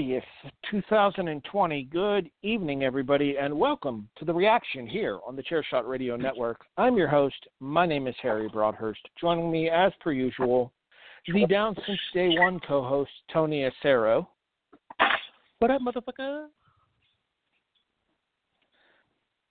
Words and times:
30th, 0.00 0.22
2020. 0.70 1.82
Good 1.84 2.30
evening, 2.42 2.84
everybody, 2.84 3.36
and 3.38 3.52
welcome 3.52 4.08
to 4.16 4.24
the 4.24 4.32
reaction 4.32 4.86
here 4.86 5.18
on 5.26 5.36
the 5.36 5.42
Chairshot 5.42 5.86
Radio 5.86 6.16
Network. 6.16 6.62
I'm 6.78 6.96
your 6.96 7.08
host. 7.08 7.36
My 7.60 7.84
name 7.84 8.06
is 8.06 8.14
Harry 8.22 8.48
Broadhurst. 8.48 9.00
Joining 9.20 9.50
me, 9.50 9.68
as 9.68 9.92
per 10.00 10.12
usual, 10.12 10.72
the 11.30 11.46
down 11.46 11.76
since 11.86 11.98
day 12.14 12.30
one 12.38 12.60
co 12.66 12.82
host, 12.82 13.10
Tony 13.30 13.68
Acero. 13.68 14.26
What 15.58 15.70
up, 15.70 15.82
motherfucker? 15.82 16.44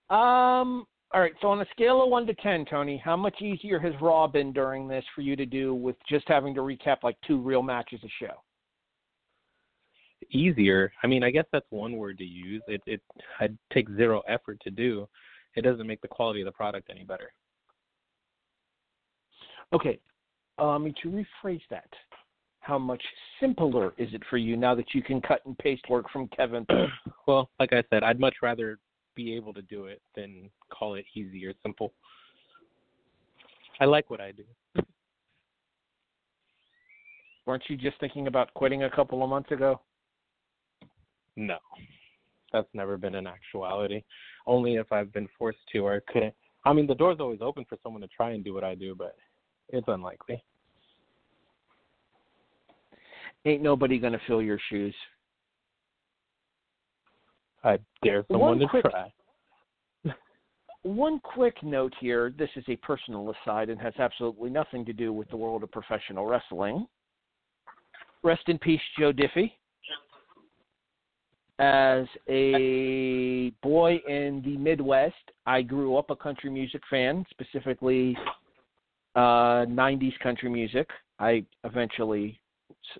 Um, 0.09 0.87
all 1.13 1.21
right, 1.21 1.33
so 1.41 1.49
on 1.49 1.61
a 1.61 1.65
scale 1.71 2.01
of 2.01 2.09
1 2.09 2.25
to 2.25 2.33
10, 2.33 2.65
Tony, 2.65 2.99
how 3.03 3.15
much 3.15 3.39
easier 3.39 3.77
has 3.77 3.93
Raw 4.01 4.25
been 4.25 4.51
during 4.51 4.87
this 4.87 5.05
for 5.13 5.21
you 5.21 5.35
to 5.35 5.45
do 5.45 5.75
with 5.75 5.95
just 6.09 6.27
having 6.27 6.55
to 6.55 6.61
recap 6.61 7.03
like 7.03 7.17
two 7.27 7.39
real 7.39 7.61
matches 7.61 7.99
a 8.03 8.09
show? 8.19 8.33
Easier. 10.31 10.91
I 11.03 11.07
mean, 11.07 11.23
I 11.23 11.31
guess 11.31 11.45
that's 11.51 11.65
one 11.69 11.97
word 11.97 12.17
to 12.19 12.25
use. 12.25 12.61
It 12.67 12.81
it 12.85 13.01
I'd 13.39 13.57
take 13.73 13.89
zero 13.95 14.21
effort 14.27 14.59
to 14.63 14.71
do. 14.71 15.07
It 15.55 15.61
doesn't 15.63 15.87
make 15.87 16.01
the 16.01 16.07
quality 16.07 16.41
of 16.41 16.45
the 16.45 16.51
product 16.51 16.89
any 16.89 17.03
better. 17.03 17.31
Okay, 19.73 19.99
um, 20.57 20.91
to 21.03 21.09
rephrase 21.09 21.61
that, 21.69 21.89
how 22.59 22.77
much 22.77 23.01
simpler 23.39 23.93
is 23.97 24.09
it 24.13 24.21
for 24.29 24.37
you 24.37 24.57
now 24.57 24.75
that 24.75 24.93
you 24.93 25.01
can 25.01 25.21
cut 25.21 25.41
and 25.45 25.57
paste 25.57 25.83
work 25.89 26.09
from 26.11 26.27
Kevin? 26.29 26.65
well, 27.27 27.49
like 27.59 27.73
I 27.73 27.83
said, 27.89 28.03
I'd 28.03 28.19
much 28.19 28.35
rather 28.41 28.79
be 29.15 29.35
able 29.35 29.53
to 29.53 29.61
do 29.63 29.85
it 29.85 30.01
than 30.15 30.49
call 30.71 30.95
it 30.95 31.05
easy 31.15 31.45
or 31.45 31.53
simple. 31.63 31.93
I 33.79 33.85
like 33.85 34.09
what 34.09 34.21
I 34.21 34.31
do. 34.31 34.43
Weren't 37.45 37.63
you 37.67 37.77
just 37.77 37.99
thinking 37.99 38.27
about 38.27 38.53
quitting 38.53 38.83
a 38.83 38.89
couple 38.89 39.23
of 39.23 39.29
months 39.29 39.51
ago? 39.51 39.81
No. 41.35 41.57
That's 42.51 42.67
never 42.73 42.97
been 42.97 43.15
an 43.15 43.27
actuality. 43.27 44.03
Only 44.47 44.75
if 44.75 44.91
I've 44.91 45.13
been 45.13 45.27
forced 45.37 45.59
to 45.71 45.79
or 45.79 45.95
I 45.95 46.11
couldn't. 46.11 46.33
I 46.65 46.73
mean, 46.73 46.87
the 46.87 46.95
door's 46.95 47.19
always 47.19 47.39
open 47.41 47.65
for 47.69 47.77
someone 47.83 48.01
to 48.01 48.07
try 48.07 48.31
and 48.31 48.43
do 48.43 48.53
what 48.53 48.63
I 48.63 48.75
do, 48.75 48.95
but 48.95 49.15
it's 49.69 49.87
unlikely. 49.87 50.43
Ain't 53.45 53.61
nobody 53.61 53.99
gonna 53.99 54.19
fill 54.27 54.41
your 54.41 54.59
shoes. 54.69 54.95
I 57.63 57.77
dare 58.03 58.25
someone 58.31 58.51
One 58.51 58.59
to 58.59 58.67
quick- 58.67 58.83
try. 58.85 59.13
One 60.83 61.19
quick 61.19 61.61
note 61.61 61.93
here. 61.99 62.29
This 62.31 62.49
is 62.55 62.63
a 62.69 62.77
personal 62.77 63.29
aside 63.31 63.69
and 63.69 63.79
has 63.81 63.93
absolutely 63.99 64.49
nothing 64.49 64.85
to 64.85 64.93
do 64.93 65.11
with 65.11 65.29
the 65.29 65.35
world 65.37 65.61
of 65.63 65.71
professional 65.71 66.25
wrestling. 66.25 66.87
Rest 68.23 68.47
in 68.47 68.57
peace, 68.59 68.81
Joe 68.97 69.11
Diffie. 69.11 69.51
As 71.59 72.05
a 72.29 73.51
boy 73.61 73.99
in 74.07 74.41
the 74.45 74.55
Midwest, 74.57 75.13
I 75.45 75.61
grew 75.61 75.97
up 75.97 76.09
a 76.09 76.15
country 76.15 76.49
music 76.49 76.81
fan, 76.89 77.25
specifically 77.29 78.17
uh, 79.15 79.65
90s 79.65 80.17
country 80.19 80.49
music. 80.49 80.89
I 81.19 81.43
eventually 81.65 82.39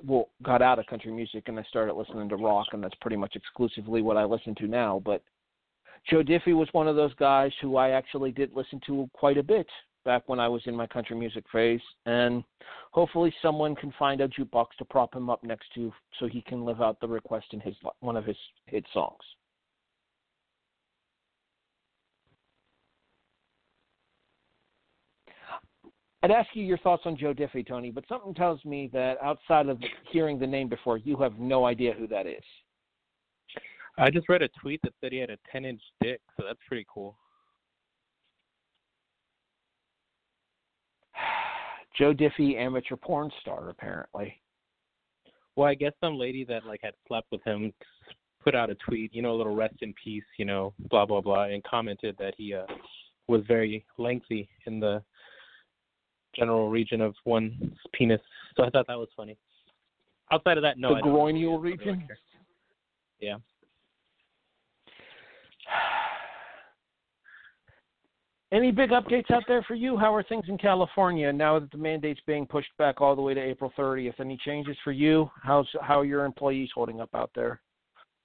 well 0.06 0.28
got 0.44 0.62
out 0.62 0.78
of 0.78 0.86
country 0.88 1.12
music 1.12 1.48
and 1.48 1.58
I 1.58 1.64
started 1.64 1.94
listening 1.94 2.28
to 2.30 2.36
rock, 2.36 2.68
and 2.74 2.84
that's 2.84 2.96
pretty 3.00 3.16
much 3.16 3.38
exclusively 3.38 4.02
what 4.02 4.18
I 4.18 4.26
listen 4.26 4.54
to 4.56 4.68
now. 4.68 5.02
But 5.06 5.24
Joe 6.10 6.22
Diffie 6.22 6.54
was 6.54 6.68
one 6.74 6.90
of 6.90 6.98
those 6.98 7.14
guys 7.16 7.52
who 7.62 7.78
I 7.78 7.92
actually 7.92 8.32
did 8.32 8.52
listen 8.54 8.82
to 8.88 9.10
quite 9.14 9.38
a 9.38 9.44
bit 9.44 9.68
back 10.10 10.28
when 10.28 10.40
I 10.40 10.48
was 10.48 10.64
in 10.66 10.76
my 10.76 10.88
country 10.88 11.16
music 11.16 11.44
phase, 11.52 11.80
and 12.08 12.44
hopefully 12.90 13.32
someone 13.44 13.76
can 13.76 13.94
find 14.00 14.22
a 14.22 14.28
jukebox 14.28 14.70
to 14.80 14.86
prop 14.86 15.14
him 15.14 15.30
up 15.30 15.44
next 15.44 15.68
to 15.76 15.94
so 16.20 16.26
he 16.26 16.42
can 16.42 16.66
live 16.66 16.82
out 16.82 17.00
the 17.00 17.08
request 17.08 17.46
in 17.52 17.60
his 17.60 17.76
one 18.00 18.18
of 18.18 18.26
his 18.26 18.36
hit 18.66 18.84
songs. 18.92 19.22
I'd 26.24 26.32
ask 26.32 26.50
you 26.56 26.64
your 26.64 26.80
thoughts 26.80 27.04
on 27.06 27.16
Joe 27.16 27.36
Diffie, 27.36 27.68
Tony, 27.68 27.92
but 27.92 28.04
something 28.10 28.34
tells 28.34 28.66
me 28.66 28.90
that 28.92 29.22
outside 29.22 29.70
of 29.70 29.80
hearing 30.12 30.40
the 30.40 30.48
name 30.48 30.70
before, 30.70 30.98
you 30.98 31.18
have 31.18 31.38
no 31.38 31.68
idea 31.68 31.94
who 31.94 32.08
that 32.08 32.26
is. 32.26 32.44
I 34.00 34.10
just 34.10 34.28
read 34.28 34.42
a 34.42 34.50
tweet 34.60 34.82
that 34.82 34.94
said 35.02 35.12
he 35.12 35.20
had 35.20 35.30
a 35.30 35.38
10 35.52 35.66
inch 35.66 35.82
dick, 36.02 36.20
so 36.36 36.46
that's 36.48 36.60
pretty 36.68 36.88
cool. 36.92 37.16
Joe 42.00 42.14
Diffie, 42.14 42.56
amateur 42.56 42.96
porn 42.96 43.30
star, 43.42 43.70
apparently. 43.70 44.42
Well, 45.56 45.68
I 45.68 45.76
guess 45.76 45.92
some 46.00 46.18
lady 46.18 46.46
that 46.46 46.66
like 46.66 46.80
had 46.82 46.94
slept 47.08 47.28
with 47.32 47.44
him 47.44 47.74
put 48.42 48.56
out 48.56 48.70
a 48.70 48.76
tweet, 48.76 49.14
you 49.14 49.22
know, 49.22 49.34
a 49.34 49.38
little 49.38 49.54
rest 49.54 49.76
in 49.82 49.94
peace, 50.02 50.24
you 50.38 50.46
know, 50.46 50.74
blah 50.90 51.06
blah 51.06 51.20
blah, 51.20 51.44
and 51.44 51.62
commented 51.66 52.16
that 52.18 52.34
he 52.38 52.54
uh 52.54 52.66
was 53.28 53.42
very 53.48 53.86
lengthy 53.98 54.48
in 54.66 54.80
the 54.80 55.04
general 56.36 56.70
region 56.70 57.02
of 57.02 57.14
one's 57.26 57.54
penis. 57.94 58.22
So 58.56 58.64
I 58.64 58.70
thought 58.70 58.88
that 58.88 58.98
was 58.98 59.10
funny. 59.18 59.38
Outside 60.32 60.58
of 60.58 60.64
that, 60.64 60.78
no. 60.78 60.90
the 60.90 60.96
I 60.96 61.02
don't 61.02 61.10
groinial 61.10 61.62
really 61.62 61.78
region. 61.78 62.04
care. 62.08 62.18
Yeah. 63.20 63.36
Any 68.52 68.72
big 68.72 68.90
updates 68.90 69.30
out 69.30 69.44
there 69.48 69.64
for 69.68 69.76
you? 69.76 69.96
How 69.96 70.14
are 70.14 70.24
things 70.24 70.46
in 70.48 70.58
California 70.58 71.32
now 71.32 71.60
that 71.60 71.72
the 71.72 71.78
mandate's 71.78 72.22
being 72.26 72.48
pushed 72.48 72.76
back 72.80 73.00
all 73.00 73.16
the 73.16 73.22
way 73.22 73.36
to 73.36 73.42
April 73.42 73.72
30th? 73.78 74.20
Any 74.20 74.38
changes 74.44 74.76
for 74.84 74.92
you? 74.92 75.30
How's 75.44 75.68
how 75.82 76.00
are 76.00 76.06
your 76.06 76.26
employees 76.26 76.70
holding 76.74 77.00
up 77.00 77.10
out 77.14 77.30
there? 77.36 77.62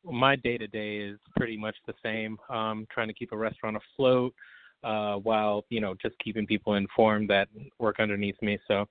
my 0.04 0.36
day 0.36 0.58
to 0.58 0.66
day 0.66 0.98
is 0.98 1.18
pretty 1.36 1.56
much 1.56 1.76
the 1.86 1.94
same. 2.02 2.38
Um, 2.48 2.86
trying 2.90 3.08
to 3.08 3.14
keep 3.14 3.32
a 3.32 3.36
restaurant 3.36 3.76
afloat, 3.76 4.34
uh, 4.82 5.16
while 5.16 5.64
you 5.70 5.80
know 5.80 5.94
just 6.00 6.18
keeping 6.18 6.46
people 6.46 6.74
informed 6.74 7.30
that 7.30 7.48
work 7.78 8.00
underneath 8.00 8.40
me. 8.42 8.58
So, 8.68 8.86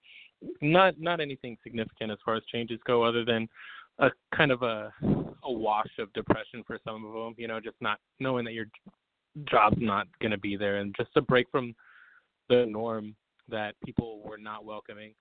not 0.61 0.99
not 0.99 1.19
anything 1.19 1.57
significant 1.63 2.11
as 2.11 2.17
far 2.25 2.35
as 2.35 2.43
changes 2.51 2.79
go, 2.85 3.03
other 3.03 3.23
than 3.23 3.47
a 3.99 4.09
kind 4.35 4.51
of 4.51 4.63
a 4.63 4.91
a 5.43 5.51
wash 5.51 5.91
of 5.99 6.11
depression 6.13 6.63
for 6.65 6.79
some 6.85 7.05
of 7.05 7.13
them. 7.13 7.35
You 7.37 7.47
know, 7.47 7.59
just 7.59 7.77
not 7.81 7.99
knowing 8.19 8.45
that 8.45 8.53
your 8.53 8.65
job's 9.49 9.77
not 9.79 10.07
going 10.21 10.31
to 10.31 10.37
be 10.37 10.55
there, 10.55 10.77
and 10.77 10.95
just 10.97 11.11
a 11.15 11.21
break 11.21 11.47
from 11.51 11.75
the 12.49 12.65
norm 12.65 13.15
that 13.49 13.75
people 13.83 14.21
were 14.23 14.37
not 14.37 14.65
welcoming. 14.65 15.13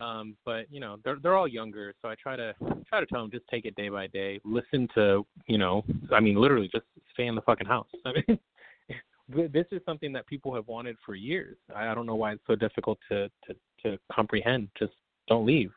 Um, 0.00 0.36
but 0.44 0.66
you 0.70 0.80
know, 0.80 0.96
they're 1.04 1.18
they're 1.22 1.36
all 1.36 1.48
younger, 1.48 1.92
so 2.00 2.08
I 2.08 2.14
try 2.14 2.36
to 2.36 2.54
try 2.88 3.00
to 3.00 3.06
tell 3.06 3.22
them 3.22 3.30
just 3.30 3.48
take 3.50 3.64
it 3.64 3.74
day 3.74 3.88
by 3.88 4.06
day. 4.06 4.40
Listen 4.44 4.88
to 4.94 5.26
you 5.46 5.58
know, 5.58 5.84
I 6.12 6.20
mean, 6.20 6.36
literally 6.36 6.68
just 6.72 6.86
stay 7.12 7.26
in 7.26 7.34
the 7.34 7.42
fucking 7.42 7.66
house. 7.66 7.88
I 8.04 8.12
mean, 8.12 8.38
this 9.28 9.66
is 9.72 9.80
something 9.84 10.12
that 10.12 10.26
people 10.26 10.54
have 10.54 10.68
wanted 10.68 10.96
for 11.04 11.14
years. 11.14 11.56
I, 11.74 11.88
I 11.88 11.94
don't 11.94 12.06
know 12.06 12.14
why 12.14 12.32
it's 12.32 12.42
so 12.46 12.54
difficult 12.54 12.98
to 13.10 13.28
to 13.46 13.54
to 13.82 13.98
comprehend. 14.12 14.68
Just 14.78 14.92
don't 15.26 15.44
leave. 15.44 15.72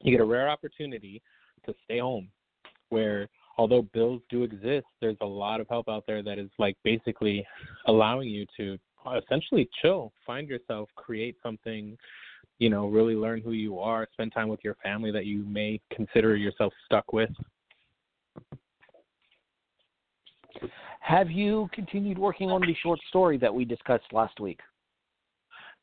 You 0.00 0.12
get 0.12 0.20
a 0.20 0.24
rare 0.24 0.48
opportunity 0.48 1.20
to 1.66 1.74
stay 1.84 1.98
home, 1.98 2.28
where 2.90 3.28
although 3.58 3.82
bills 3.82 4.20
do 4.28 4.42
exist, 4.42 4.86
there's 5.00 5.16
a 5.20 5.26
lot 5.26 5.60
of 5.60 5.68
help 5.68 5.88
out 5.88 6.04
there 6.06 6.22
that 6.22 6.38
is 6.38 6.50
like 6.58 6.76
basically 6.84 7.46
allowing 7.86 8.28
you 8.28 8.46
to 8.56 8.78
essentially 9.22 9.68
chill, 9.80 10.12
find 10.26 10.48
yourself, 10.48 10.88
create 10.96 11.36
something 11.42 11.96
you 12.58 12.70
know, 12.70 12.86
really 12.86 13.14
learn 13.14 13.40
who 13.40 13.52
you 13.52 13.78
are, 13.78 14.06
spend 14.12 14.32
time 14.32 14.48
with 14.48 14.60
your 14.64 14.76
family 14.82 15.10
that 15.10 15.26
you 15.26 15.44
may 15.44 15.80
consider 15.92 16.36
yourself 16.36 16.72
stuck 16.84 17.12
with. 17.12 17.30
Have 21.00 21.30
you 21.30 21.68
continued 21.72 22.18
working 22.18 22.50
on 22.50 22.62
the 22.62 22.74
short 22.82 22.98
story 23.08 23.36
that 23.38 23.54
we 23.54 23.64
discussed 23.64 24.12
last 24.12 24.40
week? 24.40 24.60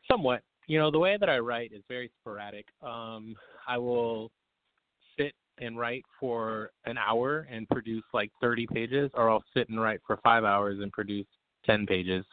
Somewhat. 0.09 0.41
You 0.67 0.79
know, 0.79 0.91
the 0.91 0.99
way 0.99 1.17
that 1.19 1.29
I 1.29 1.39
write 1.39 1.71
is 1.73 1.83
very 1.87 2.11
sporadic. 2.19 2.65
Um, 2.81 3.35
I 3.67 3.77
will 3.77 4.31
and 5.63 5.77
write 5.77 6.05
for 6.19 6.71
an 6.85 6.97
hour 6.97 7.47
and 7.49 7.67
produce 7.69 8.03
like 8.13 8.31
30 8.41 8.67
pages, 8.67 9.11
or 9.13 9.29
I'll 9.29 9.43
sit 9.53 9.69
and 9.69 9.79
write 9.79 10.01
for 10.05 10.17
five 10.23 10.43
hours 10.43 10.79
and 10.81 10.91
produce 10.91 11.27
10 11.65 11.85
pages. 11.85 12.25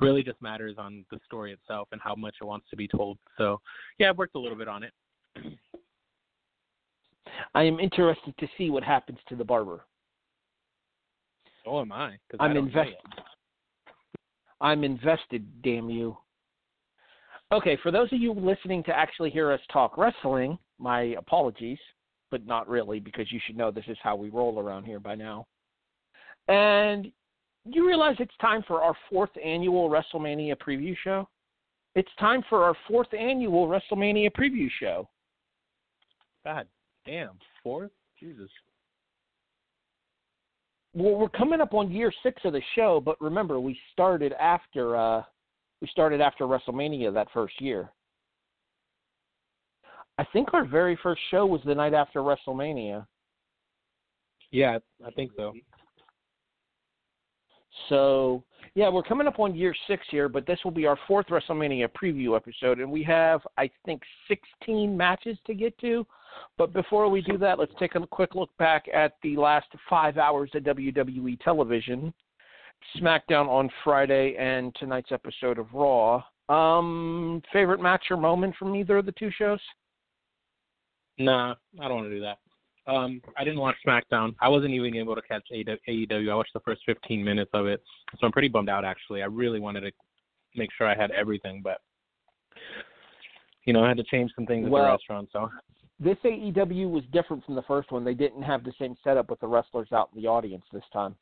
Really 0.00 0.22
just 0.22 0.40
matters 0.42 0.76
on 0.78 1.04
the 1.10 1.20
story 1.24 1.52
itself 1.52 1.88
and 1.92 2.00
how 2.00 2.14
much 2.14 2.36
it 2.40 2.44
wants 2.44 2.66
to 2.70 2.76
be 2.76 2.88
told. 2.88 3.18
So, 3.38 3.60
yeah, 3.98 4.10
I've 4.10 4.18
worked 4.18 4.34
a 4.34 4.38
little 4.38 4.58
bit 4.58 4.68
on 4.68 4.82
it. 4.82 4.92
I 7.54 7.62
am 7.62 7.78
interested 7.80 8.36
to 8.38 8.48
see 8.56 8.70
what 8.70 8.82
happens 8.82 9.18
to 9.28 9.36
the 9.36 9.44
barber. 9.44 9.84
So 11.64 11.80
am 11.80 11.92
I. 11.92 12.16
I'm 12.40 12.52
I 12.52 12.58
invested. 12.58 12.96
I'm 14.60 14.84
invested, 14.84 15.46
damn 15.62 15.90
you. 15.90 16.16
Okay, 17.52 17.78
for 17.82 17.90
those 17.90 18.12
of 18.12 18.20
you 18.20 18.32
listening 18.32 18.82
to 18.84 18.92
actually 18.96 19.30
hear 19.30 19.52
us 19.52 19.60
talk 19.72 19.96
wrestling, 19.96 20.58
my 20.78 21.14
apologies, 21.18 21.78
but 22.30 22.46
not 22.46 22.68
really 22.68 23.00
because 23.00 23.30
you 23.30 23.40
should 23.46 23.56
know 23.56 23.70
this 23.70 23.84
is 23.88 23.98
how 24.02 24.16
we 24.16 24.30
roll 24.30 24.58
around 24.58 24.84
here 24.84 25.00
by 25.00 25.14
now. 25.14 25.46
And 26.48 27.10
you 27.64 27.86
realize 27.86 28.16
it's 28.18 28.36
time 28.40 28.62
for 28.66 28.82
our 28.82 28.94
fourth 29.10 29.30
annual 29.42 29.88
WrestleMania 29.88 30.56
preview 30.56 30.94
show? 31.02 31.28
It's 31.94 32.10
time 32.18 32.42
for 32.48 32.64
our 32.64 32.74
fourth 32.88 33.12
annual 33.14 33.68
WrestleMania 33.68 34.30
preview 34.32 34.68
show. 34.80 35.08
God 36.44 36.66
damn, 37.06 37.38
fourth? 37.62 37.92
Jesus. 38.18 38.50
Well, 40.92 41.16
we're 41.16 41.28
coming 41.28 41.60
up 41.60 41.74
on 41.74 41.90
year 41.90 42.12
six 42.22 42.40
of 42.44 42.52
the 42.52 42.62
show, 42.74 43.00
but 43.04 43.20
remember 43.20 43.58
we 43.58 43.78
started 43.92 44.32
after 44.34 44.96
uh 44.96 45.22
we 45.80 45.88
started 45.88 46.20
after 46.20 46.44
WrestleMania 46.44 47.12
that 47.14 47.28
first 47.32 47.60
year. 47.60 47.90
I 50.18 50.24
think 50.32 50.54
our 50.54 50.64
very 50.64 50.98
first 51.02 51.20
show 51.30 51.44
was 51.46 51.60
the 51.64 51.74
night 51.74 51.94
after 51.94 52.20
WrestleMania. 52.20 53.06
Yeah, 54.52 54.78
I 55.04 55.10
think 55.10 55.32
so. 55.36 55.52
So 57.88 58.44
yeah, 58.74 58.88
we're 58.88 59.02
coming 59.02 59.26
up 59.26 59.38
on 59.40 59.54
year 59.54 59.74
six 59.88 60.04
here, 60.10 60.28
but 60.28 60.46
this 60.46 60.58
will 60.64 60.70
be 60.70 60.86
our 60.86 60.98
fourth 61.08 61.26
WrestleMania 61.26 61.88
preview 61.88 62.36
episode, 62.36 62.78
and 62.78 62.90
we 62.90 63.02
have 63.02 63.40
I 63.58 63.68
think 63.84 64.02
16 64.28 64.96
matches 64.96 65.36
to 65.46 65.54
get 65.54 65.76
to. 65.78 66.06
But 66.58 66.72
before 66.72 67.08
we 67.08 67.20
do 67.20 67.38
that, 67.38 67.58
let's 67.58 67.72
take 67.78 67.94
a 67.94 68.06
quick 68.06 68.34
look 68.34 68.50
back 68.58 68.86
at 68.92 69.14
the 69.22 69.36
last 69.36 69.66
five 69.88 70.18
hours 70.18 70.50
of 70.54 70.62
WWE 70.62 71.40
television. 71.40 72.12
SmackDown 73.00 73.48
on 73.48 73.70
Friday 73.82 74.36
and 74.38 74.74
tonight's 74.76 75.12
episode 75.12 75.58
of 75.58 75.72
Raw. 75.72 76.22
Um, 76.48 77.42
favorite 77.52 77.80
match 77.80 78.04
or 78.10 78.16
moment 78.16 78.54
from 78.58 78.74
either 78.76 78.98
of 78.98 79.06
the 79.06 79.12
two 79.12 79.30
shows? 79.30 79.60
Nah, 81.18 81.54
I 81.80 81.88
don't 81.88 81.96
want 81.96 82.06
to 82.08 82.14
do 82.14 82.20
that. 82.20 82.38
Um, 82.86 83.22
I 83.38 83.44
didn't 83.44 83.60
watch 83.60 83.76
SmackDown. 83.86 84.34
I 84.40 84.48
wasn't 84.48 84.74
even 84.74 84.94
able 84.96 85.14
to 85.14 85.22
catch 85.22 85.46
AEW. 85.52 86.30
I 86.30 86.34
watched 86.34 86.52
the 86.52 86.60
first 86.60 86.82
15 86.84 87.24
minutes 87.24 87.50
of 87.54 87.66
it, 87.66 87.82
so 88.18 88.26
I'm 88.26 88.32
pretty 88.32 88.48
bummed 88.48 88.68
out. 88.68 88.84
Actually, 88.84 89.22
I 89.22 89.26
really 89.26 89.58
wanted 89.58 89.80
to 89.80 89.92
make 90.54 90.70
sure 90.76 90.86
I 90.86 90.94
had 90.94 91.10
everything, 91.10 91.62
but 91.62 91.80
you 93.64 93.72
know, 93.72 93.82
I 93.82 93.88
had 93.88 93.96
to 93.96 94.04
change 94.04 94.30
some 94.34 94.44
things 94.44 94.66
at 94.66 94.70
the 94.70 94.76
restaurant. 94.82 95.30
So 95.32 95.48
This 95.98 96.18
AEW 96.24 96.90
was 96.90 97.04
different 97.12 97.44
from 97.44 97.54
the 97.54 97.62
first 97.62 97.90
one. 97.90 98.04
They 98.04 98.14
didn't 98.14 98.42
have 98.42 98.64
the 98.64 98.72
same 98.78 98.96
setup 99.02 99.30
with 99.30 99.40
the 99.40 99.46
wrestlers 99.46 99.88
out 99.92 100.10
in 100.14 100.20
the 100.20 100.28
audience 100.28 100.64
this 100.72 100.84
time. 100.92 101.14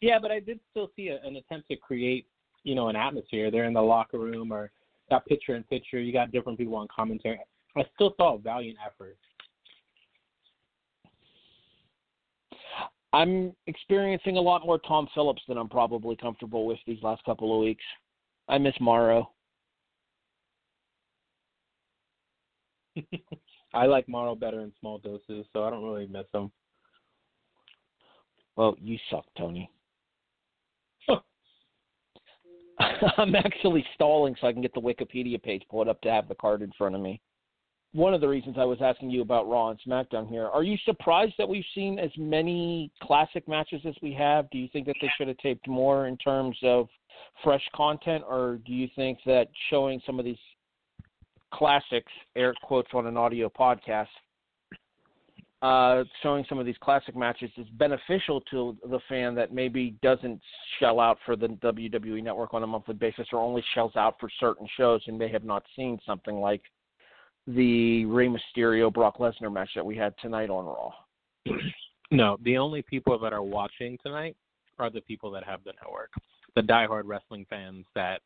yeah, 0.00 0.18
but 0.18 0.30
I 0.30 0.40
did 0.40 0.60
still 0.70 0.90
see 0.96 1.08
a, 1.08 1.20
an 1.22 1.36
attempt 1.36 1.68
to 1.68 1.76
create, 1.76 2.26
you 2.64 2.74
know, 2.74 2.88
an 2.88 2.96
atmosphere. 2.96 3.50
They're 3.50 3.64
in 3.64 3.74
the 3.74 3.82
locker 3.82 4.18
room 4.18 4.50
or 4.50 4.70
got 5.10 5.26
picture 5.26 5.56
in 5.56 5.62
picture. 5.64 6.00
You 6.00 6.12
got 6.12 6.32
different 6.32 6.56
people 6.58 6.76
on 6.76 6.88
commentary. 6.94 7.40
I 7.76 7.84
still 7.94 8.14
saw 8.16 8.34
a 8.34 8.38
valiant 8.38 8.78
effort. 8.84 9.16
I'm 13.12 13.54
experiencing 13.66 14.36
a 14.36 14.40
lot 14.40 14.64
more 14.64 14.78
Tom 14.78 15.08
Phillips 15.14 15.42
than 15.48 15.58
I'm 15.58 15.68
probably 15.68 16.14
comfortable 16.16 16.64
with 16.66 16.78
these 16.86 17.02
last 17.02 17.24
couple 17.24 17.54
of 17.54 17.60
weeks. 17.60 17.84
I 18.48 18.58
miss 18.58 18.74
Mauro. 18.80 19.32
I 23.74 23.86
like 23.86 24.08
Mauro 24.08 24.34
better 24.34 24.60
in 24.60 24.72
small 24.80 24.98
doses, 24.98 25.46
so 25.52 25.64
I 25.64 25.70
don't 25.70 25.84
really 25.84 26.06
miss 26.06 26.26
him. 26.32 26.50
Well, 28.56 28.76
you 28.80 28.98
suck, 29.10 29.24
Tony. 29.36 29.70
I'm 33.18 33.34
actually 33.34 33.84
stalling 33.94 34.36
so 34.40 34.46
I 34.46 34.52
can 34.52 34.62
get 34.62 34.74
the 34.74 34.80
Wikipedia 34.80 35.42
page 35.42 35.62
pulled 35.70 35.88
up 35.88 36.00
to 36.02 36.10
have 36.10 36.28
the 36.28 36.34
card 36.34 36.62
in 36.62 36.72
front 36.76 36.94
of 36.94 37.00
me. 37.00 37.20
One 37.92 38.14
of 38.14 38.20
the 38.20 38.28
reasons 38.28 38.56
I 38.56 38.64
was 38.64 38.78
asking 38.80 39.10
you 39.10 39.20
about 39.20 39.48
Raw 39.48 39.70
and 39.70 39.80
SmackDown 39.84 40.28
here. 40.28 40.46
Are 40.46 40.62
you 40.62 40.76
surprised 40.84 41.34
that 41.38 41.48
we've 41.48 41.64
seen 41.74 41.98
as 41.98 42.10
many 42.16 42.92
classic 43.02 43.48
matches 43.48 43.82
as 43.84 43.94
we 44.00 44.12
have? 44.14 44.48
Do 44.50 44.58
you 44.58 44.68
think 44.72 44.86
that 44.86 44.94
they 45.00 45.10
should 45.18 45.26
have 45.26 45.38
taped 45.38 45.66
more 45.66 46.06
in 46.06 46.16
terms 46.18 46.56
of 46.62 46.88
fresh 47.42 47.62
content, 47.74 48.22
or 48.28 48.60
do 48.64 48.72
you 48.72 48.88
think 48.94 49.18
that 49.26 49.48
showing 49.70 50.00
some 50.06 50.20
of 50.20 50.24
these 50.24 50.38
classics, 51.52 52.12
air 52.36 52.54
quotes 52.62 52.90
on 52.94 53.06
an 53.06 53.16
audio 53.16 53.48
podcast, 53.48 54.06
uh, 55.62 56.04
showing 56.22 56.44
some 56.48 56.58
of 56.58 56.64
these 56.64 56.78
classic 56.80 57.14
matches 57.14 57.50
is 57.58 57.66
beneficial 57.72 58.40
to 58.50 58.76
the 58.88 59.00
fan 59.08 59.34
that 59.34 59.52
maybe 59.52 59.96
doesn't 60.00 60.40
shell 60.78 61.00
out 61.00 61.18
for 61.26 61.36
the 61.36 61.48
WWE 61.48 62.22
Network 62.22 62.54
on 62.54 62.62
a 62.62 62.66
monthly 62.66 62.94
basis 62.94 63.26
or 63.32 63.40
only 63.40 63.62
shells 63.74 63.94
out 63.96 64.14
for 64.18 64.30
certain 64.38 64.66
shows 64.76 65.02
and 65.06 65.18
may 65.18 65.28
have 65.28 65.44
not 65.44 65.62
seen 65.76 65.98
something 66.06 66.36
like 66.36 66.62
the 67.46 68.04
Rey 68.06 68.28
Mysterio 68.28 68.92
Brock 68.92 69.18
Lesnar 69.18 69.52
match 69.52 69.70
that 69.74 69.84
we 69.84 69.96
had 69.96 70.14
tonight 70.20 70.50
on 70.50 70.66
Raw. 70.66 70.92
No, 72.12 72.36
the 72.42 72.58
only 72.58 72.82
people 72.82 73.16
that 73.20 73.32
are 73.32 73.42
watching 73.42 73.96
tonight 74.02 74.36
are 74.80 74.90
the 74.90 75.00
people 75.02 75.30
that 75.30 75.44
have 75.44 75.62
the 75.62 75.72
network, 75.80 76.10
the 76.56 76.60
diehard 76.60 77.02
wrestling 77.04 77.46
fans 77.48 77.84
that 77.94 78.20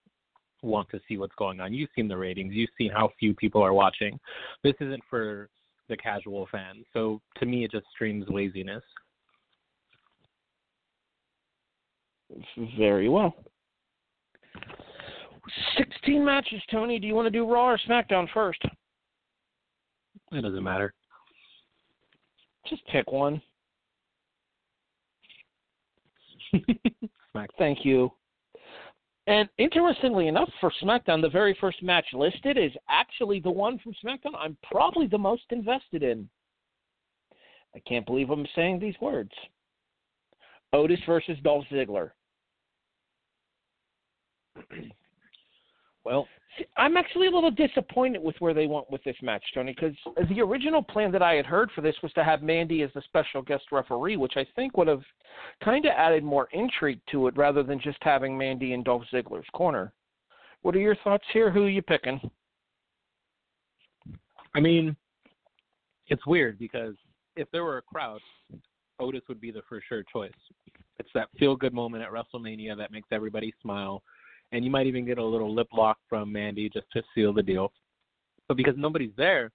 want 0.63 0.89
to 0.89 1.01
see 1.07 1.19
what's 1.19 1.35
going 1.37 1.61
on. 1.61 1.75
You've 1.75 1.91
seen 1.95 2.09
the 2.09 2.17
ratings, 2.17 2.55
you've 2.55 2.71
seen 2.79 2.91
how 2.91 3.11
few 3.19 3.35
people 3.35 3.63
are 3.63 3.75
watching. 3.75 4.19
This 4.63 4.73
isn't 4.81 5.03
for 5.11 5.51
the 5.91 5.99
casual 5.99 6.49
fan. 6.51 6.85
So 6.95 7.21
to 7.37 7.47
me, 7.47 7.65
it 7.65 7.73
just 7.73 7.85
streams 7.95 8.25
laziness. 8.29 8.83
Very 12.79 13.11
well. 13.11 13.35
16 15.77 16.25
matches, 16.25 16.63
Tony. 16.71 16.99
Do 16.99 17.07
you 17.07 17.15
want 17.15 17.27
to 17.27 17.31
do 17.31 17.47
Raw 17.47 17.69
or 17.69 17.79
SmackDown 17.87 18.27
first? 18.33 18.63
It 20.35 20.43
doesn't 20.43 20.63
matter. 20.63 20.93
Just 22.69 22.85
pick 22.87 23.11
one. 23.13 23.41
Smack. 27.33 27.51
Thank 27.59 27.85
you. 27.85 28.11
And 29.27 29.49
interestingly 29.59 30.29
enough, 30.29 30.51
for 30.61 30.73
SmackDown, 30.83 31.23
the 31.23 31.31
very 31.31 31.57
first 31.61 31.83
match 31.83 32.05
listed 32.13 32.59
is 32.59 32.73
actually 32.89 33.41
the 33.41 33.51
one 33.51 33.79
from 33.79 33.95
SmackDown 34.05 34.37
I'm 34.39 34.57
probably 34.71 35.07
the 35.07 35.19
most 35.19 35.45
invested 35.51 36.03
in. 36.03 36.29
I 37.75 37.81
can't 37.81 38.07
believe 38.07 38.31
I'm 38.31 38.47
saying 38.55 38.81
these 38.81 38.95
words. 39.01 39.33
Otis 40.73 41.01
versus 41.07 41.39
Dolph 41.43 41.65
Ziggler. 41.73 42.11
Well, 46.05 46.29
I'm 46.77 46.97
actually 46.97 47.27
a 47.27 47.31
little 47.31 47.51
disappointed 47.51 48.23
with 48.23 48.37
where 48.39 48.55
they 48.55 48.67
went 48.67 48.91
with 48.91 49.03
this 49.05 49.17
match, 49.23 49.43
Tony, 49.55 49.75
because 49.75 49.97
the 50.29 50.41
original 50.41 50.83
plan 50.83 51.11
that 51.13 51.23
I 51.23 51.35
had 51.35 51.47
heard 51.47 51.71
for 51.73 51.81
this 51.81 51.97
was 52.03 52.13
to 52.13 52.25
have 52.25 52.43
Mandy 52.43 52.83
as 52.83 52.91
the 52.95 53.03
special 53.03 53.43
guest 53.43 53.65
referee, 53.73 54.17
which 54.17 54.35
I 54.37 54.47
think 54.55 54.77
would 54.77 54.89
have 54.89 55.03
kind 55.63 55.85
of 55.85 55.93
added 55.97 56.23
more 56.23 56.49
intrigue 56.53 57.01
to 57.11 57.27
it 57.27 57.37
rather 57.37 57.63
than 57.63 57.81
just 57.81 57.99
having 58.03 58.37
Mandy 58.37 58.73
in 58.73 58.83
Dolph 58.83 59.05
Ziggler's 59.13 59.49
corner. 59.53 59.93
What 60.63 60.75
are 60.75 60.81
your 60.81 60.97
thoughts 60.97 61.25
here? 61.33 61.51
Who 61.51 61.65
are 61.65 61.71
you 61.71 61.83
picking? 61.83 62.21
I 64.55 64.61
mean, 64.61 64.97
it's 66.09 66.27
weird 66.27 66.59
because 66.59 66.95
if 67.37 67.51
there 67.51 67.65
were 67.65 67.79
a 67.79 67.83
crowd, 67.83 68.21
Otis 69.01 69.23
would 69.29 69.41
be 69.41 69.51
the 69.51 69.63
for 69.69 69.83
sure 69.89 70.05
choice. 70.13 70.31
It's 70.99 71.11
that 71.15 71.29
feel 71.39 71.57
good 71.57 71.75
moment 71.75 72.05
at 72.05 72.11
WrestleMania 72.11 72.77
that 72.77 72.93
makes 72.93 73.09
everybody 73.11 73.53
smile. 73.61 74.03
And 74.55 74.65
you 74.65 74.71
might 74.71 74.87
even 74.87 75.05
get 75.05 75.19
a 75.19 75.25
little 75.25 75.53
lip 75.53 75.67
lock 75.73 75.99
from 76.09 76.31
Mandy 76.31 76.71
just 76.71 76.87
to 76.93 77.03
seal 77.13 77.33
the 77.33 77.43
deal. 77.43 77.73
But 78.47 78.57
because 78.57 78.75
nobody's 78.77 79.11
there, 79.17 79.51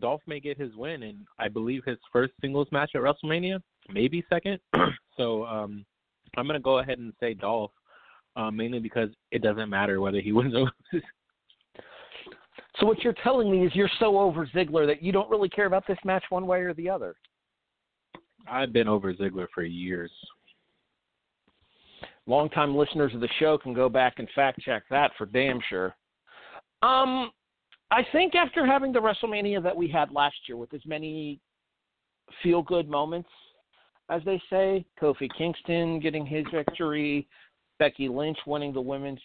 Dolph 0.00 0.20
may 0.26 0.38
get 0.38 0.60
his 0.60 0.76
win 0.76 1.04
and 1.04 1.20
I 1.38 1.48
believe 1.48 1.82
his 1.86 1.96
first 2.12 2.34
singles 2.42 2.68
match 2.70 2.90
at 2.94 3.00
WrestleMania, 3.00 3.60
maybe 3.88 4.22
second. 4.28 4.58
so 5.16 5.46
um 5.46 5.86
I'm 6.36 6.46
gonna 6.46 6.60
go 6.60 6.80
ahead 6.80 6.98
and 6.98 7.14
say 7.20 7.32
Dolph, 7.32 7.70
uh, 8.36 8.50
mainly 8.50 8.80
because 8.80 9.08
it 9.30 9.40
doesn't 9.40 9.70
matter 9.70 10.02
whether 10.02 10.20
he 10.20 10.32
wins 10.32 10.54
or 10.54 10.70
loses. 10.92 11.08
So 12.78 12.86
what 12.86 13.02
you're 13.02 13.14
telling 13.22 13.50
me 13.50 13.64
is 13.64 13.74
you're 13.74 13.88
so 13.98 14.18
over 14.18 14.46
Ziggler 14.48 14.86
that 14.86 15.02
you 15.02 15.10
don't 15.10 15.30
really 15.30 15.48
care 15.48 15.66
about 15.66 15.86
this 15.86 15.98
match 16.04 16.24
one 16.28 16.46
way 16.46 16.60
or 16.60 16.74
the 16.74 16.90
other. 16.90 17.14
I've 18.46 18.74
been 18.74 18.88
over 18.88 19.14
Ziggler 19.14 19.46
for 19.54 19.62
years. 19.62 20.10
Longtime 22.26 22.74
listeners 22.74 23.14
of 23.14 23.20
the 23.20 23.28
show 23.38 23.58
can 23.58 23.74
go 23.74 23.88
back 23.88 24.14
and 24.18 24.28
fact 24.34 24.60
check 24.60 24.84
that 24.90 25.10
for 25.18 25.26
damn 25.26 25.60
sure. 25.68 25.94
Um, 26.82 27.30
I 27.90 28.02
think 28.12 28.34
after 28.34 28.66
having 28.66 28.92
the 28.92 29.00
WrestleMania 29.00 29.62
that 29.62 29.76
we 29.76 29.88
had 29.88 30.10
last 30.10 30.36
year 30.48 30.56
with 30.56 30.72
as 30.74 30.84
many 30.86 31.40
feel 32.42 32.62
good 32.62 32.88
moments, 32.88 33.28
as 34.10 34.22
they 34.24 34.40
say, 34.50 34.84
Kofi 35.00 35.28
Kingston 35.36 36.00
getting 36.00 36.26
his 36.26 36.44
victory, 36.52 37.26
Becky 37.78 38.08
Lynch 38.08 38.38
winning 38.46 38.72
the 38.72 38.80
women's 38.80 39.20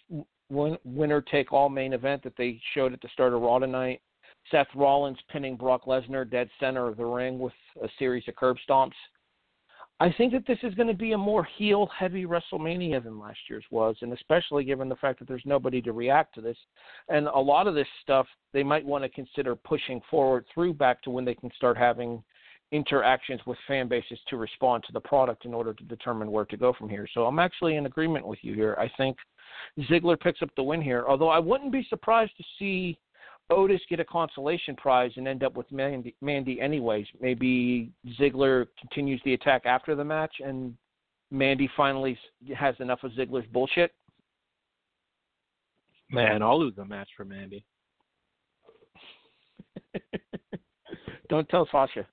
win, 0.50 0.76
winner 0.84 1.20
take 1.20 1.52
all 1.52 1.68
main 1.68 1.92
event 1.92 2.22
that 2.22 2.36
they 2.36 2.60
showed 2.74 2.92
at 2.92 3.00
the 3.00 3.08
start 3.12 3.32
of 3.32 3.42
Raw 3.42 3.58
tonight, 3.58 4.00
Seth 4.50 4.68
Rollins 4.74 5.18
pinning 5.30 5.56
Brock 5.56 5.84
Lesnar 5.84 6.28
dead 6.28 6.48
center 6.58 6.88
of 6.88 6.96
the 6.96 7.04
ring 7.04 7.38
with 7.38 7.52
a 7.82 7.88
series 7.98 8.24
of 8.28 8.36
curb 8.36 8.56
stomps. 8.68 8.92
I 10.02 10.10
think 10.16 10.32
that 10.32 10.46
this 10.46 10.58
is 10.62 10.74
going 10.74 10.88
to 10.88 10.94
be 10.94 11.12
a 11.12 11.18
more 11.18 11.46
heel 11.58 11.86
heavy 11.96 12.24
WrestleMania 12.24 13.04
than 13.04 13.20
last 13.20 13.38
year's 13.50 13.66
was, 13.70 13.96
and 14.00 14.14
especially 14.14 14.64
given 14.64 14.88
the 14.88 14.96
fact 14.96 15.18
that 15.18 15.28
there's 15.28 15.42
nobody 15.44 15.82
to 15.82 15.92
react 15.92 16.34
to 16.36 16.40
this. 16.40 16.56
And 17.10 17.26
a 17.26 17.38
lot 17.38 17.66
of 17.66 17.74
this 17.74 17.86
stuff 18.00 18.26
they 18.54 18.62
might 18.62 18.84
want 18.84 19.04
to 19.04 19.10
consider 19.10 19.54
pushing 19.54 20.00
forward 20.10 20.46
through 20.52 20.74
back 20.74 21.02
to 21.02 21.10
when 21.10 21.26
they 21.26 21.34
can 21.34 21.50
start 21.54 21.76
having 21.76 22.22
interactions 22.72 23.40
with 23.46 23.58
fan 23.68 23.88
bases 23.88 24.18
to 24.28 24.38
respond 24.38 24.84
to 24.86 24.92
the 24.92 25.00
product 25.00 25.44
in 25.44 25.52
order 25.52 25.74
to 25.74 25.84
determine 25.84 26.30
where 26.30 26.46
to 26.46 26.56
go 26.56 26.72
from 26.72 26.88
here. 26.88 27.06
So 27.12 27.26
I'm 27.26 27.38
actually 27.38 27.76
in 27.76 27.84
agreement 27.84 28.26
with 28.26 28.38
you 28.40 28.54
here. 28.54 28.76
I 28.78 28.90
think 28.96 29.18
Ziggler 29.80 30.18
picks 30.18 30.40
up 30.40 30.50
the 30.56 30.62
win 30.62 30.80
here, 30.80 31.04
although 31.06 31.28
I 31.28 31.38
wouldn't 31.38 31.72
be 31.72 31.86
surprised 31.90 32.32
to 32.38 32.44
see 32.58 32.98
Otis 33.50 33.80
get 33.88 34.00
a 34.00 34.04
consolation 34.04 34.76
prize 34.76 35.10
and 35.16 35.26
end 35.26 35.42
up 35.42 35.56
with 35.56 35.70
Mandy, 35.72 36.14
Mandy 36.20 36.60
anyways. 36.60 37.06
Maybe 37.20 37.90
Ziggler 38.18 38.66
continues 38.80 39.20
the 39.24 39.34
attack 39.34 39.66
after 39.66 39.94
the 39.94 40.04
match, 40.04 40.34
and 40.44 40.74
Mandy 41.30 41.68
finally 41.76 42.16
has 42.56 42.74
enough 42.78 43.02
of 43.02 43.12
Ziggler's 43.12 43.46
bullshit. 43.52 43.92
Man, 46.10 46.42
I'll 46.42 46.58
lose 46.58 46.78
a 46.78 46.84
match 46.84 47.08
for 47.16 47.24
Mandy. 47.24 47.64
Don't 51.28 51.48
tell 51.48 51.68
Sasha. 51.70 52.06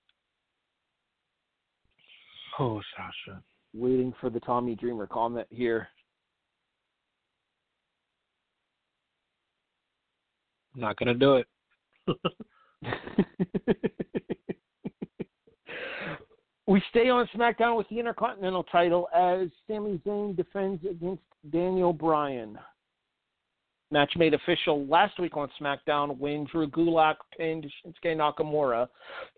Oh, 2.59 2.81
Sasha. 2.95 3.41
Waiting 3.73 4.13
for 4.19 4.29
the 4.29 4.39
Tommy 4.39 4.75
Dreamer 4.75 5.07
comment 5.07 5.47
here. 5.49 5.87
Not 10.77 10.95
gonna 10.97 11.15
do 11.15 11.37
it. 11.37 11.47
we 16.67 16.81
stay 16.91 17.09
on 17.09 17.27
SmackDown 17.35 17.75
with 17.75 17.89
the 17.89 17.99
Intercontinental 17.99 18.63
title 18.63 19.09
as 19.13 19.47
Sami 19.67 19.99
Zayn 20.05 20.37
defends 20.37 20.85
against 20.85 21.23
Daniel 21.51 21.91
Bryan. 21.93 22.59
Match 23.89 24.11
made 24.17 24.33
official 24.33 24.85
last 24.85 25.17
week 25.17 25.35
on 25.37 25.49
SmackDown 25.59 26.17
when 26.19 26.45
Drew 26.51 26.67
Gulak 26.69 27.15
pinned 27.37 27.65
Shinsuke 27.85 28.17
Nakamura. 28.17 28.87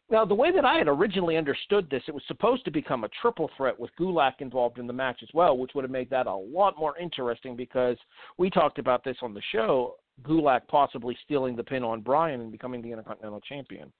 Now, 0.10 0.26
the 0.26 0.34
way 0.34 0.52
that 0.52 0.66
I 0.66 0.78
had 0.80 0.88
originally 0.88 1.38
understood 1.38 1.88
this, 1.90 2.02
it 2.08 2.16
was 2.16 2.24
supposed 2.28 2.66
to 2.66 2.72
become 2.72 3.04
a 3.04 3.10
triple 3.22 3.52
threat 3.56 3.80
with 3.80 3.92
Gulak 4.00 4.34
involved 4.40 4.80
in 4.80 4.88
the 4.88 4.94
match 4.94 5.20
as 5.22 5.30
well, 5.36 5.56
which 5.56 5.72
would 5.76 5.84
have 5.84 5.92
made 5.92 6.10
that 6.10 6.26
a 6.26 6.34
lot 6.34 6.80
more 6.80 6.98
interesting 6.98 7.56
because 7.56 7.96
we 8.40 8.50
talked 8.50 8.80
about 8.80 9.04
this 9.04 9.18
on 9.22 9.36
the 9.36 9.42
show. 9.52 9.96
Gulak 10.24 10.62
possibly 10.68 11.18
stealing 11.24 11.56
the 11.56 11.64
pin 11.64 11.84
on 11.84 12.02
Bryan 12.02 12.42
and 12.42 12.52
becoming 12.52 12.82
the 12.82 12.92
Intercontinental 12.92 13.42
Champion. 13.42 13.92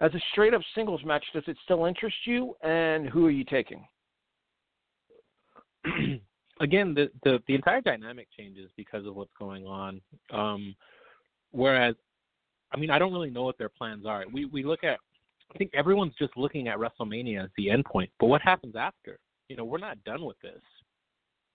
As 0.00 0.14
a 0.14 0.20
straight 0.32 0.54
up 0.54 0.62
singles 0.74 1.04
match, 1.04 1.24
does 1.34 1.42
it 1.46 1.56
still 1.64 1.84
interest 1.84 2.16
you? 2.24 2.54
And 2.62 3.06
who 3.08 3.26
are 3.26 3.30
you 3.30 3.44
taking? 3.44 3.86
Again, 6.60 6.94
the, 6.94 7.10
the 7.22 7.42
the 7.46 7.54
entire 7.54 7.80
dynamic 7.80 8.28
changes 8.36 8.70
because 8.76 9.06
of 9.06 9.14
what's 9.14 9.32
going 9.38 9.66
on. 9.66 10.00
Um, 10.30 10.74
whereas, 11.52 11.94
I 12.72 12.78
mean, 12.78 12.90
I 12.90 12.98
don't 12.98 13.12
really 13.12 13.30
know 13.30 13.44
what 13.44 13.56
their 13.58 13.70
plans 13.70 14.04
are. 14.06 14.24
We 14.30 14.44
we 14.46 14.62
look 14.62 14.84
at, 14.84 14.98
I 15.54 15.58
think 15.58 15.70
everyone's 15.74 16.14
just 16.18 16.36
looking 16.36 16.68
at 16.68 16.78
WrestleMania 16.78 17.44
as 17.44 17.50
the 17.56 17.70
end 17.70 17.84
point. 17.86 18.10
But 18.18 18.26
what 18.26 18.42
happens 18.42 18.76
after? 18.76 19.18
You 19.48 19.56
know, 19.56 19.64
we're 19.64 19.78
not 19.78 20.02
done 20.04 20.24
with 20.24 20.38
this. 20.40 20.60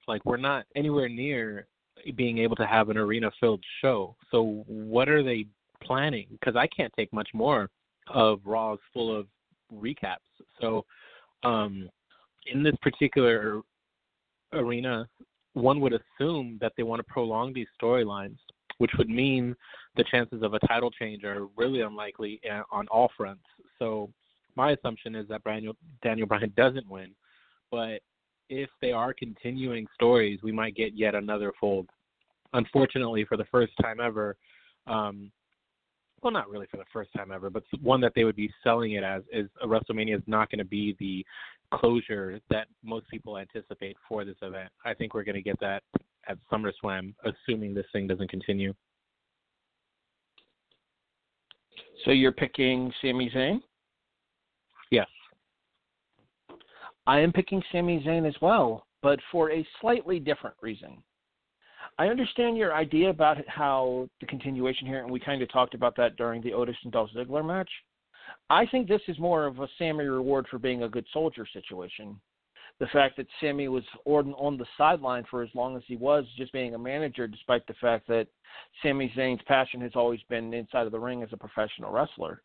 Like 0.07 0.23
we're 0.25 0.37
not 0.37 0.65
anywhere 0.75 1.09
near 1.09 1.67
being 2.15 2.37
able 2.39 2.55
to 2.57 2.65
have 2.65 2.89
an 2.89 2.97
arena 2.97 3.31
filled 3.39 3.63
show. 3.81 4.15
So 4.31 4.63
what 4.67 5.09
are 5.09 5.23
they 5.23 5.45
planning? 5.81 6.27
Because 6.31 6.55
I 6.55 6.67
can't 6.67 6.93
take 6.95 7.11
much 7.13 7.29
more 7.33 7.69
of 8.07 8.39
Raws 8.45 8.79
full 8.93 9.15
of 9.15 9.27
recaps. 9.73 10.17
So 10.61 10.85
um, 11.43 11.89
in 12.51 12.63
this 12.63 12.75
particular 12.81 13.61
arena, 14.53 15.07
one 15.53 15.79
would 15.79 15.93
assume 15.93 16.57
that 16.61 16.73
they 16.75 16.83
want 16.83 16.99
to 16.99 17.03
prolong 17.11 17.53
these 17.53 17.67
storylines, 17.81 18.37
which 18.77 18.91
would 18.97 19.09
mean 19.09 19.55
the 19.95 20.03
chances 20.03 20.43
of 20.43 20.53
a 20.53 20.59
title 20.67 20.91
change 20.91 21.23
are 21.23 21.47
really 21.55 21.81
unlikely 21.81 22.41
uh, 22.51 22.63
on 22.71 22.87
all 22.89 23.09
fronts. 23.15 23.43
So 23.79 24.09
my 24.55 24.71
assumption 24.71 25.15
is 25.15 25.27
that 25.29 25.43
Daniel, 25.43 25.75
Daniel 26.03 26.27
Bryan 26.27 26.53
doesn't 26.55 26.89
win, 26.89 27.11
but 27.71 28.01
if 28.49 28.69
they 28.81 28.91
are 28.91 29.13
continuing 29.13 29.87
stories, 29.93 30.39
we 30.43 30.51
might 30.51 30.75
get 30.75 30.97
yet 30.97 31.15
another 31.15 31.51
fold. 31.59 31.89
Unfortunately, 32.53 33.25
for 33.25 33.37
the 33.37 33.45
first 33.45 33.73
time 33.81 33.99
ever, 33.99 34.37
um, 34.87 35.31
well, 36.21 36.31
not 36.31 36.49
really 36.49 36.67
for 36.71 36.77
the 36.77 36.85
first 36.91 37.11
time 37.15 37.31
ever, 37.31 37.49
but 37.49 37.63
one 37.81 38.01
that 38.01 38.13
they 38.15 38.23
would 38.23 38.35
be 38.35 38.51
selling 38.63 38.93
it 38.93 39.03
as 39.03 39.23
is 39.31 39.47
a 39.61 39.67
WrestleMania 39.67 40.15
is 40.15 40.23
not 40.25 40.49
going 40.49 40.59
to 40.59 40.65
be 40.65 40.95
the 40.99 41.25
closure 41.73 42.39
that 42.49 42.67
most 42.83 43.07
people 43.09 43.37
anticipate 43.37 43.97
for 44.07 44.25
this 44.25 44.37
event. 44.41 44.69
I 44.85 44.93
think 44.93 45.13
we're 45.13 45.23
going 45.23 45.35
to 45.35 45.41
get 45.41 45.59
that 45.59 45.83
at 46.27 46.37
SummerSlam, 46.51 47.13
assuming 47.25 47.73
this 47.73 47.85
thing 47.93 48.07
doesn't 48.07 48.29
continue. 48.29 48.73
So 52.03 52.11
you're 52.11 52.31
picking 52.31 52.91
Sami 53.01 53.29
Zayn? 53.29 53.59
Yes. 54.91 55.07
I 57.07 57.19
am 57.19 57.31
picking 57.31 57.61
Sami 57.71 58.03
Zayn 58.03 58.27
as 58.27 58.35
well, 58.41 58.87
but 59.03 59.19
for 59.31 59.51
a 59.51 59.67
slightly 59.79 60.19
different 60.19 60.55
reason. 60.61 61.03
I 61.99 62.07
understand 62.07 62.57
your 62.57 62.73
idea 62.73 63.09
about 63.09 63.37
how 63.47 64.09
the 64.19 64.25
continuation 64.25 64.87
here, 64.87 65.03
and 65.03 65.11
we 65.11 65.19
kind 65.19 65.41
of 65.41 65.51
talked 65.51 65.75
about 65.75 65.95
that 65.97 66.15
during 66.17 66.41
the 66.41 66.53
Otis 66.53 66.75
and 66.83 66.91
Dolph 66.91 67.11
Ziggler 67.15 67.45
match. 67.45 67.69
I 68.49 68.65
think 68.65 68.87
this 68.87 69.01
is 69.07 69.19
more 69.19 69.45
of 69.45 69.59
a 69.59 69.67
Sami 69.77 70.05
reward 70.05 70.47
for 70.49 70.57
being 70.57 70.83
a 70.83 70.89
good 70.89 71.05
soldier 71.13 71.45
situation. 71.53 72.19
The 72.79 72.87
fact 72.87 73.17
that 73.17 73.27
Sami 73.39 73.67
was 73.67 73.83
on, 74.05 74.33
on 74.33 74.57
the 74.57 74.65
sideline 74.77 75.23
for 75.29 75.43
as 75.43 75.49
long 75.53 75.77
as 75.77 75.83
he 75.87 75.95
was, 75.95 76.25
just 76.35 76.51
being 76.51 76.73
a 76.73 76.79
manager, 76.79 77.27
despite 77.27 77.65
the 77.67 77.75
fact 77.75 78.07
that 78.07 78.27
Sami 78.81 79.13
Zayn's 79.15 79.43
passion 79.43 79.79
has 79.81 79.93
always 79.95 80.19
been 80.27 80.53
inside 80.53 80.85
of 80.85 80.91
the 80.91 80.99
ring 80.99 81.23
as 81.23 81.29
a 81.31 81.37
professional 81.37 81.91
wrestler. 81.91 82.41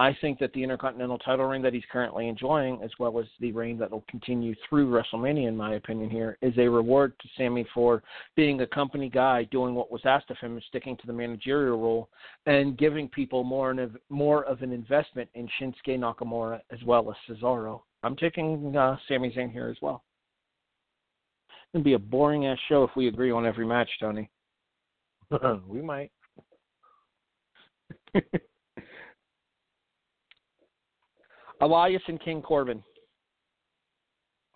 I 0.00 0.16
think 0.22 0.38
that 0.38 0.50
the 0.54 0.62
Intercontinental 0.62 1.18
title 1.18 1.44
reign 1.44 1.60
that 1.60 1.74
he's 1.74 1.84
currently 1.92 2.26
enjoying, 2.26 2.80
as 2.82 2.90
well 2.98 3.18
as 3.18 3.26
the 3.38 3.52
reign 3.52 3.76
that 3.80 3.90
will 3.90 4.02
continue 4.08 4.54
through 4.66 4.90
WrestleMania, 4.90 5.46
in 5.46 5.54
my 5.54 5.74
opinion, 5.74 6.08
here, 6.08 6.38
is 6.40 6.56
a 6.56 6.66
reward 6.66 7.12
to 7.20 7.28
Sami 7.36 7.66
for 7.74 8.02
being 8.34 8.62
a 8.62 8.66
company 8.66 9.10
guy, 9.10 9.44
doing 9.50 9.74
what 9.74 9.92
was 9.92 10.00
asked 10.06 10.30
of 10.30 10.38
him, 10.38 10.52
and 10.52 10.62
sticking 10.68 10.96
to 10.96 11.06
the 11.06 11.12
managerial 11.12 11.78
role, 11.78 12.08
and 12.46 12.78
giving 12.78 13.10
people 13.10 13.44
more 13.44 13.72
of, 13.78 13.94
more 14.08 14.44
of 14.44 14.62
an 14.62 14.72
investment 14.72 15.28
in 15.34 15.46
Shinsuke 15.60 15.98
Nakamura 15.98 16.60
as 16.70 16.82
well 16.86 17.10
as 17.10 17.16
Cesaro. 17.28 17.82
I'm 18.02 18.16
taking 18.16 18.74
uh, 18.74 18.96
Sami 19.06 19.30
Zayn 19.36 19.52
here 19.52 19.68
as 19.68 19.76
well. 19.82 20.02
It's 21.50 21.72
going 21.74 21.84
to 21.84 21.88
be 21.88 21.92
a 21.92 21.98
boring 21.98 22.46
ass 22.46 22.56
show 22.70 22.84
if 22.84 22.90
we 22.96 23.08
agree 23.08 23.30
on 23.30 23.44
every 23.44 23.66
match, 23.66 23.90
Tony. 24.00 24.30
we 25.68 25.82
might. 25.82 26.10
Elias 31.60 32.02
and 32.08 32.20
King 32.22 32.42
Corbin. 32.42 32.82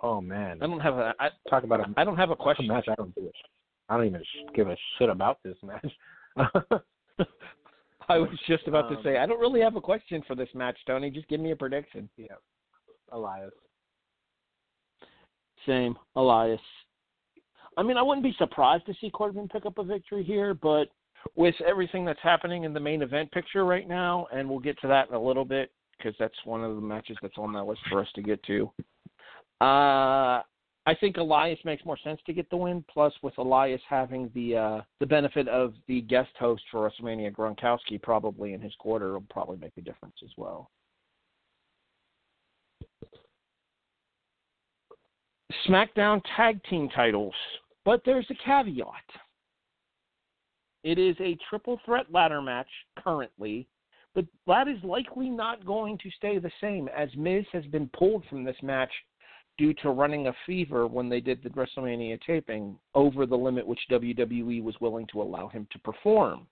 Oh 0.01 0.21
man, 0.21 0.59
I 0.63 0.67
don't 0.67 0.81
have 0.81 0.95
a 0.95 1.15
I, 1.19 1.31
talk 1.49 1.65
about 1.65 1.81
a 1.81 1.87
I 1.97 2.05
don't 2.05 2.17
have 2.17 2.31
a 2.31 2.37
question. 2.37 2.67
match. 2.67 2.87
I 2.89 2.95
don't 2.95 3.15
do 3.15 3.27
it. 3.27 3.35
I 3.89 3.97
don't 3.97 4.07
even 4.07 4.23
give 4.55 4.69
a 4.69 4.77
shit 4.99 5.09
about 5.11 5.39
this 5.45 5.57
match. 5.63 5.93
I 8.09 8.19
was 8.19 8.29
just 8.47 8.67
about 8.69 8.87
Um, 8.87 8.97
to 8.97 9.03
say 9.03 9.19
I 9.19 9.27
don't 9.27 9.41
really 9.41 9.61
have 9.61 9.77
a 9.77 9.81
question 9.81 10.23
for 10.27 10.35
this 10.35 10.49
match, 10.55 10.77
Tony. 10.87 11.11
Just 11.11 11.29
give 11.29 11.41
me 11.41 11.53
a 11.53 11.57
prediction. 11.57 12.09
yeah, 12.17 12.35
Elias. 13.13 13.53
Same, 15.67 15.97
Elias. 16.17 16.61
I 17.77 17.83
mean, 17.83 17.97
I 17.97 18.03
wouldn't 18.03 18.23
be 18.25 18.35
surprised 18.39 18.85
to 18.87 18.95
see 19.01 19.11
Corbin 19.11 19.49
pick 19.49 19.65
up 19.67 19.79
a 19.79 19.85
victory 19.85 20.23
here, 20.23 20.55
but 20.55 20.89
with 21.35 21.55
everything 21.67 22.05
that's 22.05 22.21
happening 22.23 22.65
in 22.65 22.75
the 22.75 22.81
main 22.81 23.01
event 23.03 23.33
picture 23.33 23.65
right 23.65 23.89
now, 23.89 24.27
and 24.33 24.49
we'll 24.49 24.59
get 24.59 24.79
to 24.83 24.89
that 24.89 25.09
in 25.09 25.15
a 25.15 25.21
little 25.23 25.45
bit 25.45 25.71
because 25.99 26.15
that's 26.19 26.35
one 26.45 26.63
of 26.63 26.75
the 26.75 26.81
matches 26.81 27.17
that's 27.23 27.39
on 27.39 27.53
that 27.53 27.65
list 27.65 27.81
for 27.91 28.01
us 28.01 28.09
to 28.15 28.23
get 28.23 28.43
to. 28.45 28.71
Uh, 29.61 30.43
I 30.87 30.95
think 31.01 31.17
Elias 31.17 31.59
makes 31.65 31.85
more 31.85 31.97
sense 32.05 32.21
to 32.27 32.33
get 32.33 32.51
the 32.51 32.57
win. 32.57 32.85
Plus, 32.93 33.13
with 33.23 33.37
Elias 33.39 33.81
having 33.89 34.31
the 34.35 34.57
uh, 34.57 34.81
the 35.01 35.07
benefit 35.07 35.49
of 35.49 35.75
the 35.89 36.03
guest 36.03 36.31
host 36.39 36.63
for 36.71 36.89
WrestleMania, 36.89 37.33
Gronkowski, 37.33 38.01
probably 38.03 38.53
in 38.53 38.61
his 38.61 38.75
quarter, 38.79 39.15
will 39.15 39.25
probably 39.31 39.57
make 39.57 39.73
a 39.79 39.81
difference 39.81 40.17
as 40.23 40.31
well. 40.37 40.71
SmackDown 45.67 46.21
Tag 46.37 46.61
Team 46.69 46.91
titles, 46.95 47.35
but 47.85 48.03
there's 48.05 48.27
a 48.31 48.35
caveat. 48.45 48.87
It 50.83 50.99
is 50.99 51.17
a 51.21 51.39
triple 51.49 51.81
threat 51.87 52.07
ladder 52.13 52.43
match 52.43 52.69
currently, 52.99 53.67
but 54.15 54.25
that 54.47 54.69
is 54.69 54.83
likely 54.85 55.29
not 55.29 55.67
going 55.67 55.99
to 55.99 56.11
stay 56.17 56.39
the 56.39 56.51
same 56.61 56.89
as 56.89 57.09
Miz 57.17 57.45
has 57.53 57.65
been 57.67 57.89
pulled 57.97 58.25
from 58.29 58.45
this 58.45 58.57
match 58.63 58.93
due 59.59 59.75
to 59.75 59.91
running 59.91 60.27
a 60.29 60.35
fever 60.47 60.87
when 60.87 61.09
they 61.09 61.21
did 61.21 61.43
the 61.43 61.51
WrestleMania 61.51 62.21
taping 62.27 62.77
over 62.95 63.27
the 63.27 63.37
limit 63.37 63.67
which 63.67 63.81
WWE 63.91 64.63
was 64.63 64.75
willing 64.81 65.07
to 65.13 65.23
allow 65.23 65.49
him 65.49 65.67
to 65.73 65.79
perform. 65.81 66.47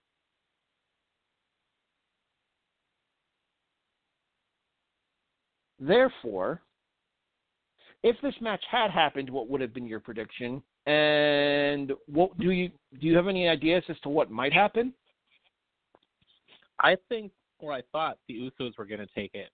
Therefore, 5.81 6.63
if 8.05 8.17
this 8.23 8.35
match 8.41 8.63
had 8.71 8.91
happened, 8.91 9.29
what 9.29 9.49
would 9.49 9.61
have 9.61 9.75
been 9.75 9.87
your 9.87 9.99
prediction? 9.99 10.63
And 10.87 11.93
what 12.07 12.37
do 12.39 12.51
you 12.51 12.69
do? 13.01 13.07
You 13.07 13.17
have 13.17 13.29
any 13.29 13.49
ideas 13.49 13.83
as 13.89 13.99
to 14.01 14.09
what 14.09 14.31
might 14.31 14.53
happen? 14.53 14.93
I 16.81 16.97
think, 17.09 17.33
or 17.63 17.73
I 17.73 17.83
thought 17.93 18.19
the 18.29 18.35
Usos 18.35 18.77
were 18.77 18.85
going 18.85 19.01
to 19.01 19.09
take 19.15 19.35
it. 19.35 19.49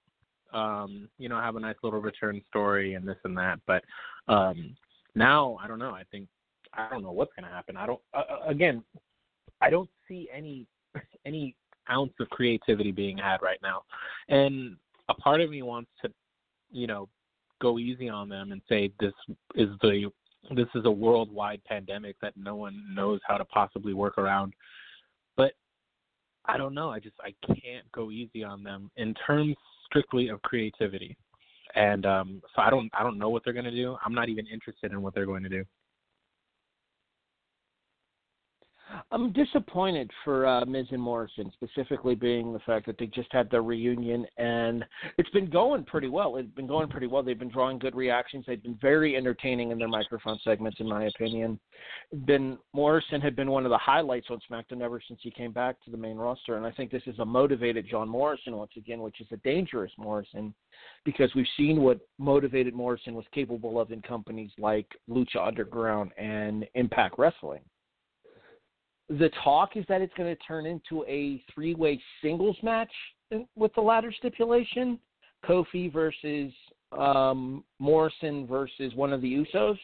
Um, 0.52 1.08
you 1.18 1.28
know, 1.28 1.36
have 1.36 1.56
a 1.56 1.60
nice 1.60 1.76
little 1.82 2.00
return 2.00 2.40
story 2.48 2.94
and 2.94 3.06
this 3.06 3.18
and 3.24 3.36
that. 3.36 3.60
But 3.66 3.84
um, 4.26 4.74
now, 5.14 5.58
I 5.62 5.68
don't 5.68 5.78
know. 5.78 5.90
I 5.90 6.02
think 6.10 6.26
I 6.72 6.88
don't 6.90 7.02
know 7.02 7.12
what's 7.12 7.32
going 7.36 7.48
to 7.48 7.54
happen. 7.54 7.76
I 7.76 7.86
don't. 7.86 8.00
Uh, 8.14 8.22
uh, 8.30 8.48
again, 8.48 8.82
I 9.60 9.70
don't 9.70 9.90
see 10.08 10.28
any 10.34 10.66
any 11.26 11.54
ounce 11.90 12.14
of 12.18 12.28
creativity 12.30 12.92
being 12.92 13.18
had 13.18 13.42
right 13.42 13.58
now, 13.62 13.82
and 14.28 14.76
a 15.08 15.14
part 15.14 15.40
of 15.40 15.50
me 15.50 15.62
wants 15.62 15.90
to, 16.02 16.12
you 16.70 16.86
know, 16.86 17.08
go 17.60 17.78
easy 17.78 18.08
on 18.08 18.28
them 18.28 18.52
and 18.52 18.60
say 18.68 18.90
this 19.00 19.12
is 19.54 19.68
the 19.82 20.10
this 20.54 20.68
is 20.74 20.84
a 20.84 20.90
worldwide 20.90 21.62
pandemic 21.64 22.16
that 22.22 22.34
no 22.36 22.56
one 22.56 22.82
knows 22.94 23.20
how 23.26 23.36
to 23.36 23.44
possibly 23.44 23.92
work 23.92 24.16
around. 24.18 24.54
I 26.48 26.56
don't 26.56 26.74
know. 26.74 26.90
I 26.90 26.98
just 26.98 27.16
I 27.20 27.34
can't 27.46 27.90
go 27.92 28.10
easy 28.10 28.42
on 28.42 28.62
them 28.62 28.90
in 28.96 29.14
terms 29.26 29.54
strictly 29.86 30.28
of 30.28 30.40
creativity. 30.42 31.16
And 31.74 32.06
um 32.06 32.42
so 32.56 32.62
I 32.62 32.70
don't 32.70 32.90
I 32.98 33.02
don't 33.02 33.18
know 33.18 33.28
what 33.28 33.42
they're 33.44 33.52
going 33.52 33.64
to 33.66 33.70
do. 33.70 33.96
I'm 34.04 34.14
not 34.14 34.28
even 34.28 34.46
interested 34.46 34.92
in 34.92 35.02
what 35.02 35.14
they're 35.14 35.26
going 35.26 35.42
to 35.42 35.48
do. 35.48 35.64
I'm 39.10 39.32
disappointed 39.32 40.10
for 40.24 40.46
uh, 40.46 40.64
Miz 40.64 40.86
and 40.90 41.02
Morrison, 41.02 41.52
specifically 41.54 42.14
being 42.14 42.52
the 42.52 42.58
fact 42.60 42.86
that 42.86 42.96
they 42.98 43.06
just 43.06 43.32
had 43.32 43.50
their 43.50 43.62
reunion 43.62 44.26
and 44.36 44.84
it's 45.18 45.30
been 45.30 45.50
going 45.50 45.84
pretty 45.84 46.08
well. 46.08 46.36
It's 46.36 46.54
been 46.54 46.66
going 46.66 46.88
pretty 46.88 47.06
well. 47.06 47.22
They've 47.22 47.38
been 47.38 47.50
drawing 47.50 47.78
good 47.78 47.94
reactions. 47.94 48.44
They've 48.46 48.62
been 48.62 48.78
very 48.80 49.16
entertaining 49.16 49.70
in 49.70 49.78
their 49.78 49.88
microphone 49.88 50.38
segments, 50.42 50.80
in 50.80 50.88
my 50.88 51.04
opinion. 51.04 51.58
Been 52.24 52.58
Morrison 52.72 53.20
had 53.20 53.36
been 53.36 53.50
one 53.50 53.64
of 53.64 53.70
the 53.70 53.78
highlights 53.78 54.28
on 54.30 54.40
SmackDown 54.50 54.82
ever 54.82 55.00
since 55.06 55.20
he 55.22 55.30
came 55.30 55.52
back 55.52 55.82
to 55.84 55.90
the 55.90 55.96
main 55.96 56.16
roster, 56.16 56.56
and 56.56 56.64
I 56.66 56.70
think 56.70 56.90
this 56.90 57.02
is 57.06 57.18
a 57.18 57.24
motivated 57.24 57.86
John 57.90 58.08
Morrison 58.08 58.56
once 58.56 58.72
again, 58.76 59.00
which 59.00 59.20
is 59.20 59.26
a 59.32 59.36
dangerous 59.38 59.92
Morrison, 59.98 60.54
because 61.04 61.30
we've 61.34 61.46
seen 61.56 61.82
what 61.82 62.00
motivated 62.18 62.74
Morrison 62.74 63.14
was 63.14 63.26
capable 63.32 63.80
of 63.80 63.92
in 63.92 64.00
companies 64.02 64.50
like 64.58 64.86
Lucha 65.08 65.46
Underground 65.46 66.12
and 66.16 66.66
Impact 66.74 67.16
Wrestling 67.18 67.60
the 69.08 69.30
talk 69.42 69.76
is 69.76 69.84
that 69.88 70.02
it's 70.02 70.12
going 70.14 70.34
to 70.34 70.42
turn 70.42 70.66
into 70.66 71.04
a 71.06 71.42
three 71.54 71.74
way 71.74 72.00
singles 72.22 72.56
match 72.62 72.92
with 73.56 73.74
the 73.74 73.80
ladder 73.80 74.12
stipulation 74.16 74.98
Kofi 75.44 75.92
versus 75.92 76.52
um, 76.92 77.64
Morrison 77.78 78.46
versus 78.46 78.94
one 78.94 79.12
of 79.12 79.20
the 79.20 79.32
Usos. 79.32 79.78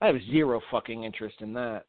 I 0.00 0.06
have 0.06 0.16
zero 0.30 0.60
fucking 0.70 1.04
interest 1.04 1.36
in 1.40 1.52
that. 1.54 1.86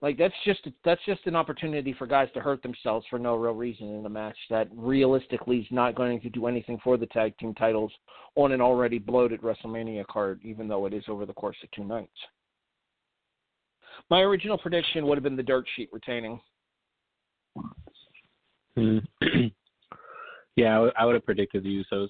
Like 0.00 0.18
that's 0.18 0.34
just 0.44 0.66
that's 0.84 1.00
just 1.06 1.24
an 1.26 1.36
opportunity 1.36 1.94
for 1.96 2.08
guys 2.08 2.28
to 2.34 2.40
hurt 2.40 2.60
themselves 2.64 3.06
for 3.08 3.20
no 3.20 3.36
real 3.36 3.54
reason 3.54 3.94
in 3.94 4.04
a 4.04 4.08
match 4.08 4.36
that 4.50 4.66
realistically 4.74 5.58
is 5.58 5.66
not 5.70 5.94
going 5.94 6.20
to 6.22 6.28
do 6.28 6.48
anything 6.48 6.80
for 6.82 6.96
the 6.96 7.06
tag 7.06 7.38
team 7.38 7.54
titles 7.54 7.92
on 8.34 8.50
an 8.50 8.60
already 8.60 8.98
bloated 8.98 9.40
WrestleMania 9.42 10.04
card, 10.08 10.40
even 10.42 10.66
though 10.66 10.86
it 10.86 10.92
is 10.92 11.04
over 11.06 11.24
the 11.24 11.32
course 11.32 11.56
of 11.62 11.70
two 11.70 11.84
nights. 11.84 12.10
My 14.10 14.20
original 14.20 14.58
prediction 14.58 15.06
would 15.06 15.16
have 15.16 15.22
been 15.22 15.36
the 15.36 15.42
dirt 15.42 15.64
sheet 15.76 15.88
retaining. 15.92 16.40
Hmm. 18.76 18.98
yeah, 20.56 20.76
I 20.76 20.80
would- 20.80 20.92
I 20.98 21.04
would 21.06 21.14
have 21.14 21.24
predicted 21.24 21.64
the 21.64 21.84
Usos. 21.84 22.08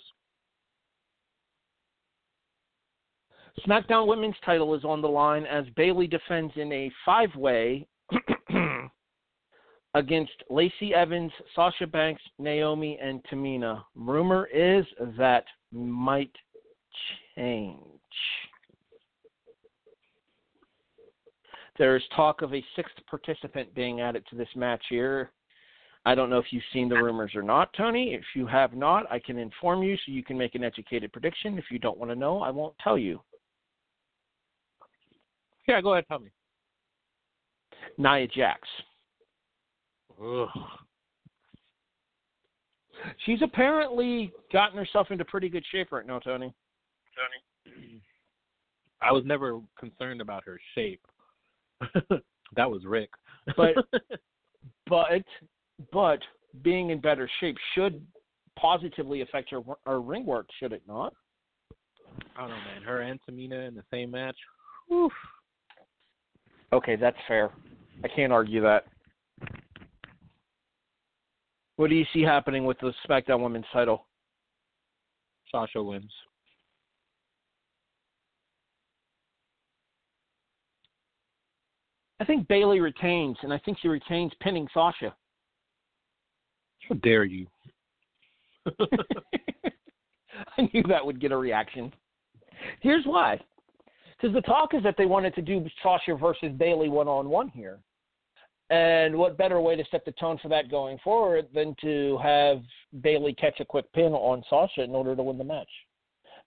SmackDown 3.67 4.07
Women's 4.07 4.35
title 4.45 4.75
is 4.75 4.85
on 4.85 5.03
the 5.03 5.09
line 5.09 5.45
as 5.45 5.67
Bayley 5.77 6.07
defends 6.07 6.53
in 6.57 6.73
a 6.73 6.91
five 7.05 7.35
way 7.37 7.87
against 9.95 10.33
Lacey 10.49 10.95
Evans, 10.95 11.31
Sasha 11.55 11.87
Banks, 11.87 12.23
Naomi, 12.39 12.99
and 13.01 13.23
Tamina. 13.31 13.85
Rumor 13.95 14.47
is 14.47 14.87
that 15.19 15.45
might 15.71 16.33
change. 17.37 17.77
There's 21.79 22.03
talk 22.15 22.43
of 22.43 22.55
a 22.55 22.65
sixth 22.77 22.95
participant 23.09 23.75
being 23.75 24.01
added 24.01 24.25
to 24.31 24.37
this 24.37 24.49
match 24.55 24.83
here. 24.89 25.31
I 26.05 26.15
don't 26.15 26.31
know 26.31 26.39
if 26.39 26.47
you've 26.51 26.63
seen 26.73 26.89
the 26.89 26.97
rumors 26.97 27.33
or 27.35 27.43
not, 27.43 27.73
Tony. 27.75 28.15
If 28.15 28.25
you 28.35 28.47
have 28.47 28.75
not, 28.75 29.11
I 29.11 29.19
can 29.21 29.39
inform 29.39 29.83
you 29.83 29.97
so 29.97 30.13
you 30.13 30.25
can 30.25 30.37
make 30.37 30.55
an 30.55 30.65
educated 30.65 31.13
prediction. 31.13 31.59
If 31.59 31.67
you 31.71 31.79
don't 31.79 31.99
want 31.99 32.11
to 32.11 32.17
know, 32.17 32.41
I 32.41 32.51
won't 32.51 32.75
tell 32.83 32.99
you. 32.99 33.21
Yeah, 35.69 35.81
go 35.81 35.93
ahead, 35.93 36.05
tell 36.09 36.19
me. 36.19 36.31
Nia 37.99 38.27
Jax. 38.27 38.69
Ugh. 40.21 40.49
She's 43.25 43.43
apparently 43.43 44.33
gotten 44.53 44.77
herself 44.77 45.11
into 45.11 45.25
pretty 45.25 45.49
good 45.49 45.65
shape 45.71 45.93
right 45.93 46.07
now, 46.07 46.19
Tony. 46.19 46.53
Tony. 47.17 48.01
I 49.03 49.13
was 49.13 49.25
never 49.25 49.61
concerned 49.79 50.21
about 50.21 50.45
her 50.45 50.61
shape. 50.75 51.01
that 52.57 52.71
was 52.71 52.85
Rick. 52.85 53.11
But- 53.57 53.75
But 54.89 55.23
but 55.93 56.19
being 56.63 56.91
in 56.91 57.01
better 57.01 57.31
shape 57.41 57.57
should 57.75 58.05
positively 58.59 59.23
affect 59.23 59.51
her 59.51 59.61
her 59.87 60.01
ring 60.01 60.27
work, 60.27 60.49
should 60.59 60.73
it 60.73 60.83
not? 60.87 61.15
I 62.37 62.43
don't 62.43 62.51
know, 62.51 62.57
man. 62.57 62.83
Her 62.85 63.01
and 63.01 63.19
Tamina 63.29 63.69
in 63.69 63.75
the 63.75 63.85
same 63.91 64.11
match. 64.11 64.37
Okay, 66.73 66.97
that's 66.97 67.17
fair. 67.27 67.51
I 68.05 68.09
can't 68.09 68.33
argue 68.33 68.61
that. 68.63 68.87
What 71.77 71.89
do 71.89 71.97
you 71.97 72.05
see 72.13 72.23
happening 72.23 72.65
with 72.67 72.79
the 72.81 72.93
SmackDown 73.09 73.41
Women's 73.41 73.65
title? 73.73 74.07
Sasha 75.51 75.83
wins. 75.83 76.13
I 82.23 82.25
think 82.25 82.47
Bayley 82.47 82.79
retains, 82.79 83.37
and 83.43 83.53
I 83.53 83.59
think 83.59 83.79
she 83.83 83.89
retains 83.89 84.31
pinning 84.41 84.69
Sasha. 84.73 85.13
How 86.89 86.95
dare 87.03 87.25
you? 87.25 87.49
I 88.79 90.69
knew 90.73 90.85
that 90.85 91.05
would 91.05 91.21
get 91.21 91.33
a 91.33 91.37
reaction. 91.37 91.93
Here's 92.81 93.05
why. 93.07 93.41
Because 94.17 94.33
the 94.33 94.41
talk 94.43 94.73
is 94.73 94.85
that 94.85 94.95
they 94.97 95.05
wanted 95.05 95.35
to 95.35 95.43
do 95.43 95.67
Sasha 95.83 96.15
versus 96.15 96.53
Bayley 96.57 96.89
one 96.89 97.09
on 97.09 97.29
one 97.29 97.49
here. 97.49 97.81
And 98.71 99.17
what 99.17 99.37
better 99.37 99.61
way 99.61 99.75
to 99.75 99.83
set 99.91 100.05
the 100.05 100.13
tone 100.13 100.39
for 100.41 100.49
that 100.49 100.71
going 100.71 100.99
forward 101.03 101.49
than 101.53 101.75
to 101.81 102.21
have 102.23 102.63
Bayley 103.01 103.35
catch 103.35 103.59
a 103.59 103.65
quick 103.65 103.93
pin 103.95 104.13
on 104.13 104.45
Sasha 104.49 104.83
in 104.83 104.91
order 104.91 105.17
to 105.17 105.23
win 105.25 105.39
the 105.39 105.45
match? 105.45 105.71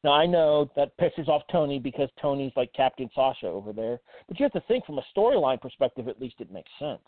Now, 0.05 0.13
I 0.13 0.27
know 0.27 0.69
that 0.75 0.95
pisses 0.99 1.27
off 1.27 1.41
Tony 1.51 1.79
because 1.79 2.09
Tony's 2.21 2.51
like 2.55 2.71
Captain 2.73 3.09
Sasha 3.15 3.47
over 3.47 3.73
there. 3.73 3.99
But 4.27 4.39
you 4.39 4.43
have 4.43 4.53
to 4.53 4.61
think 4.67 4.85
from 4.85 4.99
a 4.99 5.05
storyline 5.17 5.59
perspective, 5.59 6.07
at 6.07 6.21
least 6.21 6.35
it 6.37 6.51
makes 6.51 6.69
sense. 6.77 7.01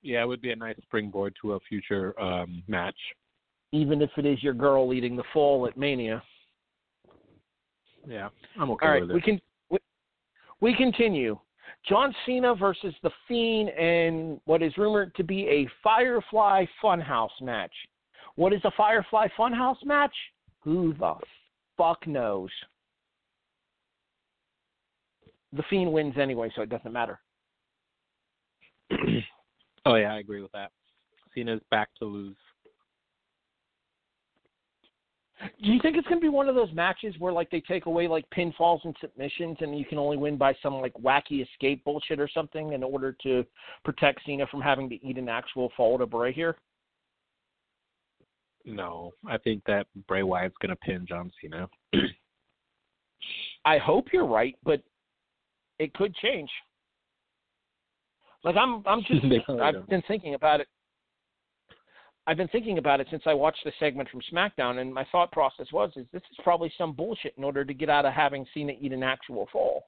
Yeah, 0.00 0.22
it 0.22 0.26
would 0.26 0.40
be 0.40 0.52
a 0.52 0.56
nice 0.56 0.76
springboard 0.80 1.36
to 1.42 1.52
a 1.52 1.60
future 1.68 2.18
um, 2.18 2.62
match. 2.66 2.96
Even 3.72 4.00
if 4.00 4.08
it 4.16 4.24
is 4.24 4.42
your 4.42 4.54
girl 4.54 4.88
leading 4.88 5.16
the 5.16 5.22
fall 5.34 5.66
at 5.66 5.76
Mania. 5.76 6.22
Yeah, 8.06 8.30
I'm 8.58 8.70
okay 8.70 8.86
All 8.86 8.92
right, 8.92 9.02
with 9.02 9.10
it. 9.10 9.14
we 9.14 9.20
can 9.20 9.38
we, 9.68 9.78
we 10.62 10.74
continue. 10.74 11.38
John 11.86 12.14
Cena 12.24 12.54
versus 12.54 12.94
the 13.02 13.10
Fiend 13.28 13.68
in 13.68 14.40
what 14.46 14.62
is 14.62 14.72
rumored 14.78 15.14
to 15.16 15.24
be 15.24 15.46
a 15.46 15.68
Firefly 15.84 16.64
Funhouse 16.82 17.28
match. 17.42 17.74
What 18.36 18.54
is 18.54 18.62
a 18.64 18.70
Firefly 18.78 19.26
Funhouse 19.38 19.84
match? 19.84 20.14
Who 20.60 20.94
the 20.94 21.14
fuck 21.76 22.06
knows? 22.06 22.50
The 25.52 25.62
Fiend 25.70 25.92
wins 25.92 26.14
anyway, 26.18 26.50
so 26.54 26.62
it 26.62 26.68
doesn't 26.68 26.92
matter. 26.92 27.18
oh 29.86 29.94
yeah, 29.94 30.12
I 30.12 30.18
agree 30.18 30.42
with 30.42 30.52
that. 30.52 30.70
Cena's 31.34 31.60
back 31.70 31.88
to 31.98 32.04
lose. 32.04 32.36
Do 35.40 35.70
you 35.70 35.80
think 35.80 35.96
it's 35.96 36.06
going 36.08 36.20
to 36.20 36.24
be 36.24 36.28
one 36.28 36.48
of 36.48 36.56
those 36.56 36.72
matches 36.72 37.14
where 37.20 37.32
like 37.32 37.48
they 37.50 37.60
take 37.60 37.86
away 37.86 38.08
like 38.08 38.28
pinfalls 38.30 38.80
and 38.84 38.94
submissions 39.00 39.56
and 39.60 39.78
you 39.78 39.84
can 39.84 39.96
only 39.96 40.16
win 40.16 40.36
by 40.36 40.52
some 40.62 40.74
like 40.74 40.92
wacky 40.94 41.46
escape 41.46 41.84
bullshit 41.84 42.18
or 42.18 42.28
something 42.28 42.72
in 42.72 42.82
order 42.82 43.16
to 43.22 43.44
protect 43.84 44.20
Cena 44.26 44.46
from 44.48 44.60
having 44.60 44.88
to 44.88 45.06
eat 45.06 45.16
an 45.16 45.28
actual 45.28 45.70
fall 45.76 45.96
to 45.98 46.06
Bray 46.06 46.32
here? 46.32 46.56
No, 48.64 49.12
I 49.26 49.38
think 49.38 49.62
that 49.66 49.86
Bray 50.06 50.22
Wyatt's 50.22 50.56
gonna 50.60 50.76
pin 50.76 51.06
John 51.08 51.30
Cena. 51.40 51.68
I 53.64 53.78
hope 53.78 54.06
you're 54.12 54.26
right, 54.26 54.56
but 54.64 54.82
it 55.78 55.94
could 55.94 56.14
change. 56.16 56.50
Like 58.44 58.56
I'm 58.56 58.82
I'm 58.86 59.00
just 59.08 59.24
I've 59.48 59.74
don't. 59.74 59.88
been 59.88 60.02
thinking 60.08 60.34
about 60.34 60.60
it. 60.60 60.68
I've 62.26 62.36
been 62.36 62.48
thinking 62.48 62.76
about 62.76 63.00
it 63.00 63.06
since 63.10 63.22
I 63.24 63.32
watched 63.32 63.64
the 63.64 63.72
segment 63.80 64.10
from 64.10 64.20
SmackDown 64.30 64.80
and 64.80 64.92
my 64.92 65.06
thought 65.10 65.32
process 65.32 65.66
was 65.72 65.90
is 65.96 66.06
this 66.12 66.22
is 66.30 66.36
probably 66.44 66.70
some 66.76 66.92
bullshit 66.92 67.32
in 67.38 67.44
order 67.44 67.64
to 67.64 67.72
get 67.72 67.88
out 67.88 68.04
of 68.04 68.12
having 68.12 68.44
Cena 68.52 68.74
eat 68.78 68.92
an 68.92 69.02
actual 69.02 69.48
fall. 69.50 69.84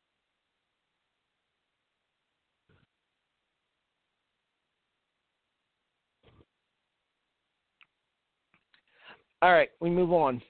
All 9.42 9.52
right, 9.52 9.70
we 9.80 9.88
move 9.90 10.12
on. 10.12 10.42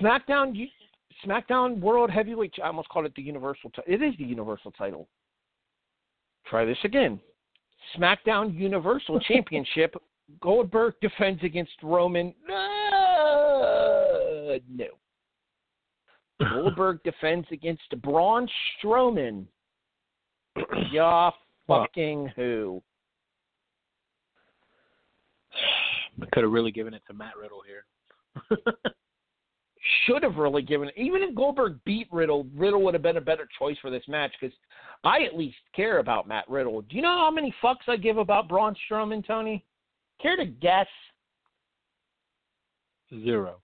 SmackDown, 0.00 0.54
SmackDown 1.26 1.80
World 1.80 2.10
Heavyweight. 2.10 2.54
I 2.62 2.68
almost 2.68 2.88
called 2.88 3.06
it 3.06 3.14
the 3.16 3.22
Universal. 3.22 3.72
It 3.86 4.02
is 4.02 4.14
the 4.18 4.24
Universal 4.24 4.72
title. 4.72 5.08
Try 6.46 6.64
this 6.64 6.78
again. 6.84 7.20
SmackDown 7.96 8.54
Universal 8.54 9.20
Championship. 9.20 9.94
Goldberg 10.40 10.94
defends 11.02 11.42
against 11.42 11.72
Roman. 11.82 12.34
Uh, 12.48 12.54
no. 14.70 14.86
Goldberg 16.40 17.00
defends 17.04 17.46
against 17.52 17.82
Braun 18.02 18.48
Strowman. 18.82 19.46
Yeah, 20.92 21.30
fucking 21.66 22.30
who? 22.36 22.80
Could 26.32 26.42
have 26.44 26.52
really 26.52 26.72
given 26.72 26.94
it 26.94 27.02
to 27.08 27.14
Matt 27.14 27.36
Riddle 27.40 27.62
here. 27.66 27.84
should 30.06 30.22
have 30.22 30.36
really 30.36 30.62
given 30.62 30.88
it. 30.88 30.94
even 30.96 31.22
if 31.22 31.34
Goldberg 31.34 31.78
beat 31.84 32.08
Riddle, 32.10 32.46
Riddle 32.56 32.82
would 32.82 32.94
have 32.94 33.02
been 33.02 33.16
a 33.18 33.20
better 33.20 33.46
choice 33.58 33.76
for 33.82 33.90
this 33.90 34.02
match 34.08 34.32
because 34.40 34.56
I 35.04 35.22
at 35.24 35.36
least 35.36 35.56
care 35.74 35.98
about 35.98 36.26
Matt 36.26 36.48
Riddle. 36.48 36.80
Do 36.82 36.96
you 36.96 37.02
know 37.02 37.16
how 37.18 37.30
many 37.30 37.54
fucks 37.62 37.86
I 37.88 37.96
give 37.96 38.16
about 38.18 38.48
Braun 38.48 38.74
Strowman, 38.90 39.26
Tony? 39.26 39.64
Care 40.20 40.36
to 40.36 40.46
guess? 40.46 40.86
Zero. 43.22 43.56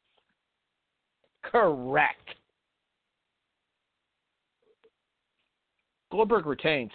Correct. 1.43 2.29
Goldberg 6.13 6.47
retains 6.47 6.91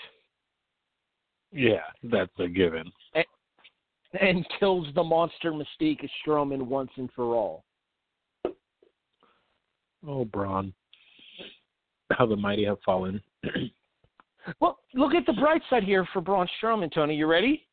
Yeah, 1.51 1.79
that's 2.03 2.31
a 2.37 2.47
given. 2.47 2.91
and 3.13 3.25
kills 4.59 4.87
the 4.95 5.03
monster 5.03 5.51
mystique 5.51 6.03
of 6.03 6.09
Strowman 6.25 6.63
once 6.63 6.91
and 6.97 7.09
for 7.15 7.35
all. 7.35 7.63
Oh, 10.07 10.25
Braun. 10.25 10.73
How 12.11 12.25
the 12.25 12.35
mighty 12.35 12.65
have 12.65 12.79
fallen. 12.85 13.21
Well, 14.59 14.77
look 14.93 15.15
at 15.15 15.25
the 15.25 15.33
bright 15.33 15.63
side 15.71 15.83
here 15.83 16.07
for 16.13 16.21
Braun 16.21 16.47
Strowman, 16.61 16.93
Tony. 16.93 17.15
You 17.15 17.25
ready? 17.25 17.65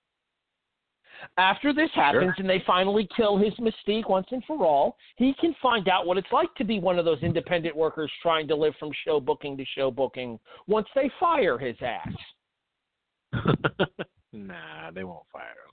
After 1.38 1.72
this 1.72 1.90
happens 1.94 2.32
and 2.38 2.48
they 2.48 2.62
finally 2.66 3.08
kill 3.16 3.36
his 3.36 3.52
mystique 3.54 4.08
once 4.08 4.26
and 4.30 4.42
for 4.44 4.64
all, 4.64 4.96
he 5.16 5.34
can 5.40 5.54
find 5.62 5.88
out 5.88 6.06
what 6.06 6.18
it's 6.18 6.32
like 6.32 6.52
to 6.56 6.64
be 6.64 6.80
one 6.80 6.98
of 6.98 7.04
those 7.04 7.22
independent 7.22 7.76
workers 7.76 8.10
trying 8.22 8.48
to 8.48 8.56
live 8.56 8.74
from 8.80 8.90
show 9.04 9.20
booking 9.20 9.56
to 9.56 9.64
show 9.76 9.90
booking 9.90 10.38
once 10.66 10.88
they 10.94 11.10
fire 11.20 11.58
his 11.58 11.76
ass. 11.80 12.12
nah, 14.32 14.90
they 14.92 15.04
won't 15.04 15.26
fire 15.32 15.44
him. 15.44 15.71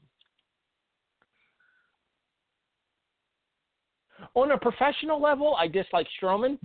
On 4.35 4.51
a 4.51 4.57
professional 4.57 5.21
level, 5.21 5.55
I 5.57 5.67
dislike 5.67 6.07
Strowman. 6.21 6.57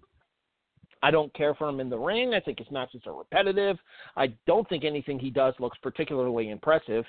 I 1.02 1.10
don't 1.10 1.32
care 1.34 1.54
for 1.54 1.68
him 1.68 1.80
in 1.80 1.90
the 1.90 1.98
ring. 1.98 2.34
I 2.34 2.40
think 2.40 2.58
his 2.58 2.70
matches 2.70 3.02
are 3.06 3.16
repetitive. 3.16 3.76
I 4.16 4.28
don't 4.46 4.68
think 4.68 4.84
anything 4.84 5.18
he 5.18 5.30
does 5.30 5.54
looks 5.58 5.78
particularly 5.82 6.50
impressive. 6.50 7.04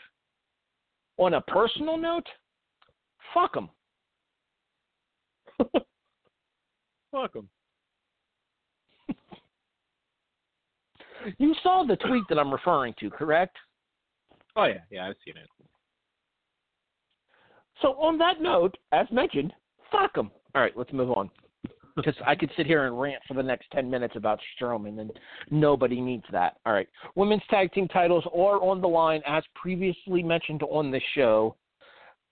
On 1.18 1.36
a 1.36 1.42
personal 1.42 1.98
note, 1.98 2.28
fuck 3.34 3.56
him. 3.56 3.70
Fuck 7.12 7.36
him. 7.36 7.50
You 11.40 11.56
saw 11.64 11.84
the 11.88 11.96
tweet 11.96 12.24
that 12.30 12.38
I'm 12.38 12.52
referring 12.52 12.94
to, 13.00 13.10
correct? 13.10 13.58
Oh 14.56 14.66
yeah, 14.66 14.82
yeah, 14.92 15.08
I've 15.08 15.16
seen 15.26 15.36
it. 15.38 15.50
So 17.82 17.94
on 17.94 18.20
that 18.20 18.42
note, 18.42 18.78
as 18.92 19.08
mentioned, 19.12 19.52
fuck 19.92 20.16
him. 20.16 20.32
All 20.54 20.62
right, 20.62 20.76
let's 20.76 20.94
move 20.94 21.12
on. 21.12 21.30
because 21.96 22.16
I 22.26 22.36
could 22.36 22.52
sit 22.58 22.66
here 22.66 22.86
and 22.86 23.00
rant 23.00 23.22
for 23.28 23.36
the 23.36 23.44
next 23.44 23.68
10 23.72 23.90
minutes 23.90 24.16
about 24.18 24.40
Strowman, 24.60 25.00
and 25.00 25.12
nobody 25.50 26.02
needs 26.02 26.26
that. 26.32 26.58
All 26.66 26.74
right. 26.74 26.90
Women's 27.16 27.44
tag 27.50 27.72
team 27.72 27.88
titles 27.88 28.26
are 28.34 28.62
on 28.62 28.82
the 28.82 28.88
line, 28.88 29.22
as 29.26 29.44
previously 29.56 30.22
mentioned 30.22 30.62
on 30.64 30.92
this 30.92 31.04
show. 31.14 31.56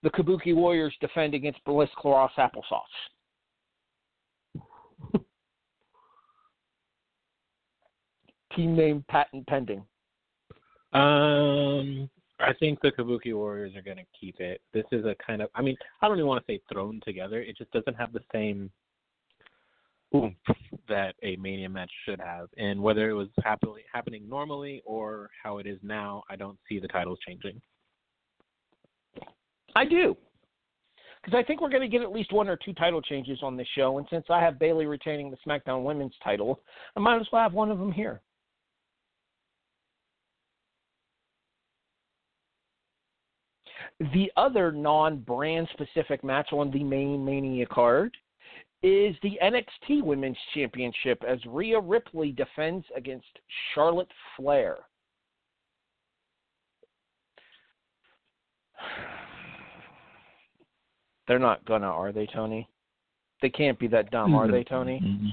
The 0.02 0.10
Kabuki 0.10 0.54
Warriors 0.54 0.94
defend 1.00 1.32
against 1.34 1.64
Bliss 1.64 1.88
Cross 1.96 2.32
Applesauce. 2.36 2.82
team 8.54 8.76
name 8.76 9.02
patent 9.08 9.46
pending. 9.46 9.82
Um, 10.92 12.10
I 12.40 12.52
think 12.54 12.80
the 12.80 12.90
Kabuki 12.90 13.34
Warriors 13.34 13.76
are 13.76 13.82
going 13.82 13.96
to 13.96 14.04
keep 14.18 14.40
it. 14.40 14.60
This 14.72 14.84
is 14.90 15.04
a 15.04 15.14
kind 15.24 15.40
of, 15.40 15.50
I 15.54 15.62
mean, 15.62 15.76
I 16.02 16.08
don't 16.08 16.18
even 16.18 16.26
want 16.26 16.44
to 16.44 16.52
say 16.52 16.60
thrown 16.72 17.00
together. 17.04 17.40
It 17.40 17.56
just 17.56 17.70
doesn't 17.70 17.96
have 17.96 18.12
the 18.12 18.22
same 18.32 18.70
oomph 20.14 20.34
that 20.88 21.14
a 21.22 21.36
Mania 21.36 21.68
match 21.68 21.90
should 22.04 22.20
have. 22.20 22.48
And 22.56 22.82
whether 22.82 23.08
it 23.08 23.14
was 23.14 23.28
happily, 23.42 23.82
happening 23.92 24.28
normally 24.28 24.82
or 24.84 25.30
how 25.42 25.58
it 25.58 25.66
is 25.66 25.78
now, 25.82 26.22
I 26.28 26.36
don't 26.36 26.58
see 26.68 26.78
the 26.78 26.88
titles 26.88 27.18
changing. 27.26 27.60
I 29.76 29.84
do. 29.84 30.16
Because 31.22 31.38
I 31.38 31.42
think 31.42 31.60
we're 31.60 31.70
going 31.70 31.82
to 31.82 31.88
get 31.88 32.02
at 32.02 32.12
least 32.12 32.32
one 32.32 32.48
or 32.48 32.56
two 32.56 32.74
title 32.74 33.00
changes 33.00 33.38
on 33.42 33.56
this 33.56 33.66
show. 33.74 33.98
And 33.98 34.06
since 34.10 34.26
I 34.28 34.40
have 34.40 34.58
Bayley 34.58 34.86
retaining 34.86 35.30
the 35.30 35.38
SmackDown 35.46 35.82
Women's 35.82 36.14
title, 36.22 36.60
I 36.96 37.00
might 37.00 37.20
as 37.20 37.26
well 37.32 37.42
have 37.42 37.54
one 37.54 37.70
of 37.70 37.78
them 37.78 37.92
here. 37.92 38.20
The 44.00 44.30
other 44.36 44.72
non 44.72 45.18
brand 45.18 45.68
specific 45.72 46.24
match 46.24 46.48
on 46.52 46.70
the 46.70 46.82
main 46.82 47.24
Mania 47.24 47.66
card 47.66 48.16
is 48.82 49.14
the 49.22 49.38
NXT 49.42 50.02
Women's 50.02 50.36
Championship 50.52 51.22
as 51.26 51.38
Rhea 51.46 51.78
Ripley 51.80 52.32
defends 52.32 52.84
against 52.96 53.26
Charlotte 53.74 54.10
Flair. 54.36 54.78
They're 61.26 61.38
not 61.38 61.64
gonna, 61.64 61.86
are 61.86 62.12
they, 62.12 62.26
Tony? 62.26 62.68
They 63.40 63.48
can't 63.48 63.78
be 63.78 63.86
that 63.88 64.10
dumb, 64.10 64.34
are 64.34 64.50
they, 64.50 64.64
Tony? 64.64 65.00
Mm-hmm. 65.02 65.28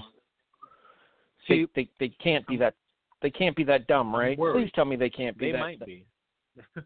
They, 1.50 1.66
they 1.76 1.90
they 2.00 2.10
can't 2.24 2.46
be 2.48 2.56
that 2.58 2.76
they 3.22 3.30
can't 3.30 3.56
be 3.56 3.64
that 3.66 3.88
dumb, 3.88 4.16
right? 4.16 4.38
Please 4.38 4.72
tell 4.74 4.86
me 4.86 4.96
they 4.96 5.10
can't 5.10 5.38
be 5.38 5.48
They 5.48 5.52
that. 5.54 5.60
might 5.60 5.86
be. 5.86 6.06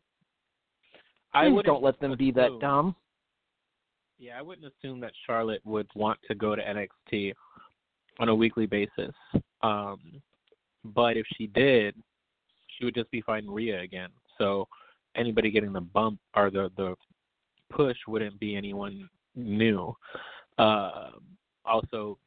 Please 1.43 1.49
wouldn't 1.51 1.65
don't 1.65 1.83
let 1.83 1.99
them 1.99 2.15
be 2.17 2.31
that 2.31 2.59
dumb. 2.59 2.95
Yeah, 4.17 4.39
I 4.39 4.41
wouldn't 4.41 4.71
assume 4.71 4.99
that 5.01 5.11
Charlotte 5.25 5.61
would 5.65 5.87
want 5.95 6.19
to 6.27 6.35
go 6.35 6.55
to 6.55 6.61
NXT 6.61 7.33
on 8.19 8.29
a 8.29 8.35
weekly 8.35 8.65
basis. 8.65 9.13
Um, 9.61 10.21
but 10.83 11.17
if 11.17 11.25
she 11.35 11.47
did, 11.47 11.95
she 12.67 12.85
would 12.85 12.95
just 12.95 13.11
be 13.11 13.21
fighting 13.21 13.49
Rhea 13.49 13.81
again. 13.81 14.09
So 14.37 14.67
anybody 15.15 15.51
getting 15.51 15.73
the 15.73 15.81
bump 15.81 16.19
or 16.35 16.49
the 16.49 16.71
the 16.77 16.95
push 17.69 17.97
wouldn't 18.07 18.39
be 18.39 18.55
anyone 18.55 19.09
new. 19.35 19.95
Uh, 20.57 21.11
also, 21.65 22.17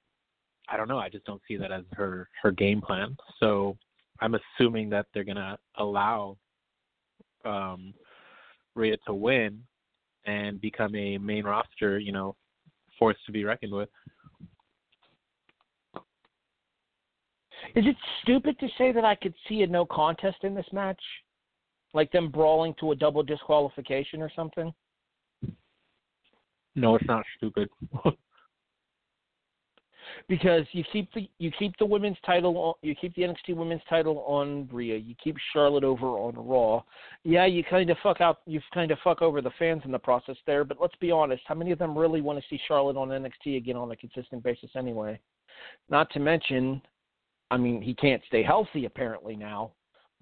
I 0.69 0.77
don't 0.77 0.89
know. 0.89 0.99
I 0.99 1.09
just 1.09 1.25
don't 1.25 1.41
see 1.49 1.57
that 1.57 1.73
as 1.73 1.85
her 1.93 2.29
her 2.43 2.51
game 2.51 2.81
plan. 2.81 3.17
So 3.41 3.77
I'm 4.21 4.35
assuming 4.35 4.91
that 4.91 5.07
they're 5.15 5.25
gonna 5.25 5.59
allow 5.77 6.37
um, 7.45 7.95
Rhea 8.79 8.97
to 9.07 9.13
win 9.13 9.61
and 10.25 10.61
become 10.61 10.95
a 10.95 11.19
main 11.19 11.45
roster, 11.45 11.99
you 11.99 12.13
know, 12.13 12.37
force 12.99 13.17
to 13.27 13.33
be 13.33 13.45
reckoned 13.45 13.73
with. 13.73 13.89
Is 17.75 17.85
it 17.87 17.97
stupid 18.23 18.59
to 18.61 18.69
say 18.79 18.93
that 18.93 19.05
I 19.05 19.15
could 19.15 19.35
see 19.49 19.63
a 19.63 19.67
no 19.67 19.85
contest 19.85 20.39
in 20.43 20.55
this 20.55 20.67
match? 20.73 21.01
Like 21.93 22.11
them 22.13 22.31
brawling 22.31 22.75
to 22.81 22.93
a 22.93 22.97
double 22.97 23.23
disqualification 23.23 24.23
or 24.23 24.31
something? 24.35 24.73
No, 26.75 26.95
it's 26.95 27.07
not 27.07 27.25
stupid. 27.37 27.69
Because 30.29 30.67
you 30.73 30.85
keep 30.93 31.11
the 31.15 31.27
you 31.39 31.51
keep 31.59 31.75
the 31.79 31.87
women's 31.87 32.19
title 32.27 32.57
on, 32.59 32.75
you 32.83 32.95
keep 32.95 33.15
the 33.15 33.23
NXT 33.23 33.57
women's 33.57 33.81
title 33.89 34.23
on 34.27 34.69
Rhea, 34.71 34.97
you 34.97 35.15
keep 35.23 35.37
Charlotte 35.55 35.85
over 35.85 36.07
on 36.07 36.35
Raw. 36.37 36.83
Yeah, 37.25 37.47
you 37.47 37.65
kind 37.65 37.89
of 37.89 37.97
fuck 38.03 38.21
out 38.21 38.41
you 38.47 38.61
kind 38.75 38.91
of 38.91 38.99
fuck 39.03 39.23
over 39.23 39.41
the 39.41 39.53
fans 39.59 39.83
in 39.87 39.91
the 39.91 39.99
process 39.99 40.37
there, 40.47 40.65
but 40.65 40.77
let's 40.81 40.95
be 41.01 41.11
honest, 41.11 41.43
how 41.47 41.55
many 41.55 41.71
of 41.71 41.79
them 41.79 41.97
really 41.97 42.21
want 42.21 42.39
to 42.39 42.45
see 42.51 42.61
Charlotte 42.69 42.99
on 42.99 43.09
NXT 43.09 43.57
again 43.57 43.77
on 43.77 43.91
a 43.91 43.97
consistent 43.97 44.43
basis 44.43 44.71
anyway? 44.77 45.19
Not 45.89 46.11
to 46.11 46.21
mention, 46.21 46.83
I 47.51 47.57
mean, 47.57 47.81
he 47.81 47.95
can't 47.95 48.23
stay 48.27 48.43
healthy 48.43 48.85
apparently 48.85 49.35
now, 49.35 49.73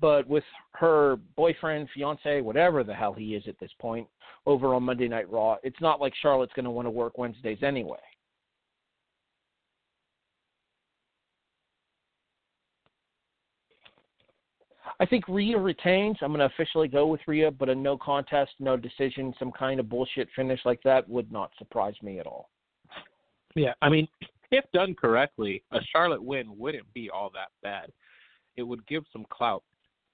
but 0.01 0.29
with 0.29 0.45
her 0.75 1.17
boyfriend, 1.35 1.89
fiance, 1.93 2.43
whatever 2.43 2.85
the 2.85 2.95
hell 2.95 3.13
he 3.13 3.35
is 3.35 3.43
at 3.49 3.59
this 3.59 3.73
point, 3.81 4.07
over 4.47 4.75
on 4.75 4.85
Monday 4.85 5.09
Night 5.09 5.31
Raw, 5.31 5.57
it's 5.65 5.81
not 5.81 6.01
like 6.01 6.15
Charlotte's 6.23 6.53
going 6.55 6.65
to 6.65 6.71
want 6.71 6.87
to 6.87 6.91
work 6.91 7.19
Wednesdays 7.19 7.63
anyway. 7.63 7.99
I 14.99 15.07
think 15.07 15.29
Rhea 15.29 15.59
retains. 15.59 16.17
I'm 16.23 16.33
going 16.33 16.41
to 16.41 16.55
officially 16.55 16.89
go 16.89 17.07
with 17.07 17.21
Rhea, 17.27 17.51
but 17.51 17.69
a 17.69 17.75
no 17.75 17.99
contest, 17.99 18.53
no 18.59 18.77
decision, 18.77 19.35
some 19.39 19.53
kind 19.53 19.79
of 19.79 19.89
bullshit 19.89 20.29
finish 20.35 20.61
like 20.65 20.83
that 20.85 21.09
would 21.09 21.31
not 21.31 21.51
surprise 21.59 21.95
me 22.03 22.19
at 22.19 22.27
all. 22.27 22.51
yeah, 23.55 23.75
I 23.83 23.89
mean, 23.89 24.09
if 24.51 24.65
done 24.73 24.95
correctly, 24.95 25.63
a 25.73 25.81
Charlotte 25.93 26.23
win 26.23 26.57
wouldn't 26.57 26.93
be 26.95 27.11
all 27.11 27.31
that 27.35 27.49
bad. 27.63 27.91
It 28.57 28.63
would 28.63 28.87
give 28.87 29.05
some 29.13 29.27
clout 29.29 29.63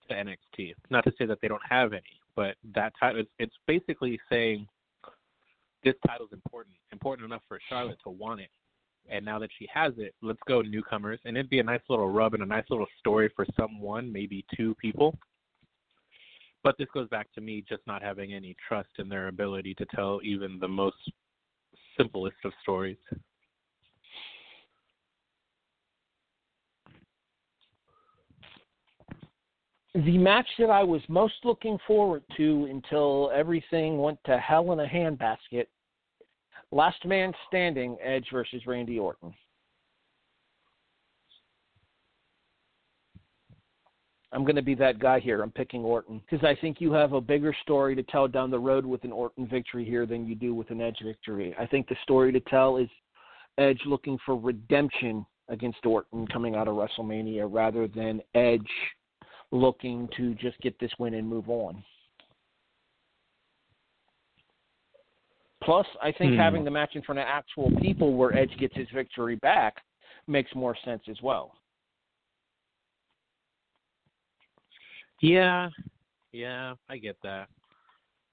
to 0.09 0.15
NXT. 0.15 0.75
Not 0.91 1.05
to 1.05 1.13
say 1.17 1.27
that 1.27 1.39
they 1.41 1.49
don't 1.49 1.63
have 1.69 1.93
any, 1.93 2.03
but 2.35 2.57
that 2.75 2.93
title 2.99 3.21
it's, 3.21 3.31
it's 3.39 3.55
basically 3.67 4.19
saying 4.29 4.67
this 5.85 5.95
title's 6.07 6.33
important, 6.33 6.75
important 6.93 7.27
enough 7.27 7.43
for 7.49 7.61
Charlotte 7.69 7.99
to 8.05 8.11
want 8.11 8.41
it. 8.41 8.51
And 9.09 9.25
now 9.25 9.39
that 9.39 9.51
she 9.59 9.69
has 9.73 9.93
it, 9.99 10.15
let's 10.23 10.39
go 10.47 10.63
newcomers. 10.63 11.21
And 11.25 11.37
it'd 11.37 11.51
be 11.51 11.59
a 11.59 11.65
nice 11.65 11.81
little 11.89 12.11
rub 12.11 12.35
and 12.35 12.43
a 12.43 12.47
nice 12.47 12.65
little 12.71 12.87
story 12.99 13.31
for 13.35 13.47
someone, 13.59 14.13
maybe 14.13 14.45
two 14.57 14.75
people. 14.77 15.19
But 16.63 16.77
this 16.79 16.89
goes 16.95 17.09
back 17.09 17.33
to 17.35 17.41
me 17.41 17.65
just 17.69 17.83
not 17.87 18.03
having 18.03 18.33
any 18.33 18.57
trust 18.69 18.91
in 18.99 19.09
their 19.09 19.29
ability 19.29 19.75
to 19.75 19.87
tell 19.87 20.21
even 20.23 20.59
the 20.61 20.69
most 20.69 20.97
simplest 21.97 22.37
of 22.45 22.53
stories. 22.63 22.99
The 29.95 30.17
match 30.17 30.47
that 30.59 30.71
I 30.71 30.83
was 30.83 31.03
most 31.09 31.35
looking 31.45 31.77
forward 31.87 32.23
to 32.39 32.67
until 32.71 33.31
everything 33.35 33.99
went 33.99 34.19
to 34.25 34.39
hell 34.39 34.73
in 34.73 34.81
a 34.81 34.87
handbasket 34.87 35.67
Last 36.73 37.05
Man 37.05 37.35
Standing, 37.49 37.99
Edge 38.03 38.27
versus 38.33 38.63
Randy 38.67 38.99
Orton. 38.99 39.35
I'm 44.33 44.45
going 44.45 44.57
to 44.57 44.63
be 44.63 44.75
that 44.77 44.99
guy 44.99 45.21
here. 45.21 45.43
I'm 45.43 45.51
picking 45.51 45.85
Orton 45.85 46.23
because 46.29 46.43
I 46.43 46.59
think 46.59 46.81
you 46.81 46.91
have 46.93 47.13
a 47.13 47.21
bigger 47.21 47.55
story 47.61 47.95
to 47.95 48.03
tell 48.05 48.27
down 48.27 48.51
the 48.51 48.59
road 48.59 48.87
with 48.87 49.05
an 49.05 49.13
Orton 49.13 49.47
victory 49.47 49.85
here 49.85 50.07
than 50.07 50.27
you 50.27 50.35
do 50.35 50.55
with 50.55 50.71
an 50.71 50.81
Edge 50.81 50.97
victory. 51.05 51.55
I 51.61 51.67
think 51.67 51.87
the 51.89 51.97
story 52.03 52.33
to 52.33 52.41
tell 52.41 52.79
is 52.79 52.89
Edge 53.59 53.81
looking 53.85 54.19
for 54.25 54.35
redemption 54.35 55.27
against 55.51 55.85
Orton 55.85 56.27
coming 56.29 56.55
out 56.55 56.69
of 56.69 56.77
WrestleMania 56.77 57.47
rather 57.51 57.87
than 57.87 58.23
Edge 58.35 58.61
looking 59.51 60.09
to 60.17 60.35
just 60.37 60.59
get 60.63 60.81
this 60.81 60.93
win 60.99 61.13
and 61.13 61.29
move 61.29 61.51
on. 61.51 61.85
Plus, 65.63 65.87
I 66.01 66.11
think 66.13 66.33
Hmm. 66.33 66.41
having 66.41 66.65
the 66.65 66.71
match 66.71 66.97
in 66.97 67.03
front 67.03 67.19
of 67.21 67.27
actual 67.27 67.71
people 67.81 68.15
where 68.15 68.35
Edge 68.35 68.57
gets 68.59 68.75
his 68.75 68.89
victory 68.91 69.37
back 69.37 69.83
makes 70.27 70.55
more 70.55 70.77
sense 70.85 71.09
as 71.09 71.21
well. 71.23 71.57
Yeah, 75.21 75.71
yeah, 76.33 76.75
I 76.89 76.97
get 76.97 77.17
that. 77.23 77.49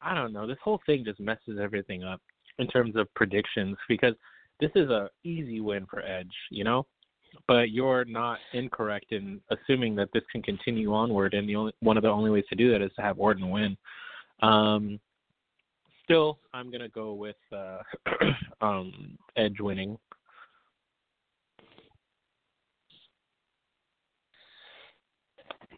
I 0.02 0.16
don't 0.16 0.34
know. 0.34 0.48
This 0.48 0.58
whole 0.64 0.80
thing 0.86 1.04
just 1.06 1.20
messes 1.20 1.60
everything 1.60 2.04
up 2.04 2.22
in 2.58 2.68
terms 2.68 2.96
of 2.96 3.14
predictions 3.14 3.78
because 3.88 4.16
this 4.60 4.72
is 4.76 4.90
a 4.90 5.10
easy 5.24 5.62
win 5.62 5.86
for 5.86 6.02
Edge, 6.02 6.36
you 6.50 6.64
know. 6.64 6.88
But 7.48 7.70
you're 7.70 8.06
not 8.06 8.40
incorrect 8.54 9.12
in 9.12 9.40
assuming 9.52 9.96
that 9.96 10.12
this 10.14 10.24
can 10.32 10.42
continue 10.42 10.94
onward, 10.94 11.36
and 11.36 11.48
the 11.48 11.56
only 11.56 11.74
one 11.80 11.96
of 11.96 12.02
the 12.02 12.10
only 12.10 12.32
ways 12.32 12.46
to 12.50 12.56
do 12.56 12.72
that 12.72 12.82
is 12.82 12.92
to 12.96 13.04
have 13.04 13.20
Orton 13.20 13.52
win. 13.52 13.78
Um, 14.42 15.00
still, 16.10 16.40
I'm 16.54 16.72
gonna 16.72 16.90
go 16.90 17.14
with 17.14 17.36
uh, 17.56 17.80
um, 18.62 19.18
Edge 19.38 19.60
winning. 19.60 19.98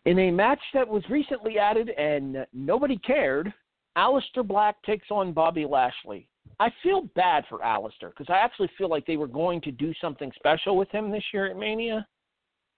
In 0.05 0.17
a 0.17 0.31
match 0.31 0.61
that 0.73 0.87
was 0.87 1.03
recently 1.09 1.59
added 1.59 1.89
and 1.89 2.45
nobody 2.53 2.97
cared, 2.97 3.53
Aleister 3.97 4.45
Black 4.45 4.81
takes 4.83 5.11
on 5.11 5.33
Bobby 5.33 5.65
Lashley. 5.65 6.27
I 6.59 6.69
feel 6.81 7.09
bad 7.15 7.43
for 7.49 7.59
Aleister 7.59 8.09
because 8.09 8.27
I 8.29 8.37
actually 8.37 8.69
feel 8.77 8.89
like 8.89 9.05
they 9.05 9.17
were 9.17 9.27
going 9.27 9.61
to 9.61 9.71
do 9.71 9.93
something 9.99 10.31
special 10.35 10.77
with 10.77 10.89
him 10.89 11.11
this 11.11 11.23
year 11.33 11.47
at 11.47 11.57
Mania, 11.57 12.07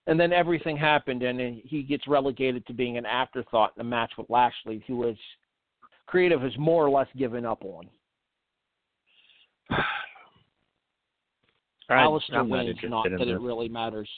and 0.07 0.19
then 0.19 0.33
everything 0.33 0.75
happened, 0.75 1.21
and 1.21 1.61
he 1.63 1.83
gets 1.83 2.07
relegated 2.07 2.65
to 2.65 2.73
being 2.73 2.97
an 2.97 3.05
afterthought 3.05 3.73
in 3.77 3.81
a 3.81 3.85
match 3.89 4.11
with 4.17 4.29
Lashley, 4.29 4.83
who 4.87 4.97
was 4.97 5.15
creative 6.07 6.41
has 6.41 6.57
more 6.57 6.85
or 6.85 6.89
less 6.89 7.07
given 7.17 7.45
up 7.45 7.63
on. 7.63 7.89
I- 11.89 12.05
Aleister 12.05 12.35
I'm 12.35 12.49
not 12.49 12.65
not 12.89 13.07
that 13.09 13.27
it 13.27 13.39
really 13.39 13.69
matters. 13.69 14.09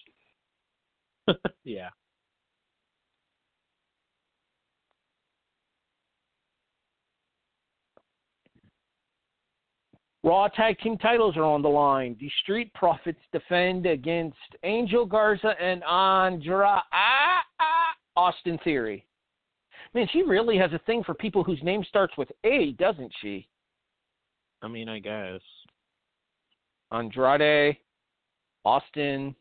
yeah. 1.64 1.90
Raw 10.26 10.48
tag 10.48 10.80
team 10.80 10.98
titles 10.98 11.38
are 11.38 11.44
on 11.44 11.62
the 11.62 11.70
line. 11.70 12.18
The 12.20 12.32
Street 12.42 12.74
Profits 12.74 13.20
defend 13.32 13.86
against 13.86 14.36
Angel 14.64 15.06
Garza 15.06 15.54
and 15.62 15.84
Andra 15.84 16.82
ah, 16.92 17.42
ah, 17.60 17.94
Austin 18.18 18.58
Theory. 18.64 19.06
Man, 19.96 20.08
she 20.12 20.24
really 20.24 20.58
has 20.58 20.74
a 20.74 20.80
thing 20.80 21.04
for 21.06 21.14
people 21.14 21.42
whose 21.42 21.64
name 21.64 21.82
starts 21.88 22.16
with 22.18 22.30
A, 22.44 22.74
doesn't 22.78 23.14
she? 23.22 23.48
I 24.62 24.68
mean, 24.68 24.90
I 24.90 25.00
guess. 25.00 25.40
Andrade, 26.92 27.78
Austin, 28.66 29.34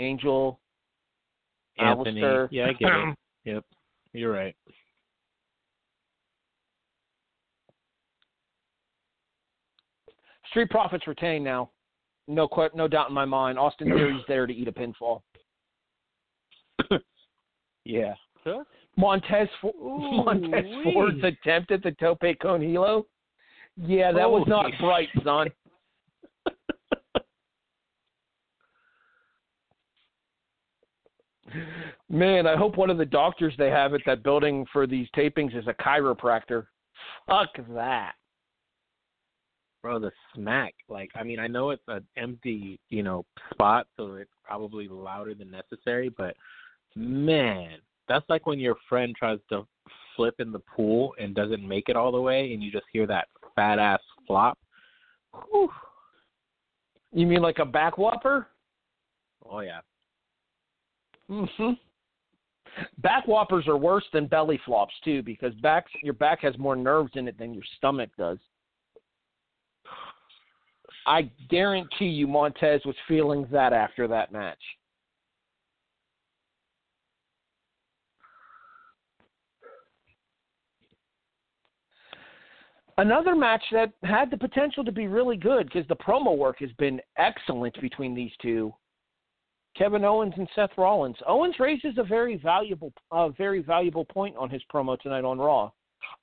Angel, 0.00 0.58
Anthony. 1.78 2.20
Aleister. 2.20 2.48
Yeah, 2.50 2.66
I 2.66 2.72
get 2.72 2.88
it. 2.88 3.16
Yep. 3.44 3.64
You're 4.12 4.32
right. 4.32 4.54
Street 10.50 10.70
Profits 10.70 11.08
retain 11.08 11.42
now. 11.42 11.70
No, 12.28 12.46
que- 12.46 12.68
no 12.74 12.86
doubt 12.86 13.08
in 13.08 13.14
my 13.14 13.24
mind. 13.24 13.58
Austin 13.58 13.88
Theory's 13.88 14.22
there 14.28 14.46
to 14.46 14.52
eat 14.52 14.68
a 14.68 14.72
pinfall. 14.72 15.22
Yeah. 17.84 18.14
Montez 18.96 19.48
Fo- 19.60 19.72
Montez 20.24 20.64
Ford's 20.84 21.22
attempt 21.24 21.70
at 21.72 21.82
the 21.82 21.92
Tope 21.92 22.22
Con 22.40 22.60
Hilo. 22.60 23.06
Yeah, 23.76 24.12
that 24.12 24.30
was 24.30 24.44
not 24.46 24.72
Holy 24.74 24.76
bright, 24.80 25.08
son. 25.24 25.48
Man, 32.08 32.46
I 32.46 32.56
hope 32.56 32.76
one 32.76 32.90
of 32.90 32.98
the 32.98 33.06
doctors 33.06 33.54
they 33.56 33.70
have 33.70 33.94
at 33.94 34.02
that 34.06 34.22
building 34.22 34.66
for 34.72 34.86
these 34.86 35.08
tapings 35.16 35.56
is 35.56 35.66
a 35.66 35.74
chiropractor. 35.74 36.66
Fuck 37.26 37.50
that. 37.70 38.12
Bro, 39.82 40.00
the 40.00 40.12
smack. 40.34 40.74
Like, 40.88 41.10
I 41.14 41.24
mean, 41.24 41.38
I 41.38 41.46
know 41.48 41.70
it's 41.70 41.82
an 41.88 42.06
empty, 42.16 42.78
you 42.90 43.02
know, 43.02 43.24
spot, 43.52 43.86
so 43.96 44.14
it's 44.14 44.30
probably 44.44 44.88
louder 44.88 45.34
than 45.34 45.50
necessary, 45.50 46.08
but 46.08 46.36
man, 46.94 47.78
that's 48.08 48.28
like 48.28 48.46
when 48.46 48.58
your 48.58 48.76
friend 48.88 49.14
tries 49.16 49.38
to 49.48 49.66
flip 50.16 50.34
in 50.38 50.52
the 50.52 50.60
pool 50.60 51.14
and 51.18 51.34
doesn't 51.34 51.66
make 51.66 51.88
it 51.88 51.96
all 51.96 52.12
the 52.12 52.20
way, 52.20 52.52
and 52.52 52.62
you 52.62 52.70
just 52.70 52.86
hear 52.92 53.06
that 53.06 53.28
fat 53.54 53.78
ass 53.78 54.00
flop. 54.26 54.58
Whew. 55.50 55.70
You 57.12 57.26
mean 57.26 57.42
like 57.42 57.58
a 57.58 57.64
back 57.64 57.98
whopper? 57.98 58.48
Oh 59.48 59.60
yeah. 59.60 59.80
Mm-hmm. 61.30 61.72
Back 62.98 63.26
whoppers 63.26 63.68
are 63.68 63.76
worse 63.76 64.04
than 64.12 64.26
belly 64.26 64.60
flops 64.64 64.94
too, 65.04 65.22
because 65.22 65.54
back 65.56 65.86
your 66.02 66.14
back 66.14 66.40
has 66.40 66.56
more 66.58 66.76
nerves 66.76 67.12
in 67.14 67.28
it 67.28 67.38
than 67.38 67.52
your 67.54 67.64
stomach 67.76 68.10
does. 68.18 68.38
I 71.06 71.30
guarantee 71.50 72.06
you 72.06 72.26
Montez 72.26 72.80
was 72.84 72.94
feeling 73.08 73.46
that 73.50 73.72
after 73.72 74.06
that 74.08 74.32
match. 74.32 74.60
Another 83.02 83.34
match 83.34 83.64
that 83.72 83.92
had 84.04 84.30
the 84.30 84.36
potential 84.36 84.84
to 84.84 84.92
be 84.92 85.08
really 85.08 85.36
good 85.36 85.66
because 85.66 85.88
the 85.88 85.96
promo 85.96 86.38
work 86.38 86.60
has 86.60 86.70
been 86.78 87.00
excellent 87.18 87.74
between 87.80 88.14
these 88.14 88.30
two. 88.40 88.72
Kevin 89.76 90.04
Owens 90.04 90.34
and 90.36 90.48
Seth 90.54 90.70
Rollins. 90.78 91.16
Owens 91.26 91.56
raises 91.58 91.98
a 91.98 92.04
very 92.04 92.36
valuable, 92.36 92.92
uh, 93.10 93.30
very 93.30 93.60
valuable 93.60 94.04
point 94.04 94.36
on 94.36 94.48
his 94.48 94.62
promo 94.72 94.96
tonight 95.00 95.24
on 95.24 95.38
Raw. 95.38 95.72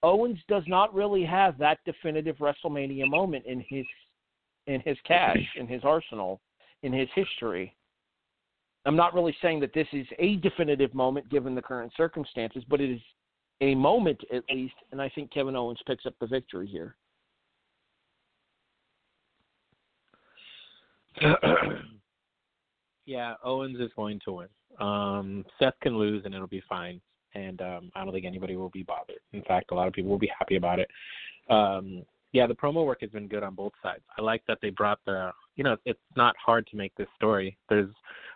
Owens 0.04 0.40
does 0.48 0.64
not 0.68 0.94
really 0.94 1.26
have 1.26 1.58
that 1.58 1.80
definitive 1.84 2.38
WrestleMania 2.38 3.10
moment 3.10 3.46
in 3.46 3.60
his, 3.68 3.86
in 4.68 4.80
his 4.80 4.98
cache, 5.06 5.50
in 5.58 5.68
his 5.68 5.82
arsenal, 5.84 6.40
in 6.84 6.94
his 6.94 7.10
history. 7.14 7.76
I'm 8.86 8.96
not 8.96 9.14
really 9.14 9.36
saying 9.42 9.60
that 9.60 9.74
this 9.74 9.88
is 9.92 10.08
a 10.18 10.38
definitive 10.38 10.94
moment 10.94 11.28
given 11.28 11.56
the 11.56 11.62
current 11.62 11.92
circumstances, 11.98 12.64
but 12.70 12.80
it 12.80 12.90
is 12.90 13.02
a 13.62 13.76
moment 13.76 14.22
at 14.34 14.44
least, 14.54 14.76
and 14.92 15.02
I 15.02 15.10
think 15.10 15.32
Kevin 15.32 15.56
Owens 15.56 15.80
picks 15.86 16.06
up 16.06 16.14
the 16.20 16.28
victory 16.28 16.68
here. 16.68 16.96
yeah, 23.06 23.34
Owens 23.44 23.80
is 23.80 23.92
going 23.96 24.20
to 24.26 24.32
win. 24.34 24.48
Um, 24.80 25.46
Seth 25.58 25.74
can 25.82 25.98
lose 25.98 26.24
and 26.26 26.34
it'll 26.34 26.48
be 26.48 26.64
fine. 26.70 27.02
And 27.36 27.62
um, 27.62 27.92
I 27.96 28.04
don't 28.04 28.14
think 28.14 28.26
anybody 28.26 28.56
will 28.56 28.70
be 28.70 28.84
bothered. 28.84 29.20
In 29.34 29.44
fact, 29.44 29.72
a 29.72 29.76
lot 29.76 29.88
of 29.88 29.94
people 29.94 30.10
will 30.10 30.18
be 30.18 30.32
happy 30.38 30.56
about 30.56 30.80
it. 30.80 30.90
Um, 31.50 32.04
yeah, 32.32 32.48
the 32.48 32.56
promo 32.56 32.86
work 32.86 33.02
has 33.02 33.10
been 33.10 33.28
good 33.28 33.44
on 33.44 33.56
both 33.56 33.74
sides. 33.82 34.04
I 34.18 34.22
like 34.22 34.44
that 34.48 34.60
they 34.62 34.70
brought 34.70 35.00
the, 35.06 35.32
you 35.56 35.64
know, 35.64 35.78
it's 35.86 36.00
not 36.16 36.36
hard 36.44 36.68
to 36.68 36.78
make 36.78 36.94
this 36.96 37.08
story. 37.16 37.58
There's 37.70 37.90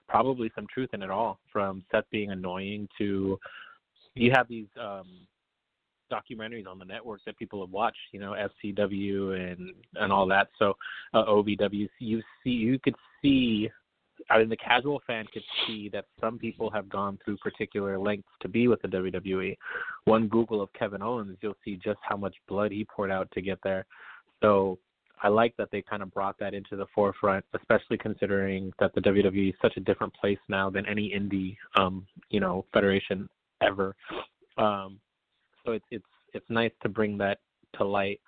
probably 0.07 0.51
some 0.55 0.67
truth 0.71 0.89
in 0.93 1.01
it 1.01 1.11
all, 1.11 1.39
from 1.51 1.83
Seth 1.91 2.05
being 2.11 2.31
annoying 2.31 2.87
to 2.97 3.39
you 4.15 4.31
have 4.31 4.47
these 4.47 4.67
um 4.79 5.27
documentaries 6.11 6.67
on 6.67 6.79
the 6.79 6.85
network 6.85 7.21
that 7.25 7.37
people 7.37 7.61
have 7.61 7.71
watched, 7.71 7.97
you 8.11 8.19
know, 8.19 8.35
FCW 8.63 9.51
and 9.51 9.73
and 9.95 10.11
all 10.11 10.27
that. 10.27 10.49
So 10.59 10.75
uh, 11.13 11.25
OVW, 11.25 11.89
you 11.99 12.21
see, 12.43 12.49
you 12.49 12.79
could 12.79 12.95
see. 13.21 13.69
I 14.29 14.37
mean, 14.37 14.47
the 14.47 14.57
casual 14.57 15.01
fan 15.05 15.25
could 15.33 15.43
see 15.65 15.89
that 15.89 16.05
some 16.21 16.37
people 16.37 16.69
have 16.69 16.87
gone 16.87 17.17
through 17.25 17.37
particular 17.37 17.97
lengths 17.97 18.29
to 18.41 18.47
be 18.47 18.67
with 18.67 18.81
the 18.81 18.87
WWE. 18.87 19.57
One 20.05 20.27
Google 20.27 20.61
of 20.61 20.71
Kevin 20.73 21.01
Owens, 21.01 21.37
you'll 21.41 21.57
see 21.65 21.79
just 21.83 21.99
how 22.03 22.15
much 22.15 22.35
blood 22.47 22.71
he 22.71 22.85
poured 22.85 23.11
out 23.11 23.27
to 23.31 23.41
get 23.41 23.57
there. 23.63 23.85
So 24.41 24.77
I 25.21 25.29
like 25.29 25.57
that 25.57 25.69
they 25.71 25.81
kind 25.81 26.03
of 26.03 26.13
brought 26.13 26.37
that 26.39 26.53
into 26.53 26.75
the 26.75 26.85
forefront, 26.93 27.43
especially 27.53 27.97
considering 27.97 28.71
that 28.79 28.93
the 28.93 29.01
WWE 29.01 29.49
is 29.49 29.55
such 29.61 29.75
a 29.77 29.81
different 29.81 30.13
place 30.13 30.39
now 30.47 30.69
than 30.69 30.85
any 30.85 31.09
indie, 31.09 31.57
um, 31.75 32.05
you 32.29 32.39
know, 32.39 32.65
federation 32.71 33.27
ever. 33.65 33.95
Um, 34.57 34.99
so 35.65 35.71
it's 35.71 35.85
it's 35.91 36.05
it's 36.33 36.45
nice 36.49 36.71
to 36.81 36.89
bring 36.89 37.17
that 37.19 37.39
to 37.77 37.83
light, 37.83 38.19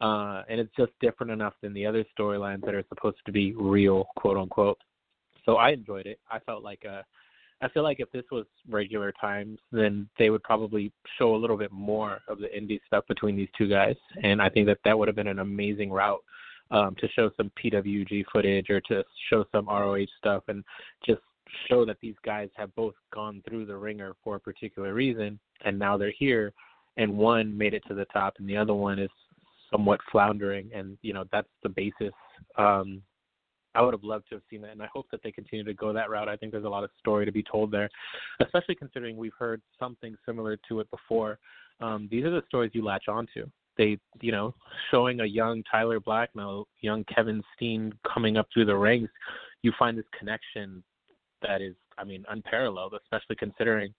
uh, 0.00 0.42
and 0.48 0.60
it's 0.60 0.74
just 0.76 0.92
different 1.00 1.32
enough 1.32 1.54
than 1.62 1.72
the 1.72 1.86
other 1.86 2.04
storylines 2.18 2.64
that 2.64 2.74
are 2.74 2.84
supposed 2.88 3.18
to 3.26 3.32
be 3.32 3.54
real, 3.54 4.06
quote 4.16 4.36
unquote. 4.36 4.78
So 5.44 5.56
I 5.56 5.70
enjoyed 5.70 6.06
it. 6.06 6.18
I 6.30 6.38
felt 6.40 6.62
like 6.62 6.84
uh 6.88 7.02
I 7.62 7.68
feel 7.68 7.82
like 7.82 8.00
if 8.00 8.10
this 8.12 8.24
was 8.30 8.44
regular 8.68 9.12
times, 9.12 9.58
then 9.72 10.08
they 10.18 10.28
would 10.28 10.42
probably 10.42 10.92
show 11.18 11.34
a 11.34 11.38
little 11.38 11.56
bit 11.56 11.72
more 11.72 12.20
of 12.28 12.38
the 12.38 12.48
indie 12.48 12.80
stuff 12.86 13.04
between 13.08 13.36
these 13.36 13.48
two 13.56 13.68
guys, 13.68 13.96
and 14.22 14.42
I 14.42 14.48
think 14.48 14.66
that 14.66 14.78
that 14.84 14.98
would 14.98 15.08
have 15.08 15.16
been 15.16 15.28
an 15.28 15.38
amazing 15.38 15.90
route 15.90 16.22
um, 16.70 16.94
to 16.98 17.08
show 17.08 17.30
some 17.36 17.50
PWG 17.62 18.24
footage 18.32 18.70
or 18.70 18.80
to 18.82 19.02
show 19.30 19.44
some 19.52 19.66
ROH 19.66 20.06
stuff 20.18 20.42
and 20.48 20.64
just 21.06 21.20
show 21.68 21.84
that 21.84 21.98
these 22.00 22.14
guys 22.24 22.48
have 22.56 22.74
both 22.74 22.94
gone 23.12 23.42
through 23.48 23.66
the 23.66 23.76
ringer 23.76 24.14
for 24.22 24.36
a 24.36 24.40
particular 24.40 24.94
reason, 24.94 25.38
and 25.64 25.78
now 25.78 25.96
they're 25.96 26.12
here, 26.16 26.52
and 26.96 27.16
one 27.16 27.56
made 27.56 27.74
it 27.74 27.82
to 27.88 27.94
the 27.94 28.06
top, 28.06 28.34
and 28.38 28.48
the 28.48 28.56
other 28.56 28.74
one 28.74 28.98
is 28.98 29.10
somewhat 29.70 30.00
floundering, 30.10 30.70
and 30.74 30.96
you 31.02 31.12
know 31.12 31.24
that's 31.32 31.48
the 31.62 31.68
basis. 31.68 32.12
Um, 32.56 33.02
I 33.74 33.82
would 33.82 33.92
have 33.92 34.04
loved 34.04 34.28
to 34.28 34.36
have 34.36 34.42
seen 34.48 34.62
that, 34.62 34.70
and 34.70 34.82
I 34.82 34.88
hope 34.92 35.06
that 35.10 35.20
they 35.22 35.32
continue 35.32 35.64
to 35.64 35.74
go 35.74 35.92
that 35.92 36.10
route. 36.10 36.28
I 36.28 36.36
think 36.36 36.52
there's 36.52 36.64
a 36.64 36.68
lot 36.68 36.84
of 36.84 36.90
story 36.98 37.24
to 37.24 37.32
be 37.32 37.42
told 37.42 37.70
there, 37.72 37.90
especially 38.40 38.76
considering 38.76 39.16
we've 39.16 39.32
heard 39.36 39.60
something 39.78 40.16
similar 40.24 40.56
to 40.68 40.80
it 40.80 40.88
before. 40.90 41.38
Um, 41.80 42.08
these 42.10 42.24
are 42.24 42.30
the 42.30 42.44
stories 42.46 42.70
you 42.72 42.84
latch 42.84 43.08
onto. 43.08 43.46
They, 43.76 43.98
you 44.20 44.30
know, 44.30 44.54
showing 44.92 45.20
a 45.20 45.24
young 45.24 45.64
Tyler 45.68 45.98
Black, 45.98 46.30
now 46.36 46.66
young 46.80 47.02
Kevin 47.12 47.42
Steen 47.56 47.92
coming 48.12 48.36
up 48.36 48.46
through 48.54 48.66
the 48.66 48.76
ranks, 48.76 49.12
you 49.62 49.72
find 49.76 49.98
this 49.98 50.04
connection 50.16 50.84
that 51.46 51.62
is, 51.62 51.74
I 51.98 52.04
mean, 52.04 52.24
unparalleled, 52.28 52.94
especially 53.02 53.36
considering 53.36 53.94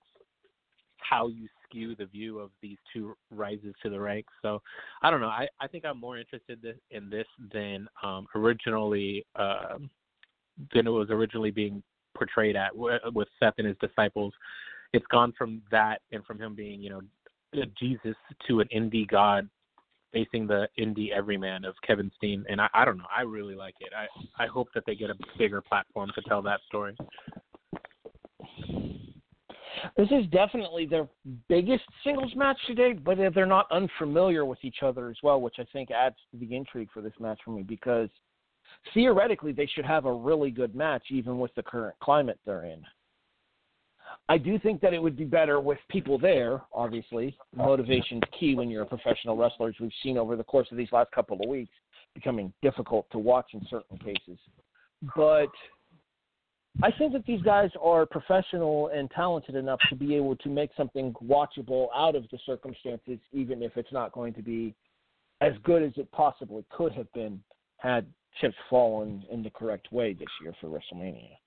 how 0.97 1.27
you 1.27 1.47
skew 1.63 1.95
the 1.95 2.05
view 2.05 2.39
of 2.39 2.49
these 2.61 2.77
two 2.91 3.15
rises 3.31 3.73
to 3.83 3.89
the 3.89 3.99
ranks. 3.99 4.33
So 4.41 4.61
I 5.01 5.11
don't 5.11 5.21
know. 5.21 5.27
I, 5.27 5.47
I 5.59 5.67
think 5.67 5.85
I'm 5.85 5.99
more 5.99 6.17
interested 6.17 6.59
in 6.91 7.09
this 7.09 7.27
than 7.53 7.87
um, 8.03 8.27
originally 8.35 9.25
um, 9.35 9.89
than 10.73 10.87
it 10.87 10.89
was 10.89 11.09
originally 11.09 11.51
being 11.51 11.83
portrayed 12.17 12.55
at 12.55 12.75
with 12.75 13.27
Seth 13.39 13.55
and 13.57 13.67
his 13.67 13.77
disciples. 13.77 14.33
It's 14.93 15.05
gone 15.11 15.33
from 15.37 15.61
that 15.71 16.01
and 16.11 16.23
from 16.25 16.39
him 16.39 16.55
being, 16.55 16.81
you 16.81 16.89
know, 16.89 17.01
Jesus 17.79 18.15
to 18.47 18.59
an 18.61 18.67
indie 18.75 19.07
god 19.07 19.49
facing 20.15 20.47
the 20.47 20.67
indie 20.79 21.11
everyman 21.11 21.65
of 21.65 21.75
Kevin 21.85 22.09
Steen, 22.15 22.45
and 22.47 22.61
I, 22.61 22.69
I 22.73 22.85
don't 22.85 22.97
know. 22.97 23.05
I 23.15 23.23
really 23.23 23.53
like 23.53 23.75
it. 23.81 23.89
I 23.93 24.07
I 24.41 24.47
hope 24.47 24.69
that 24.73 24.85
they 24.87 24.95
get 24.95 25.09
a 25.09 25.15
bigger 25.37 25.61
platform 25.61 26.09
to 26.15 26.21
tell 26.21 26.41
that 26.43 26.61
story. 26.67 26.95
This 29.97 30.07
is 30.09 30.25
definitely 30.31 30.85
their 30.85 31.07
biggest 31.49 31.83
singles 32.03 32.33
match 32.35 32.57
today, 32.65 32.93
but 32.93 33.17
they're 33.17 33.45
not 33.45 33.67
unfamiliar 33.71 34.45
with 34.45 34.59
each 34.63 34.77
other 34.81 35.09
as 35.09 35.17
well, 35.21 35.41
which 35.41 35.55
I 35.59 35.65
think 35.73 35.91
adds 35.91 36.15
to 36.31 36.37
the 36.37 36.55
intrigue 36.55 36.89
for 36.93 37.01
this 37.01 37.13
match 37.19 37.39
for 37.43 37.51
me 37.51 37.61
because 37.61 38.09
theoretically 38.93 39.51
they 39.51 39.67
should 39.67 39.85
have 39.85 40.05
a 40.05 40.11
really 40.11 40.49
good 40.49 40.75
match 40.75 41.03
even 41.09 41.39
with 41.39 41.53
the 41.55 41.63
current 41.63 41.95
climate 41.99 42.39
they're 42.45 42.63
in. 42.63 42.83
I 44.27 44.37
do 44.39 44.57
think 44.57 44.81
that 44.81 44.93
it 44.93 45.01
would 45.01 45.15
be 45.15 45.23
better 45.23 45.59
with 45.59 45.77
people 45.89 46.17
there, 46.17 46.61
obviously. 46.73 47.37
Motivation's 47.55 48.23
key 48.39 48.55
when 48.55 48.69
you're 48.69 48.83
a 48.83 48.87
professional 48.87 49.37
wrestler, 49.37 49.69
as 49.69 49.75
we've 49.79 49.91
seen 50.01 50.17
over 50.17 50.35
the 50.35 50.43
course 50.43 50.67
of 50.71 50.77
these 50.77 50.91
last 50.91 51.11
couple 51.11 51.39
of 51.39 51.47
weeks, 51.47 51.71
becoming 52.15 52.51
difficult 52.63 53.05
to 53.11 53.19
watch 53.19 53.47
in 53.53 53.61
certain 53.69 53.97
cases. 53.99 54.39
But 55.15 55.51
I 56.81 56.91
think 56.97 57.13
that 57.13 57.25
these 57.25 57.41
guys 57.43 57.69
are 57.81 58.05
professional 58.05 58.87
and 58.87 59.09
talented 59.11 59.55
enough 59.55 59.79
to 59.89 59.95
be 59.95 60.15
able 60.15 60.35
to 60.37 60.49
make 60.49 60.71
something 60.75 61.13
watchable 61.23 61.87
out 61.95 62.15
of 62.15 62.23
the 62.31 62.39
circumstances, 62.45 63.19
even 63.31 63.61
if 63.61 63.77
it's 63.77 63.93
not 63.93 64.11
going 64.11 64.33
to 64.33 64.41
be 64.41 64.73
as 65.41 65.53
good 65.63 65.83
as 65.83 65.91
it 65.97 66.11
possibly 66.11 66.65
could 66.71 66.91
have 66.93 67.11
been 67.13 67.39
had 67.77 68.07
chips 68.41 68.55
fallen 68.69 69.23
in 69.31 69.43
the 69.43 69.49
correct 69.51 69.91
way 69.91 70.13
this 70.13 70.27
year 70.41 70.53
for 70.59 70.67
WrestleMania. 70.67 71.37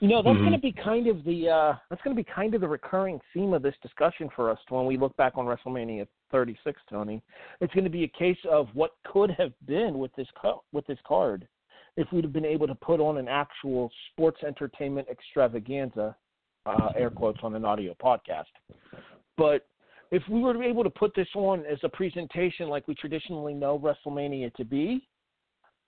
You 0.00 0.08
know, 0.08 0.22
that's 0.22 0.36
Mhm. 0.36 0.40
going 0.40 0.52
to 0.52 0.58
be 0.58 0.72
kind 0.72 1.06
of 1.06 1.24
the 1.24 1.48
uh, 1.48 1.76
that's 1.88 2.02
going 2.02 2.16
to 2.16 2.22
be 2.22 2.28
kind 2.30 2.54
of 2.54 2.60
the 2.60 2.68
recurring 2.68 3.20
theme 3.32 3.52
of 3.52 3.62
this 3.62 3.76
discussion 3.82 4.28
for 4.30 4.50
us 4.50 4.58
when 4.68 4.86
we 4.86 4.96
look 4.96 5.16
back 5.16 5.38
on 5.38 5.46
WrestleMania 5.46 6.06
36, 6.30 6.80
Tony. 6.88 7.22
It's 7.60 7.72
going 7.72 7.84
to 7.84 7.90
be 7.90 8.04
a 8.04 8.08
case 8.08 8.38
of 8.50 8.68
what 8.74 8.92
could 9.04 9.30
have 9.32 9.52
been 9.66 9.98
with 9.98 10.14
this 10.14 10.28
co- 10.32 10.62
with 10.72 10.86
this 10.86 10.98
card 11.02 11.46
if 11.96 12.10
we'd 12.12 12.24
have 12.24 12.32
been 12.32 12.44
able 12.44 12.66
to 12.66 12.74
put 12.74 13.00
on 13.00 13.18
an 13.18 13.28
actual 13.28 13.90
sports 14.10 14.42
entertainment 14.42 15.08
extravaganza, 15.08 16.16
uh, 16.64 16.88
air 16.96 17.10
quotes 17.10 17.38
on 17.42 17.54
an 17.54 17.64
audio 17.64 17.94
podcast. 17.94 18.44
But 19.36 19.66
if 20.10 20.26
we 20.28 20.40
were 20.40 20.62
able 20.62 20.84
to 20.84 20.90
put 20.90 21.14
this 21.14 21.28
on 21.34 21.64
as 21.66 21.78
a 21.84 21.88
presentation 21.88 22.68
like 22.68 22.86
we 22.88 22.94
traditionally 22.94 23.54
know 23.54 23.78
WrestleMania 23.78 24.54
to 24.54 24.64
be, 24.64 25.06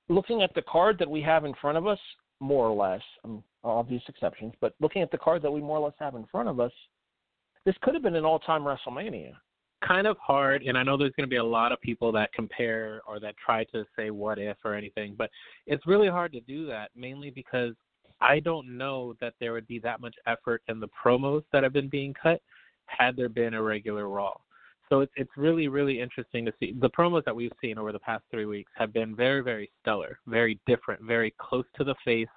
looking 0.09 0.43
at 0.43 0.53
the 0.55 0.63
card 0.63 0.99
that 0.99 1.11
we 1.11 1.23
have 1.23 1.45
in 1.45 1.55
front 1.55 1.79
of 1.79 1.87
us, 1.87 1.99
more 2.41 2.67
or 2.67 2.75
less, 2.75 3.03
um, 3.25 3.43
obvious 3.71 4.03
exceptions, 4.09 4.53
but 4.61 4.75
looking 4.81 5.03
at 5.03 5.11
the 5.11 5.19
card 5.19 5.43
that 5.43 5.51
we 5.51 5.61
more 5.61 5.79
or 5.79 5.85
less 5.87 5.95
have 5.99 6.15
in 6.15 6.25
front 6.27 6.49
of 6.49 6.61
us, 6.61 6.73
this 7.65 7.75
could 7.83 7.95
have 7.95 8.03
been 8.03 8.17
an 8.17 8.25
all-time 8.25 8.63
WrestleMania. 8.63 9.33
kind 9.87 10.07
of 10.07 10.17
hard 10.19 10.63
and 10.63 10.79
i 10.79 10.83
know 10.83 10.97
there's 10.97 11.13
going 11.17 11.29
to 11.29 11.31
be 11.31 11.37
a 11.37 11.45
lot 11.45 11.71
of 11.71 11.79
people 11.83 12.11
that 12.11 12.33
compare 12.33 13.03
or 13.07 13.21
that 13.21 13.35
try 13.37 13.65
to 13.65 13.85
say 13.97 14.11
what 14.11 14.39
if 14.39 14.57
or 14.65 14.75
anything 14.75 15.15
but 15.19 15.29
it's 15.67 15.87
really 15.87 16.09
hard 16.09 16.33
to 16.33 16.41
do 16.43 16.65
that 16.67 16.91
mainly 16.97 17.29
because 17.29 17.75
i 18.23 18.41
don't 18.41 18.67
know 18.67 19.15
that 19.21 19.35
there 19.41 19.53
would 19.53 19.67
be 19.67 19.79
that 19.79 20.01
much 20.01 20.15
effort 20.27 20.63
in 20.69 20.81
the 20.81 20.89
promos 20.89 21.43
that 21.53 21.63
have 21.63 21.73
been 21.75 21.89
being 21.89 22.15
cut 22.15 22.41
had 22.87 23.17
there 23.17 23.29
been 23.29 23.55
a 23.55 23.63
regular 23.63 24.09
raw. 24.09 24.33
So 24.89 25.01
it's 25.01 25.13
it's 25.17 25.31
really 25.37 25.69
really 25.69 26.01
interesting 26.01 26.45
to 26.45 26.53
see. 26.61 26.75
The 26.79 26.91
promos 26.91 27.25
that 27.25 27.35
we've 27.35 27.53
seen 27.61 27.79
over 27.79 27.93
the 27.93 27.99
past 27.99 28.25
three 28.31 28.45
weeks 28.45 28.71
have 28.77 28.93
been 28.93 29.17
very 29.17 29.41
very 29.41 29.71
stellar 29.81 30.19
very 30.27 30.61
different 30.67 31.03
very 31.03 31.35
close 31.39 31.65
to 31.77 31.85
the 31.85 31.95
face 32.05 32.29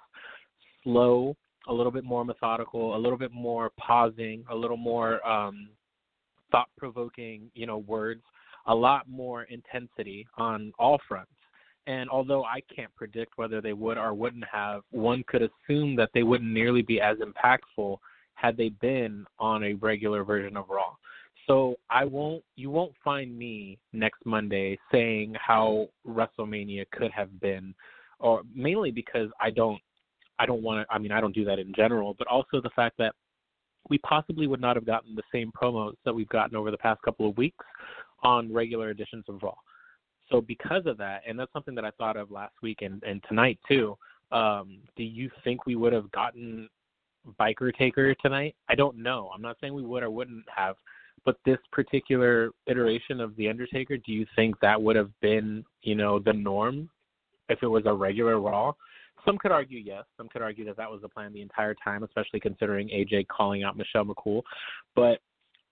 slow 0.88 1.36
a 1.68 1.72
little 1.72 1.92
bit 1.92 2.04
more 2.04 2.24
methodical 2.24 2.96
a 2.96 2.98
little 2.98 3.18
bit 3.18 3.32
more 3.32 3.70
pausing 3.78 4.44
a 4.50 4.54
little 4.54 4.76
more 4.76 5.26
um 5.28 5.68
thought 6.50 6.68
provoking, 6.76 7.50
you 7.54 7.66
know, 7.66 7.78
words, 7.78 8.22
a 8.66 8.74
lot 8.74 9.08
more 9.08 9.44
intensity 9.44 10.26
on 10.36 10.72
all 10.78 10.98
fronts. 11.08 11.30
And 11.86 12.10
although 12.10 12.44
I 12.44 12.60
can't 12.74 12.94
predict 12.96 13.32
whether 13.36 13.60
they 13.60 13.72
would 13.72 13.96
or 13.96 14.12
wouldn't 14.12 14.44
have, 14.50 14.82
one 14.90 15.24
could 15.26 15.42
assume 15.42 15.96
that 15.96 16.10
they 16.12 16.22
wouldn't 16.22 16.52
nearly 16.52 16.82
be 16.82 17.00
as 17.00 17.16
impactful 17.18 17.96
had 18.34 18.56
they 18.56 18.68
been 18.68 19.24
on 19.38 19.64
a 19.64 19.74
regular 19.74 20.22
version 20.22 20.56
of 20.56 20.68
Raw. 20.68 20.94
So 21.46 21.76
I 21.88 22.04
won't 22.04 22.44
you 22.56 22.70
won't 22.70 22.92
find 23.02 23.36
me 23.36 23.78
next 23.94 24.24
Monday 24.26 24.78
saying 24.92 25.34
how 25.38 25.88
WrestleMania 26.06 26.84
could 26.92 27.10
have 27.10 27.40
been 27.40 27.74
or 28.18 28.42
mainly 28.54 28.90
because 28.90 29.30
I 29.40 29.50
don't 29.50 29.80
I 30.38 30.46
don't 30.46 30.62
want 30.62 30.86
to 30.86 30.94
I 30.94 30.98
mean 30.98 31.12
I 31.12 31.20
don't 31.20 31.34
do 31.34 31.44
that 31.44 31.58
in 31.58 31.72
general, 31.74 32.14
but 32.18 32.26
also 32.26 32.60
the 32.60 32.70
fact 32.74 32.96
that 32.98 33.14
we 33.88 33.98
possibly 33.98 34.46
would 34.46 34.60
not 34.60 34.76
have 34.76 34.86
gotten 34.86 35.14
the 35.14 35.22
same 35.32 35.50
promos 35.50 35.94
that 36.04 36.14
we've 36.14 36.28
gotten 36.28 36.56
over 36.56 36.70
the 36.70 36.78
past 36.78 37.00
couple 37.02 37.28
of 37.28 37.36
weeks 37.36 37.64
on 38.22 38.52
regular 38.52 38.90
editions 38.90 39.24
of 39.28 39.42
Raw. 39.42 39.54
So 40.30 40.40
because 40.40 40.82
of 40.86 40.98
that, 40.98 41.22
and 41.26 41.38
that's 41.38 41.52
something 41.52 41.74
that 41.74 41.84
I 41.84 41.90
thought 41.92 42.16
of 42.16 42.30
last 42.30 42.54
week 42.62 42.82
and, 42.82 43.02
and 43.02 43.22
tonight 43.28 43.58
too, 43.66 43.96
um, 44.30 44.78
do 44.96 45.02
you 45.02 45.30
think 45.42 45.64
we 45.66 45.74
would 45.74 45.92
have 45.92 46.10
gotten 46.12 46.68
Biker 47.40 47.74
Taker 47.76 48.14
tonight? 48.16 48.54
I 48.68 48.74
don't 48.74 48.98
know. 48.98 49.30
I'm 49.34 49.42
not 49.42 49.56
saying 49.60 49.74
we 49.74 49.82
would 49.82 50.02
or 50.02 50.10
wouldn't 50.10 50.44
have, 50.54 50.76
but 51.24 51.36
this 51.46 51.58
particular 51.72 52.50
iteration 52.66 53.20
of 53.20 53.34
The 53.36 53.48
Undertaker, 53.48 53.96
do 53.96 54.12
you 54.12 54.26
think 54.36 54.58
that 54.60 54.80
would 54.80 54.96
have 54.96 55.10
been, 55.20 55.64
you 55.82 55.94
know, 55.94 56.18
the 56.18 56.32
norm 56.32 56.90
if 57.48 57.62
it 57.62 57.66
was 57.66 57.84
a 57.86 57.92
regular 57.92 58.38
Raw? 58.38 58.72
Some 59.28 59.36
could 59.36 59.52
argue 59.52 59.78
yes. 59.78 60.04
Some 60.16 60.28
could 60.30 60.40
argue 60.40 60.64
that 60.64 60.78
that 60.78 60.90
was 60.90 61.02
the 61.02 61.08
plan 61.08 61.34
the 61.34 61.42
entire 61.42 61.74
time, 61.84 62.02
especially 62.02 62.40
considering 62.40 62.88
AJ 62.88 63.28
calling 63.28 63.62
out 63.62 63.76
Michelle 63.76 64.06
McCool. 64.06 64.40
But 64.96 65.18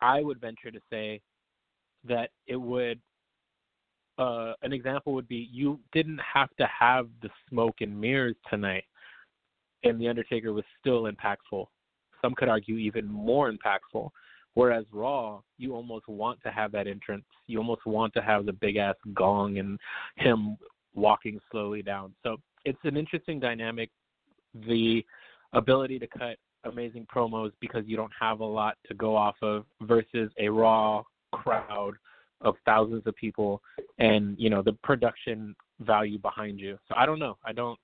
I 0.02 0.20
would 0.20 0.38
venture 0.38 0.70
to 0.70 0.80
say 0.90 1.22
that 2.06 2.30
it 2.46 2.56
would. 2.56 3.00
Uh, 4.18 4.54
an 4.62 4.72
example 4.72 5.12
would 5.14 5.28
be 5.28 5.48
you 5.50 5.78
didn't 5.92 6.20
have 6.20 6.48
to 6.56 6.66
have 6.66 7.08
the 7.22 7.28
smoke 7.48 7.76
and 7.80 7.98
mirrors 7.98 8.36
tonight, 8.50 8.84
and 9.84 9.98
the 9.98 10.08
Undertaker 10.08 10.52
was 10.52 10.64
still 10.78 11.04
impactful. 11.04 11.66
Some 12.22 12.34
could 12.34 12.48
argue 12.48 12.76
even 12.76 13.06
more 13.06 13.50
impactful. 13.50 14.10
Whereas 14.54 14.84
Raw, 14.90 15.40
you 15.58 15.74
almost 15.74 16.08
want 16.08 16.42
to 16.42 16.50
have 16.50 16.72
that 16.72 16.86
entrance. 16.86 17.24
You 17.46 17.58
almost 17.58 17.86
want 17.86 18.14
to 18.14 18.22
have 18.22 18.46
the 18.46 18.52
big 18.52 18.76
ass 18.76 18.96
gong 19.14 19.58
and 19.58 19.78
him 20.16 20.56
walking 20.94 21.38
slowly 21.50 21.82
down. 21.82 22.14
So 22.22 22.38
it's 22.66 22.78
an 22.82 22.96
interesting 22.96 23.40
dynamic. 23.40 23.90
The 24.66 25.04
ability 25.52 25.98
to 26.00 26.06
cut 26.06 26.36
amazing 26.64 27.06
promos 27.14 27.52
because 27.60 27.84
you 27.86 27.96
don't 27.96 28.12
have 28.18 28.40
a 28.40 28.44
lot 28.44 28.76
to 28.88 28.94
go 28.94 29.16
off 29.16 29.36
of 29.40 29.64
versus 29.82 30.30
a 30.38 30.48
raw 30.48 31.02
crowd 31.32 31.94
of 32.40 32.56
thousands 32.64 33.06
of 33.06 33.14
people 33.16 33.62
and 33.98 34.36
you 34.38 34.50
know 34.50 34.62
the 34.62 34.72
production 34.82 35.54
value 35.80 36.18
behind 36.18 36.58
you. 36.58 36.76
So 36.88 36.94
I 36.96 37.06
don't 37.06 37.18
know. 37.18 37.38
I 37.44 37.52
don't 37.52 37.78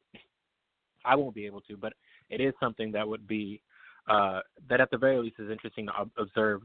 I 1.04 1.14
won't 1.16 1.34
be 1.34 1.46
able 1.46 1.60
to, 1.62 1.76
but 1.76 1.92
it 2.28 2.40
is 2.40 2.52
something 2.60 2.90
that 2.92 3.06
would 3.06 3.26
be 3.26 3.62
uh 4.08 4.40
that 4.68 4.80
at 4.80 4.90
the 4.90 4.98
very 4.98 5.18
least 5.18 5.36
is 5.38 5.50
interesting 5.50 5.86
to 5.86 5.92
ob- 5.92 6.10
observe. 6.18 6.62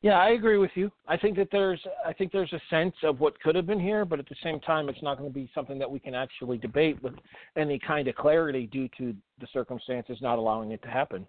Yeah, 0.00 0.18
I 0.18 0.30
agree 0.30 0.58
with 0.58 0.70
you. 0.76 0.92
I 1.08 1.16
think 1.16 1.36
that 1.38 1.48
there's 1.50 1.80
I 2.06 2.12
think 2.12 2.30
there's 2.30 2.52
a 2.52 2.60
sense 2.70 2.94
of 3.02 3.18
what 3.18 3.38
could 3.40 3.56
have 3.56 3.66
been 3.66 3.80
here, 3.80 4.04
but 4.04 4.20
at 4.20 4.28
the 4.28 4.36
same 4.44 4.60
time, 4.60 4.88
it's 4.88 5.02
not 5.02 5.18
going 5.18 5.28
to 5.28 5.34
be 5.34 5.50
something 5.54 5.78
that 5.78 5.90
we 5.90 5.98
can 5.98 6.14
actually 6.14 6.56
debate 6.56 7.02
with 7.02 7.14
any 7.56 7.80
kind 7.80 8.06
of 8.06 8.14
clarity 8.14 8.66
due 8.66 8.88
to 8.98 9.14
the 9.40 9.46
circumstances 9.52 10.18
not 10.20 10.38
allowing 10.38 10.70
it 10.70 10.82
to 10.82 10.88
happen. 10.88 11.26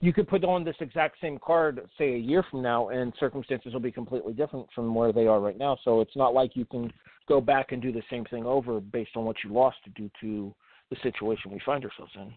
You 0.00 0.14
could 0.14 0.26
put 0.26 0.42
on 0.44 0.64
this 0.64 0.76
exact 0.80 1.16
same 1.20 1.38
card, 1.38 1.86
say 1.98 2.14
a 2.14 2.18
year 2.18 2.42
from 2.50 2.62
now, 2.62 2.88
and 2.88 3.12
circumstances 3.20 3.74
will 3.74 3.80
be 3.80 3.92
completely 3.92 4.32
different 4.32 4.66
from 4.74 4.94
where 4.94 5.12
they 5.12 5.26
are 5.26 5.38
right 5.38 5.58
now. 5.58 5.76
So 5.84 6.00
it's 6.00 6.16
not 6.16 6.32
like 6.32 6.56
you 6.56 6.64
can 6.64 6.90
go 7.28 7.42
back 7.42 7.72
and 7.72 7.82
do 7.82 7.92
the 7.92 8.02
same 8.08 8.24
thing 8.24 8.46
over 8.46 8.80
based 8.80 9.10
on 9.16 9.26
what 9.26 9.36
you 9.44 9.52
lost 9.52 9.76
due 9.94 10.10
to 10.22 10.54
the 10.90 10.96
situation 11.02 11.50
we 11.50 11.60
find 11.66 11.84
ourselves 11.84 12.12
in. 12.14 12.32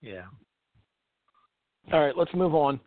Yeah. 0.00 0.24
All 1.92 2.00
right, 2.00 2.16
let's 2.16 2.34
move 2.34 2.54
on. 2.54 2.80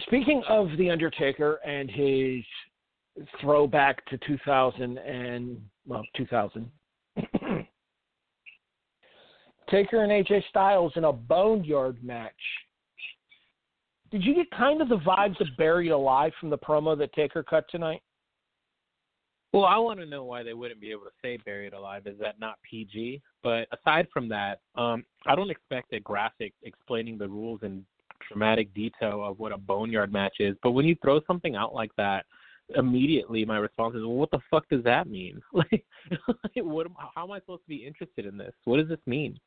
Speaking 0.00 0.42
of 0.48 0.68
The 0.78 0.90
Undertaker 0.90 1.60
and 1.66 1.90
his 1.90 2.44
throwback 3.40 4.04
to 4.06 4.18
2000 4.18 4.98
and, 4.98 5.60
well, 5.86 6.02
2000. 6.16 6.70
Taker 9.70 10.02
and 10.02 10.10
AJ 10.10 10.42
Styles 10.48 10.92
in 10.96 11.04
a 11.04 11.12
Boneyard 11.12 12.02
match. 12.02 12.32
Did 14.10 14.24
you 14.24 14.34
get 14.34 14.50
kind 14.50 14.82
of 14.82 14.88
the 14.88 14.98
vibes 14.98 15.40
of 15.40 15.46
Buried 15.56 15.92
Alive 15.92 16.32
from 16.40 16.50
the 16.50 16.58
promo 16.58 16.98
that 16.98 17.12
Taker 17.12 17.44
cut 17.44 17.64
tonight? 17.70 18.02
Well, 19.52 19.64
I 19.64 19.78
want 19.78 19.98
to 19.98 20.06
know 20.06 20.24
why 20.24 20.44
they 20.44 20.54
wouldn't 20.54 20.80
be 20.80 20.92
able 20.92 21.04
to 21.04 21.10
say 21.22 21.36
buried 21.38 21.72
alive. 21.72 22.06
Is 22.06 22.18
that 22.20 22.38
not 22.38 22.58
PG? 22.68 23.20
But 23.42 23.66
aside 23.72 24.06
from 24.12 24.28
that, 24.28 24.60
um, 24.76 25.04
I 25.26 25.34
don't 25.34 25.50
expect 25.50 25.92
a 25.92 25.98
graphic 25.98 26.52
explaining 26.62 27.18
the 27.18 27.28
rules 27.28 27.60
in 27.62 27.84
dramatic 28.30 28.72
detail 28.74 29.24
of 29.24 29.38
what 29.38 29.52
a 29.52 29.58
boneyard 29.58 30.12
match 30.12 30.36
is. 30.40 30.56
But 30.62 30.72
when 30.72 30.86
you 30.86 30.96
throw 31.02 31.20
something 31.26 31.56
out 31.56 31.74
like 31.74 31.90
that, 31.96 32.26
immediately 32.76 33.44
my 33.44 33.58
response 33.58 33.96
is, 33.96 34.02
"Well, 34.02 34.14
what 34.14 34.30
the 34.30 34.40
fuck 34.50 34.68
does 34.68 34.84
that 34.84 35.08
mean? 35.08 35.40
Like, 35.52 35.84
what? 36.56 36.86
Am, 36.86 36.94
how 37.14 37.24
am 37.24 37.32
I 37.32 37.40
supposed 37.40 37.62
to 37.62 37.68
be 37.68 37.86
interested 37.86 38.26
in 38.26 38.36
this? 38.36 38.52
What 38.64 38.78
does 38.78 38.88
this 38.88 39.06
mean?" 39.06 39.38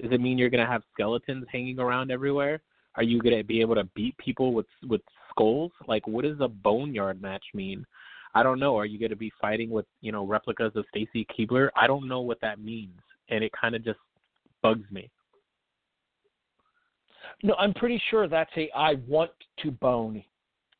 Does 0.00 0.12
it 0.12 0.20
mean 0.20 0.36
you're 0.36 0.50
to 0.50 0.70
have 0.70 0.82
skeletons 0.92 1.46
hanging 1.50 1.78
around 1.78 2.10
everywhere? 2.10 2.60
Are 2.96 3.02
you 3.02 3.20
to 3.38 3.44
be 3.44 3.60
able 3.60 3.74
to 3.74 3.84
beat 3.94 4.16
people 4.18 4.52
with 4.52 4.66
with 4.86 5.00
skulls? 5.30 5.72
Like, 5.86 6.06
what 6.06 6.24
does 6.24 6.38
a 6.40 6.48
boneyard 6.48 7.20
match 7.20 7.44
mean? 7.54 7.84
I 8.34 8.42
don't 8.42 8.60
know. 8.60 8.76
Are 8.76 8.86
you 8.86 8.98
going 8.98 9.10
to 9.10 9.16
be 9.16 9.32
fighting 9.40 9.70
with 9.70 9.86
you 10.00 10.12
know 10.12 10.26
replicas 10.26 10.72
of 10.76 10.84
Stacy 10.88 11.26
Keibler? 11.26 11.68
I 11.76 11.86
don't 11.86 12.08
know 12.08 12.20
what 12.20 12.40
that 12.42 12.58
means, 12.58 12.98
and 13.28 13.42
it 13.42 13.52
kind 13.58 13.74
of 13.74 13.84
just 13.84 13.98
bugs 14.62 14.90
me. 14.90 15.10
No, 17.42 17.54
I'm 17.58 17.74
pretty 17.74 18.00
sure 18.10 18.28
that's 18.28 18.50
a 18.56 18.70
I 18.76 18.94
want 19.06 19.30
to 19.62 19.70
bone 19.70 20.22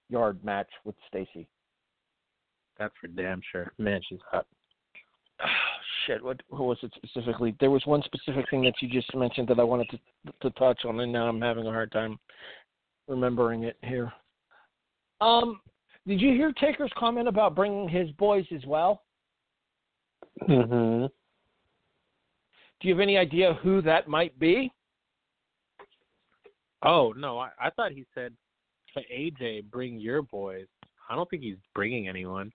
yard 0.09 0.43
match 0.45 0.69
with 0.85 0.95
Stacy. 1.09 1.49
That's 2.79 2.95
for 3.01 3.09
damn 3.09 3.41
sure. 3.53 3.73
Man, 3.79 4.01
she's 4.09 4.19
hot. 4.31 4.47
Oh, 5.43 5.47
shit, 6.07 6.23
what, 6.23 6.43
what 6.49 6.63
was 6.63 6.79
it 6.83 6.93
specifically? 6.97 7.55
There 7.61 7.71
was 7.71 7.85
one 7.85 8.03
specific 8.05 8.49
thing 8.51 8.63
that 8.65 8.75
you 8.81 8.89
just 8.89 9.15
mentioned 9.15 9.49
that 9.49 9.59
I 9.59 9.65
wanted 9.65 9.89
to 9.91 9.99
to 10.43 10.51
touch 10.59 10.85
on, 10.85 11.01
and 11.01 11.13
now 11.13 11.29
I'm 11.29 11.41
having 11.41 11.67
a 11.67 11.71
hard 11.71 11.93
time 11.93 12.19
remembering 13.09 13.65
it 13.65 13.77
here. 13.83 14.13
Um, 15.21 15.61
did 16.07 16.21
you 16.21 16.33
hear 16.33 16.53
Taker's 16.53 16.93
comment 16.97 17.29
about 17.29 17.55
bringing 17.55 17.89
his 17.89 18.11
boys 18.13 18.45
as 18.55 18.65
well? 18.67 19.03
Mm-hmm. 20.49 21.07
Do 22.81 22.89
you 22.89 22.95
have 22.95 23.01
any 23.01 23.17
idea 23.17 23.55
who 23.63 23.81
that 23.83 24.09
might 24.09 24.39
be? 24.39 24.71
Oh 26.83 27.13
no, 27.17 27.39
I, 27.39 27.51
I 27.61 27.71
thought 27.71 27.93
he 27.93 28.05
said 28.15 28.33
to 28.97 29.03
AJ, 29.13 29.71
"Bring 29.71 29.99
your 29.99 30.23
boys." 30.23 30.67
I 31.09 31.15
don't 31.15 31.29
think 31.31 31.43
he's 31.43 31.57
bringing 31.75 32.09
anyone. 32.09 32.53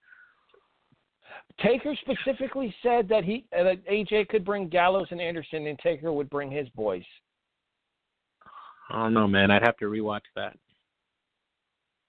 Taker 1.62 1.96
specifically 2.02 2.74
said 2.84 3.08
that 3.10 3.24
he 3.24 3.46
uh, 3.58 3.64
that 3.64 3.86
AJ 3.88 4.30
could 4.30 4.46
bring 4.46 4.68
Gallows 4.68 5.08
and 5.12 5.22
Anderson, 5.22 5.68
and 5.68 5.80
Taker 5.80 6.12
would 6.12 6.30
bring 6.30 6.52
his 6.52 6.68
boys. 6.70 7.04
I 8.90 9.04
don't 9.04 9.14
know, 9.14 9.28
man. 9.28 9.52
I'd 9.52 9.64
have 9.64 9.78
to 9.78 9.86
rewatch 9.86 10.22
that. 10.36 10.58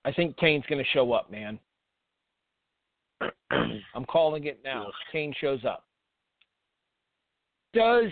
I 0.04 0.12
think 0.12 0.36
Kane's 0.36 0.64
going 0.68 0.82
to 0.82 0.90
show 0.90 1.12
up, 1.12 1.30
man. 1.30 1.60
I'm 3.94 4.04
calling 4.06 4.46
it 4.46 4.60
now. 4.64 4.88
Kane 5.12 5.32
shows 5.40 5.64
up. 5.64 5.84
Does 7.72 8.10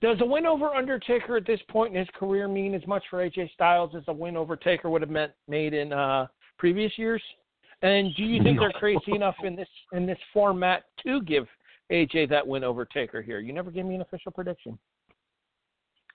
does 0.00 0.18
a 0.20 0.24
win 0.24 0.46
over 0.46 0.68
Undertaker 0.74 1.36
at 1.36 1.46
this 1.46 1.60
point 1.68 1.94
in 1.94 1.98
his 1.98 2.08
career 2.18 2.48
mean 2.48 2.74
as 2.74 2.86
much 2.86 3.02
for 3.10 3.18
AJ 3.18 3.52
Styles 3.52 3.94
as 3.96 4.02
a 4.08 4.12
win 4.12 4.36
over 4.36 4.56
Taker 4.56 4.90
would 4.90 5.02
have 5.02 5.10
meant 5.10 5.32
made 5.48 5.74
in 5.74 5.92
uh, 5.92 6.26
previous 6.58 6.92
years? 6.96 7.22
And 7.82 8.14
do 8.14 8.22
you 8.22 8.42
think 8.42 8.58
they're 8.58 8.70
crazy 8.70 9.12
enough 9.14 9.34
in 9.44 9.56
this 9.56 9.68
in 9.92 10.06
this 10.06 10.18
format 10.32 10.84
to 11.04 11.20
give 11.22 11.46
AJ 11.92 12.30
that 12.30 12.46
win 12.46 12.64
over 12.64 12.84
Taker 12.84 13.20
here? 13.20 13.40
You 13.40 13.52
never 13.52 13.70
gave 13.70 13.84
me 13.84 13.94
an 13.94 14.00
official 14.00 14.32
prediction. 14.32 14.78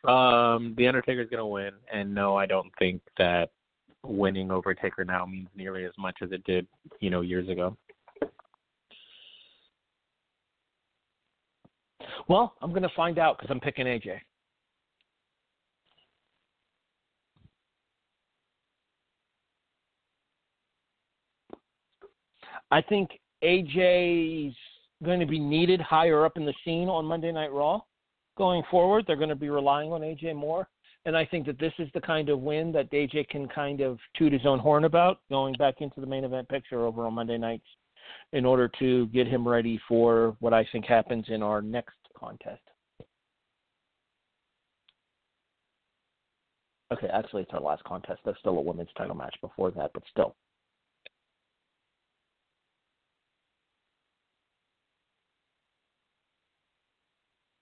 Um, 0.08 0.74
the 0.78 0.88
Undertaker's 0.88 1.30
gonna 1.30 1.46
win, 1.46 1.72
and 1.94 2.14
no, 2.14 2.36
I 2.36 2.46
don't 2.46 2.72
think 2.80 3.02
that 3.18 3.50
winning 4.04 4.50
over 4.50 4.74
Taker 4.74 5.06
now 5.06 5.26
means 5.26 5.50
nearly 5.56 5.86
as 5.86 5.92
much 5.98 6.16
as 6.24 6.32
it 6.32 6.44
did, 6.46 6.66
you 7.02 7.10
know, 7.10 7.22
years 7.22 7.50
ago. 7.50 7.78
Well, 12.30 12.54
I'm 12.62 12.70
going 12.70 12.84
to 12.84 12.90
find 12.96 13.18
out 13.18 13.38
because 13.38 13.50
I'm 13.50 13.60
picking 13.60 13.88
AJ. 13.88 14.20
I 22.72 22.82
think 22.84 23.10
AJ's 23.44 24.56
going 25.04 25.20
to 25.20 25.26
be 25.26 25.40
needed 25.40 25.82
higher 25.82 26.24
up 26.24 26.38
in 26.38 26.46
the 26.46 26.54
scene 26.64 26.88
on 26.88 27.04
Monday 27.06 27.32
Night 27.32 27.52
Raw 27.52 27.82
going 28.38 28.62
forward. 28.70 29.06
They're 29.08 29.16
going 29.16 29.30
to 29.30 29.36
be 29.36 29.50
relying 29.50 29.92
on 29.92 30.02
AJ 30.02 30.36
more. 30.36 30.68
And 31.06 31.18
I 31.18 31.26
think 31.26 31.48
that 31.48 31.58
this 31.58 31.74
is 31.80 31.88
the 31.96 32.02
kind 32.02 32.30
of 32.30 32.42
win 32.42 32.72
that 32.74 32.92
AJ 32.92 33.30
can 33.30 33.48
kind 33.48 33.82
of 33.82 33.98
toot 34.16 34.32
his 34.32 34.46
own 34.46 34.60
horn 34.60 34.84
about 34.84 35.22
going 35.32 35.56
back 35.58 35.76
into 35.80 36.00
the 36.00 36.06
main 36.06 36.26
event 36.26 36.48
picture 36.48 36.86
over 36.86 37.08
on 37.08 37.16
Monday 37.16 37.40
nights 37.40 37.66
in 38.34 38.46
order 38.46 38.70
to 38.80 39.08
get 39.08 39.28
him 39.28 39.48
ready 39.48 39.80
for 39.88 40.36
what 40.40 40.54
I 40.54 40.68
think 40.72 40.86
happens 40.86 41.26
in 41.30 41.42
our 41.42 41.62
next 41.62 41.96
contest. 42.20 42.62
Okay, 46.92 47.08
actually, 47.14 47.44
it's 47.44 47.52
our 47.54 47.62
last 47.62 47.84
contest. 47.84 48.20
There's 48.26 48.38
still 48.40 48.58
a 48.58 48.62
women's 48.62 48.90
title 48.98 49.16
match 49.16 49.36
before 49.42 49.70
that, 49.72 49.92
but 49.94 50.04
still. 50.10 50.36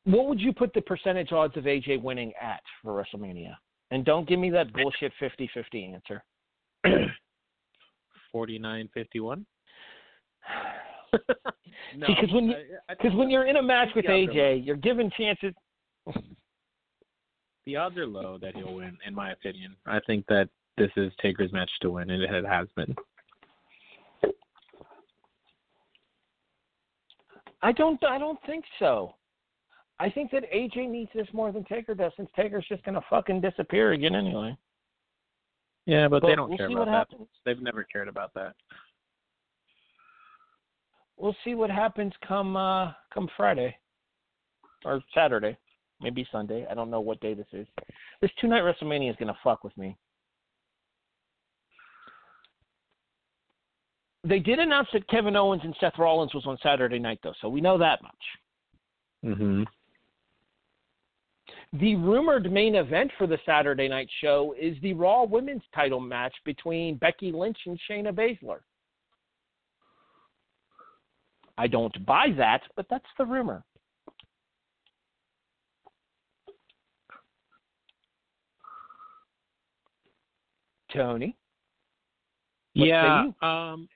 What 0.05 0.27
would 0.27 0.39
you 0.39 0.53
put 0.53 0.73
the 0.73 0.79
percentage 0.81 1.33
odds 1.33 1.57
of 1.57 1.65
AJ 1.65 2.01
winning 2.01 2.31
at 2.41 2.61
for 2.81 2.93
WrestleMania? 2.93 3.55
And 3.91 4.05
don't 4.05 4.27
give 4.27 4.39
me 4.39 4.49
that 4.51 4.71
bullshit 4.71 5.11
50 5.19 5.49
50 5.53 5.93
answer. 5.93 6.23
49 8.31 8.89
51. 8.93 9.45
Because 11.99 12.31
when 12.33 12.45
you, 12.45 12.55
because 12.89 13.13
when 13.15 13.29
you're 13.29 13.45
in 13.47 13.57
a 13.57 13.63
match 13.63 13.89
with 13.95 14.05
AJ, 14.05 14.65
you're 14.65 14.75
given 14.75 15.09
chances. 15.17 15.53
the 17.65 17.75
odds 17.75 17.97
are 17.97 18.05
low 18.05 18.37
that 18.39 18.55
he'll 18.55 18.73
win, 18.73 18.97
in 19.05 19.15
my 19.15 19.31
opinion. 19.31 19.75
I 19.85 19.99
think 20.05 20.25
that 20.27 20.49
this 20.77 20.91
is 20.97 21.11
Taker's 21.21 21.51
match 21.51 21.71
to 21.81 21.91
win, 21.91 22.09
and 22.09 22.21
it 22.21 22.45
has 22.45 22.67
been. 22.75 22.95
I 27.61 27.71
don't. 27.71 28.03
I 28.03 28.17
don't 28.17 28.39
think 28.45 28.65
so. 28.79 29.15
I 29.99 30.09
think 30.09 30.29
that 30.31 30.43
AJ 30.53 30.89
needs 30.89 31.09
this 31.15 31.27
more 31.33 31.51
than 31.51 31.63
Taker 31.63 31.95
does, 31.95 32.11
since 32.15 32.29
Taker's 32.35 32.65
just 32.69 32.83
gonna 32.83 33.01
fucking 33.09 33.41
disappear 33.41 33.93
again 33.93 34.13
anyway. 34.15 34.55
Yeah, 35.87 36.07
but, 36.07 36.21
But 36.21 36.27
they 36.27 36.35
don't 36.35 36.49
we'll 36.49 36.57
care 36.57 36.67
about 36.67 36.79
what 36.79 36.85
that. 36.85 36.91
happens. 36.91 37.27
They've 37.45 37.61
never 37.61 37.83
cared 37.83 38.09
about 38.09 38.33
that. 38.35 38.53
We'll 41.17 41.35
see 41.43 41.55
what 41.55 41.69
happens 41.69 42.13
come 42.25 42.55
uh 42.55 42.91
come 43.13 43.27
Friday 43.35 43.75
or 44.85 45.01
Saturday, 45.13 45.57
maybe 46.01 46.27
Sunday. 46.31 46.65
I 46.69 46.75
don't 46.75 46.91
know 46.91 47.01
what 47.01 47.19
day 47.19 47.33
this 47.33 47.47
is. 47.53 47.67
This 48.21 48.31
two 48.39 48.47
night 48.47 48.61
WrestleMania 48.63 49.09
is 49.09 49.15
gonna 49.19 49.37
fuck 49.43 49.63
with 49.63 49.75
me. 49.77 49.97
They 54.23 54.39
did 54.39 54.59
announce 54.59 54.89
that 54.93 55.07
Kevin 55.07 55.35
Owens 55.35 55.61
and 55.63 55.75
Seth 55.79 55.97
Rollins 55.97 56.33
was 56.33 56.45
on 56.45 56.57
Saturday 56.61 56.99
night 56.99 57.19
though, 57.23 57.33
so 57.41 57.49
we 57.49 57.61
know 57.61 57.77
that 57.77 58.01
much. 58.01 58.25
Mhm. 59.23 59.65
The 61.73 61.95
rumored 61.95 62.51
main 62.51 62.75
event 62.75 63.11
for 63.17 63.27
the 63.27 63.39
Saturday 63.45 63.87
night 63.87 64.09
show 64.21 64.53
is 64.57 64.79
the 64.81 64.93
Raw 64.93 65.23
Women's 65.23 65.63
title 65.73 65.99
match 65.99 66.33
between 66.45 66.95
Becky 66.95 67.31
Lynch 67.31 67.57
and 67.65 67.79
Shayna 67.89 68.13
Baszler. 68.13 68.61
I 71.57 71.67
don't 71.67 72.05
buy 72.05 72.27
that, 72.37 72.61
but 72.75 72.85
that's 72.89 73.05
the 73.17 73.25
rumor. 73.25 73.63
Tony? 80.93 81.35
Yeah. 82.73 83.31
Um, 83.41 83.89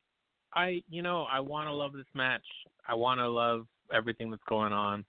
I 0.54 0.82
you 0.90 1.02
know 1.02 1.28
I 1.32 1.40
want 1.40 1.68
to 1.68 1.74
love 1.74 1.94
this 1.94 2.06
match. 2.14 2.46
I 2.88 2.94
want 2.96 3.20
to 3.20 3.30
love 3.30 3.68
everything 3.94 4.32
that's 4.32 4.44
going 4.50 4.74
on, 4.74 5.06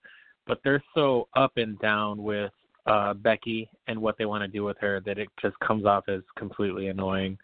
but 0.47 0.59
they're 0.63 0.83
so 0.93 1.27
up 1.35 1.57
and 1.57 1.77
down 1.79 2.21
with 2.23 2.51
uh 2.85 3.13
Becky 3.13 3.69
and 3.87 3.99
what 3.99 4.17
they 4.17 4.25
want 4.25 4.43
to 4.43 4.47
do 4.47 4.63
with 4.63 4.77
her 4.79 5.01
that 5.05 5.17
it 5.17 5.27
just 5.41 5.57
comes 5.59 5.85
off 5.85 6.07
as 6.07 6.21
completely 6.37 6.87
annoying. 6.87 7.37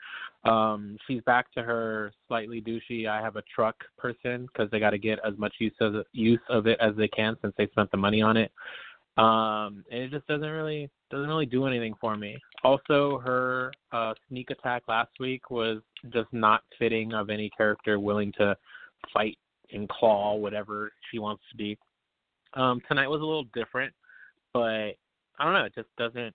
Um 0.45 0.97
she's 1.05 1.21
back 1.23 1.51
to 1.53 1.63
her 1.63 2.13
slightly 2.27 2.61
douchey 2.61 3.07
I 3.07 3.21
have 3.21 3.35
a 3.35 3.43
truck 3.53 3.75
person 3.97 4.47
because 4.47 4.71
they 4.71 4.79
got 4.79 4.91
to 4.91 4.97
get 4.97 5.19
as 5.25 5.37
much 5.37 5.53
use 5.59 5.73
of 5.81 5.95
use 6.13 6.39
of 6.49 6.65
it 6.65 6.77
as 6.79 6.95
they 6.95 7.09
can 7.09 7.35
since 7.41 7.53
they 7.57 7.67
spent 7.67 7.91
the 7.91 7.97
money 7.97 8.21
on 8.21 8.37
it. 8.37 8.51
Um 9.17 9.83
and 9.91 10.03
it 10.03 10.11
just 10.11 10.27
doesn't 10.27 10.49
really 10.49 10.89
doesn't 11.11 11.27
really 11.27 11.45
do 11.45 11.65
anything 11.65 11.93
for 11.99 12.15
me. 12.15 12.37
Also 12.63 13.19
her 13.19 13.71
uh 13.91 14.13
sneak 14.29 14.49
attack 14.49 14.83
last 14.87 15.11
week 15.19 15.49
was 15.49 15.81
just 16.13 16.31
not 16.31 16.63
fitting 16.77 17.13
of 17.13 17.29
any 17.29 17.49
character 17.49 17.99
willing 17.99 18.31
to 18.37 18.55
fight 19.13 19.37
and 19.73 19.89
claw 19.89 20.35
whatever 20.35 20.91
she 21.11 21.19
wants 21.19 21.43
to 21.51 21.57
be. 21.57 21.77
Um 22.53 22.81
tonight 22.87 23.09
was 23.09 23.21
a 23.21 23.25
little 23.25 23.45
different, 23.53 23.93
but 24.53 24.95
I 25.37 25.43
don't 25.43 25.53
know, 25.53 25.65
it 25.65 25.75
just 25.75 25.93
doesn't 25.97 26.33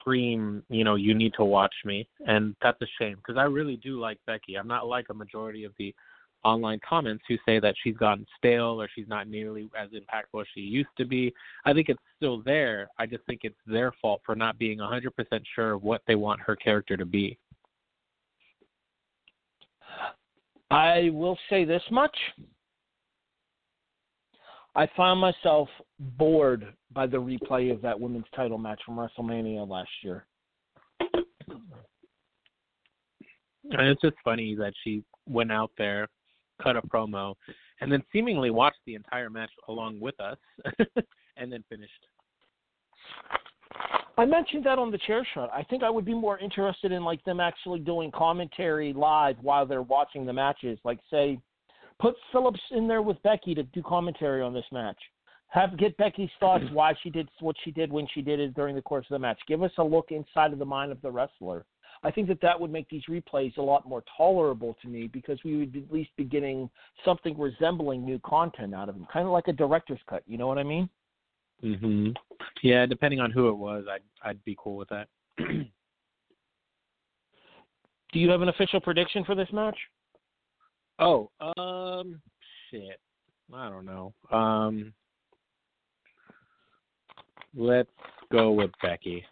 scream, 0.00 0.62
you 0.68 0.84
know, 0.84 0.94
you 0.94 1.14
need 1.14 1.34
to 1.34 1.44
watch 1.44 1.74
me, 1.84 2.08
and 2.26 2.54
that's 2.62 2.80
a 2.82 2.86
shame 2.98 3.16
because 3.16 3.36
I 3.38 3.44
really 3.44 3.76
do 3.76 4.00
like 4.00 4.18
Becky. 4.26 4.56
I'm 4.56 4.68
not 4.68 4.86
like 4.86 5.06
a 5.10 5.14
majority 5.14 5.64
of 5.64 5.72
the 5.78 5.94
online 6.42 6.80
comments 6.86 7.22
who 7.28 7.36
say 7.44 7.60
that 7.60 7.74
she's 7.82 7.96
gotten 7.96 8.26
stale 8.38 8.80
or 8.80 8.88
she's 8.94 9.08
not 9.08 9.28
nearly 9.28 9.68
as 9.78 9.90
impactful 9.90 10.40
as 10.40 10.46
she 10.54 10.60
used 10.60 10.88
to 10.96 11.04
be. 11.04 11.32
I 11.64 11.72
think 11.72 11.88
it's 11.88 12.00
still 12.16 12.42
there. 12.42 12.88
I 12.98 13.06
just 13.06 13.24
think 13.26 13.40
it's 13.44 13.58
their 13.66 13.92
fault 14.00 14.22
for 14.24 14.34
not 14.34 14.58
being 14.58 14.78
100% 14.78 15.10
sure 15.54 15.72
of 15.72 15.82
what 15.82 16.02
they 16.06 16.14
want 16.14 16.40
her 16.40 16.56
character 16.56 16.96
to 16.96 17.04
be. 17.04 17.38
I 20.70 21.10
will 21.12 21.36
say 21.50 21.64
this 21.64 21.82
much. 21.90 22.16
I 24.74 24.88
found 24.96 25.20
myself 25.20 25.68
bored 25.98 26.72
by 26.92 27.06
the 27.06 27.16
replay 27.16 27.72
of 27.72 27.82
that 27.82 27.98
women's 27.98 28.26
title 28.34 28.58
match 28.58 28.80
from 28.84 28.96
WrestleMania 28.96 29.68
last 29.68 29.90
year. 30.02 30.26
And 33.72 33.88
it's 33.88 34.00
just 34.00 34.16
funny 34.24 34.54
that 34.56 34.72
she 34.82 35.04
went 35.28 35.52
out 35.52 35.70
there, 35.78 36.08
cut 36.62 36.76
a 36.76 36.82
promo, 36.82 37.34
and 37.80 37.90
then 37.90 38.02
seemingly 38.12 38.50
watched 38.50 38.80
the 38.86 38.94
entire 38.94 39.30
match 39.30 39.50
along 39.68 40.00
with 40.00 40.18
us, 40.20 40.38
and 41.36 41.52
then 41.52 41.64
finished. 41.68 42.06
I 44.18 44.24
mentioned 44.26 44.64
that 44.64 44.78
on 44.78 44.90
the 44.90 44.98
chair 44.98 45.26
shot. 45.34 45.50
I 45.54 45.62
think 45.62 45.82
I 45.82 45.90
would 45.90 46.04
be 46.04 46.14
more 46.14 46.38
interested 46.38 46.92
in 46.92 47.04
like 47.04 47.24
them 47.24 47.40
actually 47.40 47.78
doing 47.80 48.10
commentary 48.10 48.92
live 48.92 49.36
while 49.40 49.64
they're 49.64 49.82
watching 49.82 50.26
the 50.26 50.32
matches. 50.32 50.78
Like 50.84 50.98
say, 51.10 51.38
put 52.00 52.16
Phillips 52.32 52.60
in 52.70 52.88
there 52.88 53.02
with 53.02 53.22
Becky 53.22 53.54
to 53.54 53.62
do 53.62 53.82
commentary 53.82 54.42
on 54.42 54.54
this 54.54 54.64
match. 54.72 54.98
Have 55.48 55.78
get 55.78 55.96
Becky's 55.96 56.30
thoughts 56.38 56.64
why 56.72 56.94
she 57.02 57.10
did 57.10 57.28
what 57.40 57.56
she 57.64 57.70
did 57.70 57.92
when 57.92 58.06
she 58.12 58.22
did 58.22 58.40
it 58.40 58.54
during 58.54 58.74
the 58.74 58.82
course 58.82 59.06
of 59.10 59.14
the 59.14 59.18
match. 59.18 59.38
Give 59.46 59.62
us 59.62 59.72
a 59.78 59.84
look 59.84 60.10
inside 60.10 60.52
of 60.52 60.58
the 60.58 60.64
mind 60.64 60.92
of 60.92 61.00
the 61.02 61.10
wrestler. 61.10 61.64
I 62.02 62.10
think 62.10 62.28
that 62.28 62.40
that 62.40 62.58
would 62.58 62.72
make 62.72 62.88
these 62.88 63.02
replays 63.10 63.58
a 63.58 63.62
lot 63.62 63.86
more 63.86 64.02
tolerable 64.16 64.74
to 64.80 64.88
me 64.88 65.06
because 65.06 65.38
we 65.44 65.58
would 65.58 65.76
at 65.76 65.92
least 65.92 66.08
be 66.16 66.24
getting 66.24 66.70
something 67.04 67.38
resembling 67.38 68.06
new 68.06 68.18
content 68.20 68.74
out 68.74 68.88
of 68.88 68.94
them, 68.94 69.06
kind 69.12 69.26
of 69.26 69.32
like 69.32 69.48
a 69.48 69.52
director's 69.52 70.00
cut. 70.08 70.22
You 70.26 70.38
know 70.38 70.46
what 70.46 70.56
I 70.56 70.62
mean? 70.62 70.88
Mhm. 71.62 72.16
Yeah, 72.62 72.86
depending 72.86 73.20
on 73.20 73.30
who 73.30 73.48
it 73.48 73.54
was, 73.54 73.84
I'd 73.90 74.02
I'd 74.22 74.42
be 74.44 74.56
cool 74.58 74.76
with 74.76 74.88
that. 74.88 75.08
Do 75.38 75.66
you 78.18 78.30
have 78.30 78.40
an 78.40 78.48
official 78.48 78.80
prediction 78.80 79.24
for 79.24 79.34
this 79.34 79.52
match? 79.52 79.76
Oh, 81.00 81.30
um, 81.40 82.20
shit. 82.70 83.00
I 83.52 83.68
don't 83.68 83.84
know. 83.84 84.12
Um, 84.30 84.92
let's 87.54 87.90
go 88.30 88.52
with 88.52 88.70
Becky. 88.82 89.24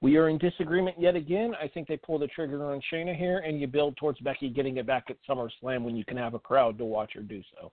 We 0.00 0.16
are 0.16 0.28
in 0.28 0.38
disagreement 0.38 0.96
yet 0.98 1.14
again. 1.14 1.54
I 1.60 1.68
think 1.68 1.86
they 1.86 1.96
pull 1.96 2.18
the 2.18 2.26
trigger 2.26 2.64
on 2.72 2.80
Shayna 2.92 3.16
here, 3.16 3.38
and 3.38 3.60
you 3.60 3.68
build 3.68 3.96
towards 3.96 4.18
Becky 4.18 4.48
getting 4.48 4.76
it 4.76 4.86
back 4.86 5.04
at 5.10 5.16
SummerSlam 5.28 5.82
when 5.82 5.96
you 5.96 6.04
can 6.04 6.16
have 6.16 6.34
a 6.34 6.40
crowd 6.40 6.76
to 6.78 6.84
watch 6.84 7.12
her 7.14 7.20
do 7.20 7.40
so. 7.54 7.70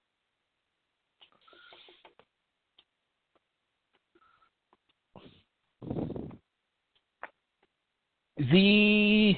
The 8.37 9.33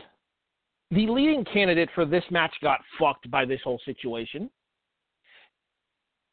the 0.92 1.08
leading 1.08 1.46
candidate 1.46 1.90
for 1.96 2.06
this 2.06 2.24
match 2.30 2.54
got 2.62 2.80
fucked 3.00 3.30
by 3.32 3.46
this 3.46 3.62
whole 3.64 3.80
situation. 3.86 4.50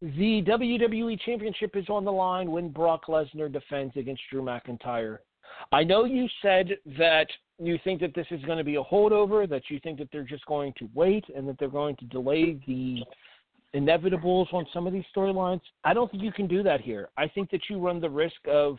The 0.00 0.42
WWE 0.42 1.18
Championship 1.20 1.74
is 1.74 1.88
on 1.88 2.04
the 2.04 2.12
line 2.12 2.50
when 2.50 2.68
Brock 2.68 3.06
Lesnar 3.08 3.52
defends 3.52 3.96
against 3.96 4.22
Drew 4.30 4.42
McIntyre. 4.42 5.18
I 5.72 5.82
know 5.82 6.04
you 6.04 6.28
said 6.42 6.76
that 6.98 7.26
you 7.58 7.78
think 7.82 8.00
that 8.00 8.14
this 8.14 8.26
is 8.30 8.40
going 8.44 8.58
to 8.58 8.64
be 8.64 8.76
a 8.76 8.84
holdover, 8.84 9.48
that 9.48 9.62
you 9.68 9.80
think 9.80 9.98
that 9.98 10.08
they're 10.12 10.22
just 10.22 10.46
going 10.46 10.72
to 10.78 10.88
wait 10.94 11.24
and 11.34 11.48
that 11.48 11.58
they're 11.58 11.68
going 11.68 11.96
to 11.96 12.04
delay 12.06 12.60
the 12.66 13.02
inevitables 13.74 14.52
on 14.54 14.66
some 14.72 14.86
of 14.86 14.92
these 14.92 15.04
storylines. 15.14 15.60
I 15.84 15.94
don't 15.94 16.10
think 16.10 16.22
you 16.22 16.32
can 16.32 16.46
do 16.46 16.62
that 16.62 16.80
here. 16.80 17.08
I 17.16 17.26
think 17.28 17.50
that 17.50 17.62
you 17.68 17.78
run 17.78 18.00
the 18.00 18.10
risk 18.10 18.36
of 18.46 18.78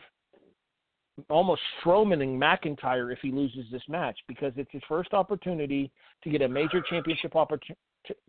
almost 1.28 1.60
Strowmaning 1.82 2.38
McIntyre 2.38 3.12
if 3.12 3.18
he 3.20 3.30
loses 3.30 3.64
this 3.70 3.82
match 3.88 4.18
because 4.28 4.52
it's 4.56 4.70
his 4.72 4.82
first 4.88 5.12
opportunity 5.12 5.90
to 6.22 6.30
get 6.30 6.42
a 6.42 6.48
major 6.48 6.82
championship 6.88 7.36
opportunity 7.36 7.78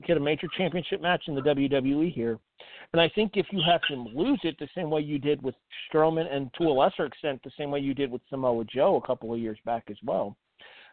get 0.05 0.17
a 0.17 0.19
major 0.19 0.47
championship 0.57 1.01
match 1.01 1.23
in 1.27 1.35
the 1.35 1.41
WWE 1.41 2.13
here. 2.13 2.37
And 2.93 3.01
I 3.01 3.09
think 3.09 3.31
if 3.35 3.45
you 3.51 3.61
have 3.65 3.81
him 3.87 4.07
lose 4.13 4.39
it 4.43 4.57
the 4.59 4.67
same 4.75 4.89
way 4.89 5.01
you 5.01 5.17
did 5.17 5.41
with 5.41 5.55
Strowman 5.89 6.31
and 6.31 6.53
to 6.55 6.65
a 6.65 6.73
lesser 6.73 7.05
extent 7.05 7.41
the 7.43 7.51
same 7.57 7.71
way 7.71 7.79
you 7.79 7.93
did 7.93 8.11
with 8.11 8.21
Samoa 8.29 8.65
Joe 8.65 8.97
a 8.97 9.07
couple 9.07 9.33
of 9.33 9.39
years 9.39 9.57
back 9.65 9.85
as 9.89 9.97
well, 10.03 10.35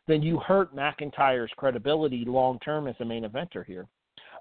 then 0.06 0.22
you 0.22 0.38
hurt 0.38 0.74
McIntyre's 0.74 1.50
credibility 1.56 2.24
long 2.24 2.58
term 2.60 2.86
as 2.86 2.94
a 3.00 3.04
main 3.04 3.24
eventer 3.24 3.64
here. 3.64 3.86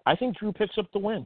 I 0.06 0.16
think 0.16 0.38
Drew 0.38 0.54
picks 0.54 0.78
up 0.78 0.92
the 0.94 1.00
win. 1.00 1.26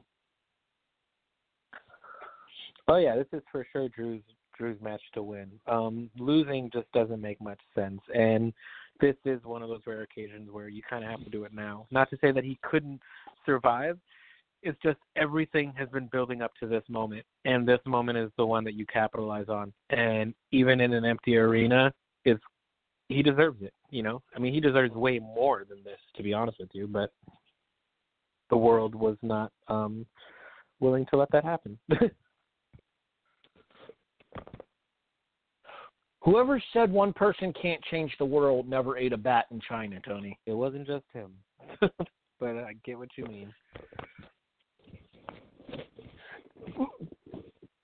Oh 2.87 2.97
yeah, 2.97 3.15
this 3.15 3.27
is 3.31 3.43
for 3.51 3.65
sure 3.71 3.89
Drew's 3.89 4.23
Drew's 4.61 4.79
match 4.79 5.01
to 5.15 5.23
win. 5.23 5.49
Um, 5.65 6.11
losing 6.19 6.69
just 6.71 6.85
doesn't 6.91 7.19
make 7.19 7.41
much 7.41 7.59
sense, 7.73 7.99
and 8.13 8.53
this 8.99 9.15
is 9.25 9.43
one 9.43 9.63
of 9.63 9.69
those 9.69 9.81
rare 9.87 10.03
occasions 10.03 10.51
where 10.51 10.67
you 10.67 10.83
kind 10.87 11.03
of 11.03 11.09
have 11.09 11.23
to 11.23 11.31
do 11.31 11.45
it 11.45 11.51
now. 11.51 11.87
Not 11.89 12.11
to 12.11 12.17
say 12.21 12.31
that 12.31 12.43
he 12.43 12.59
couldn't 12.61 13.01
survive. 13.43 13.97
It's 14.61 14.77
just 14.83 14.99
everything 15.15 15.73
has 15.77 15.89
been 15.89 16.05
building 16.11 16.43
up 16.43 16.51
to 16.59 16.67
this 16.67 16.83
moment, 16.89 17.25
and 17.43 17.67
this 17.67 17.79
moment 17.87 18.19
is 18.19 18.29
the 18.37 18.45
one 18.45 18.63
that 18.65 18.75
you 18.75 18.85
capitalize 18.85 19.49
on. 19.49 19.73
And 19.89 20.35
even 20.51 20.79
in 20.79 20.93
an 20.93 21.05
empty 21.05 21.37
arena, 21.37 21.91
it's 22.23 22.43
he 23.07 23.23
deserves 23.23 23.63
it. 23.63 23.73
You 23.89 24.03
know, 24.03 24.21
I 24.35 24.39
mean, 24.39 24.53
he 24.53 24.59
deserves 24.59 24.93
way 24.93 25.17
more 25.17 25.65
than 25.67 25.83
this, 25.83 25.97
to 26.17 26.21
be 26.21 26.33
honest 26.35 26.59
with 26.59 26.69
you. 26.73 26.87
But 26.87 27.11
the 28.51 28.57
world 28.57 28.93
was 28.93 29.17
not 29.23 29.51
um 29.69 30.05
willing 30.79 31.07
to 31.07 31.17
let 31.17 31.31
that 31.31 31.43
happen. 31.43 31.79
Whoever 36.21 36.61
said 36.71 36.91
one 36.91 37.13
person 37.13 37.51
can't 37.59 37.81
change 37.85 38.13
the 38.19 38.25
world 38.25 38.67
never 38.69 38.97
ate 38.97 39.11
a 39.11 39.17
bat 39.17 39.45
in 39.51 39.59
China, 39.67 39.99
Tony. 40.07 40.37
it 40.45 40.53
wasn't 40.53 40.85
just 40.85 41.05
him, 41.13 41.31
but 42.39 42.57
I 42.57 42.73
get 42.83 42.97
what 42.97 43.09
you 43.15 43.25
mean. 43.25 43.53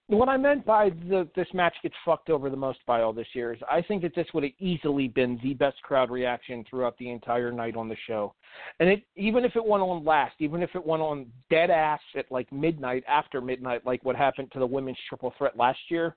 What 0.09 0.29
I 0.29 0.37
meant 0.37 0.65
by 0.65 0.91
the 1.09 1.27
this 1.35 1.47
match 1.53 1.75
gets 1.83 1.95
fucked 2.05 2.29
over 2.29 2.49
the 2.49 2.55
most 2.55 2.79
by 2.85 3.01
all 3.01 3.11
this 3.11 3.27
year 3.33 3.51
is 3.51 3.59
I 3.69 3.81
think 3.81 4.03
that 4.03 4.15
this 4.15 4.27
would 4.33 4.43
have 4.43 4.53
easily 4.57 5.09
been 5.09 5.37
the 5.43 5.53
best 5.53 5.81
crowd 5.81 6.09
reaction 6.09 6.63
throughout 6.69 6.97
the 6.97 7.09
entire 7.09 7.51
night 7.51 7.75
on 7.75 7.89
the 7.89 7.97
show. 8.07 8.33
And 8.79 8.87
it 8.87 9.03
even 9.17 9.43
if 9.43 9.57
it 9.57 9.65
went 9.65 9.83
on 9.83 10.05
last, 10.05 10.35
even 10.39 10.63
if 10.63 10.69
it 10.75 10.85
went 10.85 11.01
on 11.01 11.25
dead 11.49 11.69
ass 11.69 11.99
at 12.15 12.31
like 12.31 12.49
midnight 12.53 13.03
after 13.05 13.41
midnight, 13.41 13.85
like 13.85 14.05
what 14.05 14.15
happened 14.15 14.49
to 14.53 14.59
the 14.59 14.65
women's 14.65 14.97
triple 15.09 15.33
threat 15.37 15.57
last 15.57 15.79
year, 15.89 16.15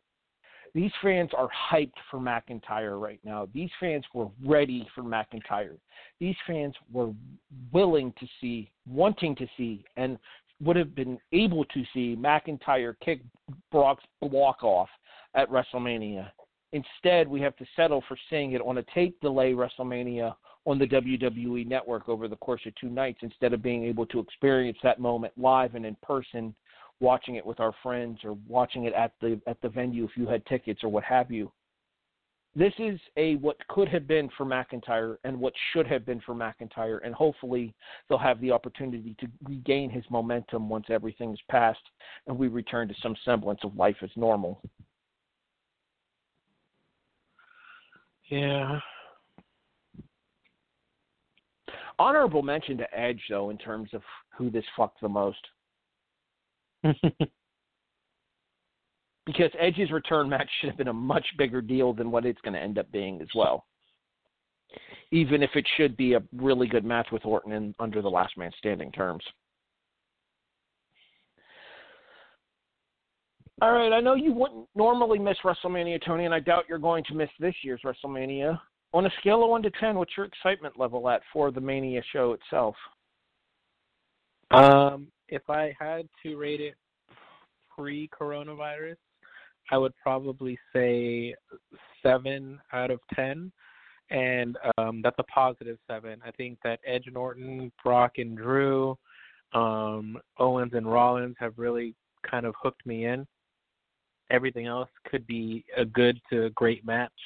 these 0.74 0.92
fans 1.02 1.30
are 1.36 1.48
hyped 1.70 1.92
for 2.10 2.18
McIntyre 2.18 3.00
right 3.00 3.20
now. 3.24 3.48
These 3.52 3.70
fans 3.80 4.04
were 4.14 4.28
ready 4.44 4.86
for 4.94 5.02
McIntyre. 5.02 5.76
These 6.20 6.36
fans 6.46 6.74
were 6.92 7.12
willing 7.72 8.12
to 8.20 8.26
see, 8.40 8.70
wanting 8.86 9.34
to 9.36 9.46
see, 9.56 9.84
and 9.96 10.18
would 10.62 10.76
have 10.76 10.94
been 10.94 11.18
able 11.32 11.64
to 11.66 11.82
see 11.92 12.16
McIntyre 12.16 12.94
kick 13.04 13.20
Brock's 13.72 14.04
block 14.20 14.62
off 14.62 14.88
at 15.34 15.50
WrestleMania. 15.50 16.30
Instead, 16.72 17.26
we 17.26 17.40
have 17.40 17.56
to 17.56 17.66
settle 17.74 18.02
for 18.06 18.16
seeing 18.28 18.52
it 18.52 18.60
on 18.60 18.78
a 18.78 18.84
tape 18.94 19.20
delay 19.20 19.52
WrestleMania 19.52 20.34
on 20.66 20.78
the 20.78 20.86
WWE 20.86 21.66
network 21.66 22.08
over 22.08 22.28
the 22.28 22.36
course 22.36 22.60
of 22.66 22.74
two 22.76 22.90
nights 22.90 23.20
instead 23.22 23.52
of 23.52 23.62
being 23.62 23.84
able 23.84 24.06
to 24.06 24.20
experience 24.20 24.78
that 24.82 25.00
moment 25.00 25.32
live 25.36 25.74
and 25.74 25.86
in 25.86 25.96
person 26.02 26.54
watching 27.00 27.36
it 27.36 27.44
with 27.44 27.60
our 27.60 27.72
friends 27.82 28.18
or 28.24 28.36
watching 28.46 28.84
it 28.84 28.92
at 28.92 29.12
the 29.20 29.40
at 29.46 29.60
the 29.62 29.68
venue 29.68 30.04
if 30.04 30.10
you 30.16 30.26
had 30.26 30.44
tickets 30.46 30.84
or 30.84 30.88
what 30.88 31.04
have 31.04 31.30
you. 31.30 31.50
This 32.54 32.72
is 32.78 32.98
a 33.16 33.36
what 33.36 33.56
could 33.68 33.88
have 33.88 34.08
been 34.08 34.28
for 34.36 34.44
McIntyre 34.44 35.16
and 35.22 35.38
what 35.38 35.52
should 35.72 35.86
have 35.86 36.04
been 36.04 36.20
for 36.20 36.34
McIntyre, 36.34 36.98
and 37.04 37.14
hopefully 37.14 37.72
they'll 38.08 38.18
have 38.18 38.40
the 38.40 38.50
opportunity 38.50 39.14
to 39.20 39.28
regain 39.44 39.88
his 39.88 40.04
momentum 40.10 40.68
once 40.68 40.86
everything's 40.90 41.38
passed 41.48 41.78
and 42.26 42.36
we 42.36 42.48
return 42.48 42.88
to 42.88 42.94
some 43.02 43.14
semblance 43.24 43.60
of 43.62 43.76
life 43.76 43.96
as 44.02 44.10
normal. 44.16 44.60
Yeah. 48.28 48.80
Honorable 52.00 52.42
mention 52.42 52.78
to 52.78 52.98
Edge 52.98 53.22
though 53.28 53.50
in 53.50 53.58
terms 53.58 53.90
of 53.92 54.02
who 54.36 54.50
this 54.50 54.64
fucked 54.76 55.00
the 55.00 55.08
most. 55.08 55.38
because 59.26 59.50
Edge's 59.58 59.90
return 59.90 60.28
match 60.28 60.48
should 60.60 60.70
have 60.70 60.78
been 60.78 60.88
a 60.88 60.92
much 60.92 61.26
bigger 61.38 61.60
deal 61.60 61.92
than 61.92 62.10
what 62.10 62.26
it's 62.26 62.40
going 62.40 62.54
to 62.54 62.60
end 62.60 62.78
up 62.78 62.90
being 62.90 63.20
as 63.20 63.28
well. 63.34 63.66
Even 65.12 65.42
if 65.42 65.50
it 65.54 65.66
should 65.76 65.96
be 65.96 66.14
a 66.14 66.22
really 66.36 66.66
good 66.68 66.84
match 66.84 67.08
with 67.10 67.24
Orton 67.24 67.52
in, 67.52 67.74
under 67.78 68.02
the 68.02 68.08
last 68.08 68.36
man 68.38 68.50
standing 68.58 68.92
terms. 68.92 69.24
All 73.62 73.72
right, 73.72 73.92
I 73.92 74.00
know 74.00 74.14
you 74.14 74.32
wouldn't 74.32 74.66
normally 74.74 75.18
miss 75.18 75.36
WrestleMania, 75.44 76.02
Tony, 76.04 76.24
and 76.24 76.32
I 76.32 76.40
doubt 76.40 76.64
you're 76.66 76.78
going 76.78 77.04
to 77.04 77.14
miss 77.14 77.28
this 77.38 77.54
year's 77.62 77.82
WrestleMania. 77.84 78.58
On 78.94 79.04
a 79.04 79.10
scale 79.20 79.44
of 79.44 79.50
1 79.50 79.62
to 79.64 79.70
10, 79.78 79.96
what's 79.96 80.16
your 80.16 80.26
excitement 80.26 80.78
level 80.78 81.08
at 81.10 81.20
for 81.32 81.50
the 81.50 81.60
Mania 81.60 82.00
show 82.12 82.32
itself? 82.32 82.74
Um, 84.50 85.08
if 85.30 85.48
I 85.48 85.74
had 85.78 86.08
to 86.22 86.36
rate 86.36 86.60
it 86.60 86.74
pre-coronavirus, 87.74 88.96
I 89.70 89.78
would 89.78 89.94
probably 90.02 90.58
say 90.72 91.34
seven 92.02 92.60
out 92.72 92.90
of 92.90 93.00
ten, 93.14 93.52
and 94.10 94.58
um, 94.76 95.00
that's 95.02 95.18
a 95.18 95.24
positive 95.24 95.78
seven. 95.88 96.20
I 96.24 96.30
think 96.32 96.58
that 96.64 96.80
Edge, 96.86 97.08
Norton, 97.12 97.72
Brock, 97.82 98.12
and 98.18 98.36
Drew 98.36 98.98
Um, 99.52 100.18
Owens 100.38 100.74
and 100.74 100.86
Rollins 100.86 101.36
have 101.38 101.54
really 101.56 101.94
kind 102.30 102.46
of 102.46 102.54
hooked 102.62 102.84
me 102.86 103.06
in. 103.06 103.26
Everything 104.30 104.66
else 104.66 104.90
could 105.08 105.26
be 105.26 105.64
a 105.76 105.84
good 105.84 106.20
to 106.30 106.50
great 106.50 106.84
match. 106.84 107.20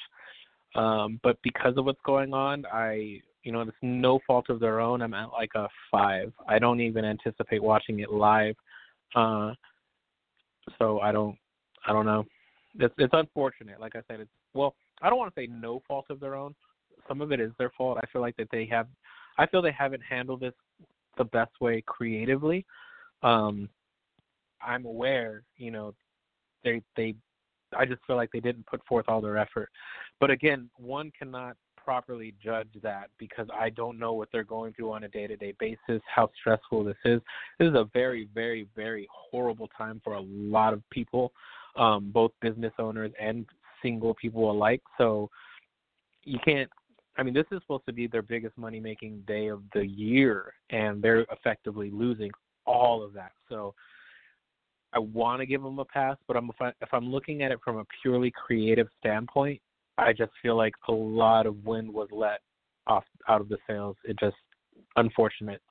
Um, 0.73 1.19
but 1.21 1.37
because 1.43 1.77
of 1.77 1.85
what's 1.85 2.01
going 2.03 2.33
on, 2.33 2.65
I, 2.65 3.21
you 3.45 3.51
know, 3.51 3.61
it's 3.61 3.71
no 3.83 4.19
fault 4.25 4.49
of 4.49 4.59
their 4.59 4.79
own. 4.81 5.01
I'm 5.01 5.13
at 5.13 5.29
like 5.31 5.51
a 5.55 5.69
five. 5.91 6.33
I 6.49 6.57
don't 6.57 6.81
even 6.81 7.05
anticipate 7.05 7.61
watching 7.61 7.99
it 7.99 8.11
live. 8.11 8.55
Uh, 9.13 9.53
so 10.79 10.99
I 10.99 11.11
don't, 11.11 11.37
I 11.87 11.93
don't 11.93 12.07
know. 12.07 12.25
It's 12.79 12.93
it's 12.97 13.13
unfortunate. 13.13 13.79
Like 13.79 13.95
I 13.95 14.01
said, 14.09 14.19
it's 14.19 14.31
well, 14.53 14.75
I 15.01 15.09
don't 15.09 15.19
want 15.19 15.33
to 15.33 15.39
say 15.39 15.47
no 15.47 15.81
fault 15.87 16.05
of 16.09 16.19
their 16.19 16.35
own. 16.35 16.55
Some 17.07 17.21
of 17.21 17.31
it 17.31 17.39
is 17.39 17.51
their 17.59 17.71
fault. 17.77 17.99
I 18.01 18.07
feel 18.11 18.21
like 18.21 18.35
that 18.37 18.49
they 18.51 18.65
have, 18.65 18.87
I 19.37 19.45
feel 19.45 19.61
they 19.61 19.71
haven't 19.71 20.01
handled 20.01 20.39
this 20.39 20.53
the 21.17 21.25
best 21.25 21.51
way 21.61 21.83
creatively. 21.85 22.65
Um, 23.21 23.69
I'm 24.65 24.85
aware, 24.85 25.43
you 25.57 25.69
know, 25.69 25.93
they 26.63 26.81
they 26.97 27.13
I 27.77 27.85
just 27.85 28.01
feel 28.07 28.15
like 28.15 28.31
they 28.31 28.39
didn't 28.39 28.65
put 28.65 28.83
forth 28.87 29.05
all 29.07 29.21
their 29.21 29.37
effort. 29.37 29.69
But 30.19 30.31
again, 30.31 30.67
one 30.77 31.11
cannot 31.17 31.55
properly 31.85 32.33
judge 32.43 32.67
that 32.81 33.09
because 33.19 33.47
I 33.53 33.69
don't 33.69 33.99
know 33.99 34.13
what 34.13 34.29
they're 34.31 34.43
going 34.43 34.73
through 34.73 34.91
on 34.91 35.03
a 35.03 35.07
day-to-day 35.07 35.53
basis, 35.59 36.01
how 36.13 36.29
stressful 36.39 36.83
this 36.83 36.97
is. 37.05 37.21
This 37.59 37.69
is 37.69 37.75
a 37.75 37.87
very, 37.93 38.27
very, 38.33 38.67
very 38.75 39.07
horrible 39.13 39.69
time 39.77 40.01
for 40.03 40.13
a 40.13 40.21
lot 40.21 40.73
of 40.73 40.81
people, 40.89 41.31
um, 41.77 42.09
both 42.11 42.31
business 42.41 42.73
owners 42.79 43.11
and 43.21 43.45
single 43.83 44.15
people 44.15 44.49
alike. 44.49 44.81
So 44.97 45.29
you 46.23 46.39
can't. 46.43 46.69
I 47.17 47.23
mean, 47.23 47.33
this 47.33 47.45
is 47.51 47.61
supposed 47.61 47.85
to 47.85 47.93
be 47.93 48.07
their 48.07 48.23
biggest 48.23 48.57
money-making 48.57 49.23
day 49.25 49.47
of 49.47 49.61
the 49.73 49.85
year, 49.85 50.53
and 50.71 51.01
they're 51.01 51.25
effectively 51.31 51.89
losing 51.89 52.31
all 52.65 53.03
of 53.03 53.13
that. 53.13 53.31
So 53.47 53.73
I 54.91 54.99
want 54.99 55.39
to 55.39 55.45
give 55.45 55.61
them 55.61 55.79
a 55.79 55.85
pass, 55.85 56.17
but 56.27 56.35
I'm 56.35 56.49
if, 56.49 56.59
I, 56.59 56.69
if 56.81 56.89
I'm 56.91 57.07
looking 57.09 57.43
at 57.43 57.51
it 57.51 57.59
from 57.63 57.77
a 57.77 57.85
purely 58.01 58.31
creative 58.31 58.87
standpoint, 58.99 59.61
I 59.97 60.13
just 60.13 60.31
feel 60.41 60.55
like 60.55 60.73
a 60.87 60.91
lot 60.91 61.45
of 61.45 61.63
wind 61.65 61.93
was 61.93 62.09
let 62.11 62.41
off 62.87 63.05
out 63.27 63.41
of 63.41 63.49
the 63.49 63.57
sails. 63.67 63.95
It 64.03 64.17
just 64.19 64.35
unfortunate. 64.95 65.61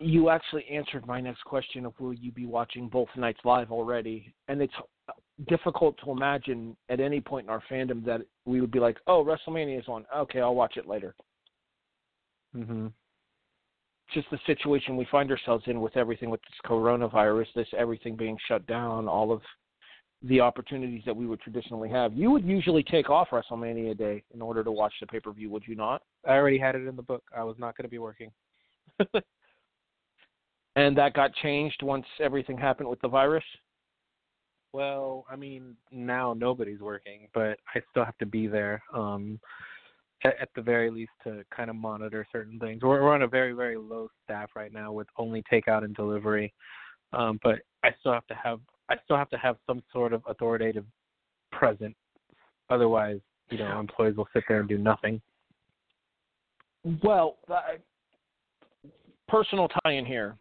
You 0.00 0.30
actually 0.30 0.64
answered 0.68 1.06
my 1.06 1.20
next 1.20 1.42
question 1.42 1.84
of 1.84 1.98
will 1.98 2.14
you 2.14 2.30
be 2.30 2.46
watching 2.46 2.88
both 2.88 3.08
nights 3.16 3.40
live 3.44 3.72
already, 3.72 4.32
and 4.46 4.62
it's 4.62 4.74
difficult 5.48 5.96
to 6.04 6.12
imagine 6.12 6.76
at 6.88 7.00
any 7.00 7.20
point 7.20 7.46
in 7.46 7.50
our 7.50 7.62
fandom 7.68 8.04
that 8.04 8.20
we 8.44 8.60
would 8.60 8.70
be 8.70 8.78
like, 8.78 8.98
"Oh, 9.08 9.24
WrestleMania 9.24 9.80
is 9.80 9.88
on. 9.88 10.06
Okay, 10.14 10.40
I'll 10.40 10.54
watch 10.54 10.76
it 10.76 10.86
later." 10.86 11.16
Mhm 12.54 12.92
just 14.12 14.30
the 14.30 14.38
situation 14.46 14.96
we 14.96 15.06
find 15.10 15.30
ourselves 15.30 15.64
in 15.66 15.80
with 15.80 15.96
everything 15.96 16.30
with 16.30 16.40
this 16.42 16.70
coronavirus, 16.70 17.46
this 17.54 17.68
everything 17.76 18.16
being 18.16 18.36
shut 18.46 18.66
down, 18.66 19.08
all 19.08 19.32
of 19.32 19.42
the 20.22 20.40
opportunities 20.40 21.02
that 21.06 21.14
we 21.14 21.26
would 21.26 21.40
traditionally 21.40 21.88
have. 21.88 22.12
You 22.12 22.30
would 22.30 22.44
usually 22.44 22.82
take 22.82 23.08
off 23.08 23.28
WrestleMania 23.30 23.96
Day 23.96 24.22
in 24.34 24.42
order 24.42 24.64
to 24.64 24.72
watch 24.72 24.92
the 25.00 25.06
pay 25.06 25.20
per 25.20 25.32
view, 25.32 25.50
would 25.50 25.62
you 25.66 25.76
not? 25.76 26.02
I 26.26 26.32
already 26.32 26.58
had 26.58 26.74
it 26.74 26.86
in 26.86 26.96
the 26.96 27.02
book. 27.02 27.22
I 27.36 27.44
was 27.44 27.56
not 27.58 27.76
going 27.76 27.84
to 27.84 27.90
be 27.90 27.98
working. 27.98 28.30
and 30.76 30.96
that 30.96 31.14
got 31.14 31.34
changed 31.34 31.82
once 31.82 32.06
everything 32.20 32.58
happened 32.58 32.88
with 32.88 33.00
the 33.00 33.08
virus? 33.08 33.44
Well, 34.72 35.24
I 35.30 35.36
mean, 35.36 35.76
now 35.90 36.34
nobody's 36.34 36.80
working, 36.80 37.28
but 37.32 37.58
I 37.74 37.80
still 37.90 38.04
have 38.04 38.18
to 38.18 38.26
be 38.26 38.46
there. 38.46 38.82
Um 38.92 39.40
at, 40.24 40.34
at 40.40 40.48
the 40.54 40.62
very 40.62 40.90
least 40.90 41.12
to 41.24 41.44
kind 41.54 41.70
of 41.70 41.76
monitor 41.76 42.26
certain 42.32 42.58
things. 42.58 42.82
We're, 42.82 43.02
we're 43.02 43.14
on 43.14 43.22
a 43.22 43.28
very 43.28 43.52
very 43.52 43.76
low 43.76 44.08
staff 44.24 44.50
right 44.54 44.72
now 44.72 44.92
with 44.92 45.08
only 45.16 45.42
takeout 45.50 45.84
and 45.84 45.94
delivery, 45.94 46.52
um, 47.12 47.38
but 47.42 47.60
I 47.84 47.90
still 48.00 48.12
have 48.12 48.26
to 48.28 48.34
have 48.34 48.60
I 48.90 48.96
still 49.04 49.16
have 49.16 49.30
to 49.30 49.38
have 49.38 49.56
some 49.66 49.82
sort 49.92 50.12
of 50.12 50.22
authoritative 50.28 50.84
presence. 51.52 51.96
Otherwise, 52.70 53.20
you 53.50 53.58
know, 53.58 53.78
employees 53.80 54.16
will 54.16 54.28
sit 54.32 54.44
there 54.48 54.60
and 54.60 54.68
do 54.68 54.78
nothing. 54.78 55.20
Well, 57.02 57.38
uh, 57.50 57.76
personal 59.26 59.68
tie-in 59.68 60.06
here. 60.06 60.36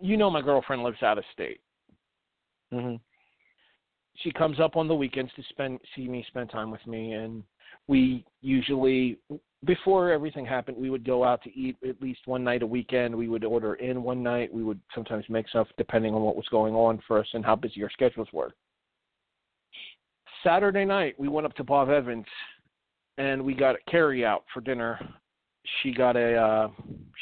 You 0.00 0.16
know, 0.16 0.30
my 0.30 0.42
girlfriend 0.42 0.82
lives 0.82 1.02
out 1.02 1.18
of 1.18 1.24
state. 1.32 1.60
Mm-hmm. 2.72 2.96
She 4.22 4.30
comes 4.32 4.60
up 4.60 4.76
on 4.76 4.88
the 4.88 4.94
weekends 4.94 5.32
to 5.36 5.42
spend 5.50 5.78
see 5.94 6.08
me, 6.08 6.24
spend 6.28 6.50
time 6.50 6.70
with 6.70 6.84
me, 6.86 7.12
and 7.12 7.42
we 7.88 8.24
usually 8.42 9.18
before 9.64 10.10
everything 10.10 10.44
happened 10.44 10.76
we 10.76 10.90
would 10.90 11.04
go 11.04 11.24
out 11.24 11.42
to 11.42 11.58
eat 11.58 11.76
at 11.88 12.00
least 12.00 12.20
one 12.26 12.44
night 12.44 12.62
a 12.62 12.66
weekend. 12.66 13.14
We 13.14 13.28
would 13.28 13.44
order 13.44 13.74
in 13.74 14.02
one 14.02 14.22
night. 14.22 14.52
We 14.52 14.62
would 14.62 14.80
sometimes 14.94 15.24
make 15.28 15.48
stuff 15.48 15.68
depending 15.78 16.14
on 16.14 16.22
what 16.22 16.36
was 16.36 16.46
going 16.50 16.74
on 16.74 17.00
for 17.06 17.18
us 17.18 17.26
and 17.32 17.44
how 17.44 17.56
busy 17.56 17.82
our 17.82 17.90
schedules 17.90 18.28
were. 18.32 18.52
Saturday 20.44 20.84
night 20.84 21.14
we 21.18 21.28
went 21.28 21.46
up 21.46 21.54
to 21.54 21.64
bob 21.64 21.88
evans 21.88 22.26
and 23.18 23.42
we 23.42 23.54
got 23.54 23.76
a 23.76 23.90
carry 23.90 24.24
out 24.24 24.44
for 24.52 24.60
dinner. 24.60 24.98
She 25.82 25.92
got 25.92 26.16
a 26.16 26.36
uh 26.36 26.68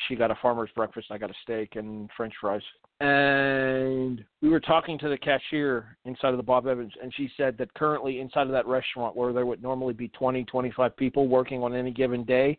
she 0.08 0.16
got 0.16 0.30
a 0.30 0.38
farmer's 0.42 0.70
breakfast. 0.74 1.08
I 1.10 1.18
got 1.18 1.30
a 1.30 1.34
steak 1.42 1.76
and 1.76 2.10
french 2.16 2.34
fries 2.40 2.62
and 3.00 4.24
we 4.40 4.48
were 4.48 4.60
talking 4.60 4.98
to 4.98 5.08
the 5.08 5.18
cashier 5.18 5.96
inside 6.04 6.30
of 6.30 6.36
the 6.36 6.42
Bob 6.42 6.66
Evans, 6.66 6.92
and 7.02 7.12
she 7.14 7.28
said 7.36 7.58
that 7.58 7.72
currently 7.74 8.20
inside 8.20 8.46
of 8.46 8.52
that 8.52 8.66
restaurant, 8.66 9.16
where 9.16 9.32
there 9.32 9.46
would 9.46 9.62
normally 9.62 9.94
be 9.94 10.08
20, 10.08 10.44
25 10.44 10.96
people 10.96 11.28
working 11.28 11.62
on 11.62 11.74
any 11.74 11.90
given 11.90 12.24
day, 12.24 12.58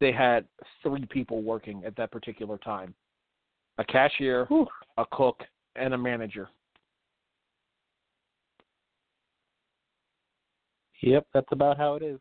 they 0.00 0.12
had 0.12 0.44
three 0.82 1.04
people 1.06 1.42
working 1.42 1.82
at 1.84 1.96
that 1.96 2.12
particular 2.12 2.58
time 2.58 2.94
a 3.78 3.84
cashier, 3.84 4.44
Whew. 4.46 4.66
a 4.96 5.04
cook, 5.12 5.42
and 5.76 5.94
a 5.94 5.98
manager. 5.98 6.48
Yep, 11.00 11.26
that's 11.32 11.46
about 11.52 11.76
how 11.76 11.94
it 11.94 12.02
is. 12.02 12.18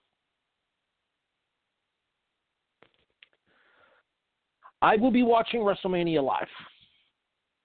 I 4.83 4.95
will 4.97 5.09
be 5.09 5.23
watching 5.23 5.61
WrestleMania 5.61 6.23
live. 6.23 6.47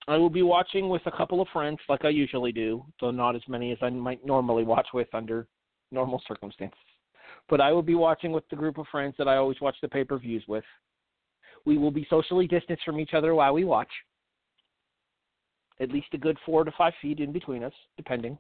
I 0.09 0.17
will 0.17 0.31
be 0.31 0.43
watching 0.43 0.89
with 0.89 1.03
a 1.07 1.11
couple 1.11 1.41
of 1.41 1.49
friends, 1.53 1.79
like 1.89 2.05
I 2.05 2.09
usually 2.09 2.53
do, 2.53 2.85
though 3.01 3.11
not 3.11 3.37
as 3.37 3.43
many 3.49 3.73
as 3.73 3.79
I 3.83 3.91
might 3.91 4.25
normally 4.27 4.65
watch 4.65 4.89
with 4.93 5.09
under 5.15 5.47
normal 5.91 6.21
circumstances. 6.27 6.79
But 7.49 7.61
I 7.61 7.71
will 7.73 7.83
be 7.83 7.95
watching 7.95 8.33
with 8.33 8.49
the 8.49 8.57
group 8.57 8.79
of 8.79 8.87
friends 8.91 9.15
that 9.19 9.29
I 9.29 9.37
always 9.37 9.61
watch 9.61 9.77
the 9.81 9.89
pay 9.89 10.05
per 10.05 10.19
views 10.19 10.45
with. 10.49 10.65
We 11.65 11.79
will 11.79 11.91
be 11.93 12.07
socially 12.11 12.49
distanced 12.49 12.85
from 12.85 12.99
each 12.99 13.15
other 13.15 13.35
while 13.35 13.55
we 13.55 13.65
watch. 13.65 13.91
At 15.81 15.91
least 15.91 16.09
a 16.13 16.19
good 16.19 16.39
four 16.45 16.65
to 16.65 16.73
five 16.77 16.93
feet 17.01 17.21
in 17.21 17.33
between 17.33 17.63
us, 17.63 17.73
depending. 17.97 18.39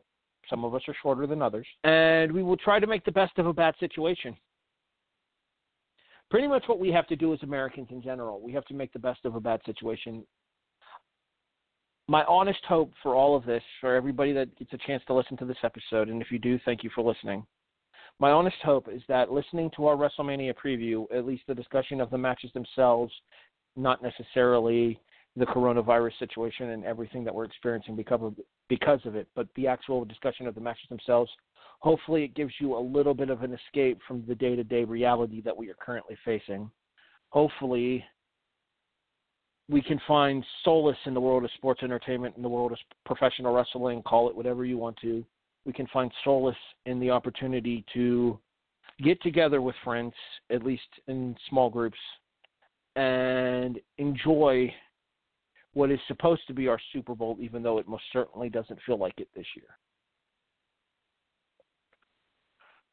Some 0.50 0.64
of 0.64 0.74
us 0.74 0.82
are 0.88 0.96
shorter 1.00 1.26
than 1.26 1.42
others. 1.42 1.66
And 1.84 2.32
we 2.32 2.42
will 2.42 2.56
try 2.56 2.80
to 2.80 2.86
make 2.86 3.04
the 3.04 3.12
best 3.12 3.38
of 3.38 3.46
a 3.46 3.52
bad 3.52 3.74
situation. 3.78 4.36
Pretty 6.30 6.48
much 6.48 6.64
what 6.66 6.80
we 6.80 6.90
have 6.90 7.06
to 7.08 7.16
do 7.16 7.32
as 7.32 7.42
Americans 7.42 7.88
in 7.90 8.02
general. 8.02 8.40
We 8.40 8.52
have 8.52 8.64
to 8.66 8.74
make 8.74 8.92
the 8.92 8.98
best 8.98 9.24
of 9.24 9.34
a 9.34 9.40
bad 9.40 9.60
situation 9.64 10.24
my 12.12 12.24
honest 12.24 12.60
hope 12.68 12.92
for 13.02 13.14
all 13.14 13.34
of 13.34 13.46
this, 13.46 13.62
for 13.80 13.94
everybody 13.94 14.34
that 14.34 14.54
gets 14.58 14.70
a 14.74 14.86
chance 14.86 15.02
to 15.06 15.14
listen 15.14 15.34
to 15.38 15.46
this 15.46 15.56
episode, 15.64 16.10
and 16.10 16.20
if 16.20 16.30
you 16.30 16.38
do, 16.38 16.60
thank 16.62 16.84
you 16.84 16.90
for 16.94 17.02
listening. 17.02 17.42
My 18.20 18.30
honest 18.30 18.58
hope 18.62 18.86
is 18.92 19.00
that 19.08 19.32
listening 19.32 19.70
to 19.76 19.86
our 19.86 19.96
WrestleMania 19.96 20.52
preview, 20.62 21.06
at 21.10 21.24
least 21.24 21.44
the 21.48 21.54
discussion 21.54 22.02
of 22.02 22.10
the 22.10 22.18
matches 22.18 22.50
themselves, 22.52 23.10
not 23.76 24.02
necessarily 24.02 25.00
the 25.36 25.46
coronavirus 25.46 26.18
situation 26.18 26.68
and 26.72 26.84
everything 26.84 27.24
that 27.24 27.34
we're 27.34 27.46
experiencing 27.46 27.96
because 27.96 28.20
of, 28.20 28.34
because 28.68 29.00
of 29.06 29.16
it, 29.16 29.26
but 29.34 29.46
the 29.56 29.66
actual 29.66 30.04
discussion 30.04 30.46
of 30.46 30.54
the 30.54 30.60
matches 30.60 30.90
themselves, 30.90 31.30
hopefully 31.78 32.24
it 32.24 32.34
gives 32.34 32.52
you 32.60 32.76
a 32.76 32.78
little 32.78 33.14
bit 33.14 33.30
of 33.30 33.42
an 33.42 33.54
escape 33.54 33.98
from 34.06 34.22
the 34.28 34.34
day 34.34 34.54
to 34.54 34.64
day 34.64 34.84
reality 34.84 35.40
that 35.40 35.56
we 35.56 35.70
are 35.70 35.76
currently 35.80 36.18
facing. 36.26 36.70
Hopefully, 37.30 38.04
we 39.68 39.80
can 39.82 40.00
find 40.06 40.44
solace 40.64 40.96
in 41.06 41.14
the 41.14 41.20
world 41.20 41.44
of 41.44 41.50
sports 41.54 41.82
entertainment, 41.82 42.36
in 42.36 42.42
the 42.42 42.48
world 42.48 42.72
of 42.72 42.78
professional 43.06 43.54
wrestling, 43.54 44.02
call 44.02 44.28
it 44.28 44.36
whatever 44.36 44.64
you 44.64 44.78
want 44.78 44.96
to. 45.02 45.24
We 45.64 45.72
can 45.72 45.86
find 45.88 46.10
solace 46.24 46.56
in 46.86 46.98
the 46.98 47.10
opportunity 47.10 47.84
to 47.94 48.38
get 49.02 49.22
together 49.22 49.62
with 49.62 49.74
friends, 49.84 50.12
at 50.50 50.64
least 50.64 50.82
in 51.06 51.36
small 51.48 51.70
groups, 51.70 51.98
and 52.96 53.78
enjoy 53.98 54.72
what 55.74 55.90
is 55.90 56.00
supposed 56.06 56.46
to 56.48 56.54
be 56.54 56.68
our 56.68 56.78
Super 56.92 57.14
Bowl, 57.14 57.36
even 57.40 57.62
though 57.62 57.78
it 57.78 57.88
most 57.88 58.04
certainly 58.12 58.50
doesn't 58.50 58.78
feel 58.84 58.98
like 58.98 59.14
it 59.18 59.28
this 59.34 59.46
year. 59.56 59.78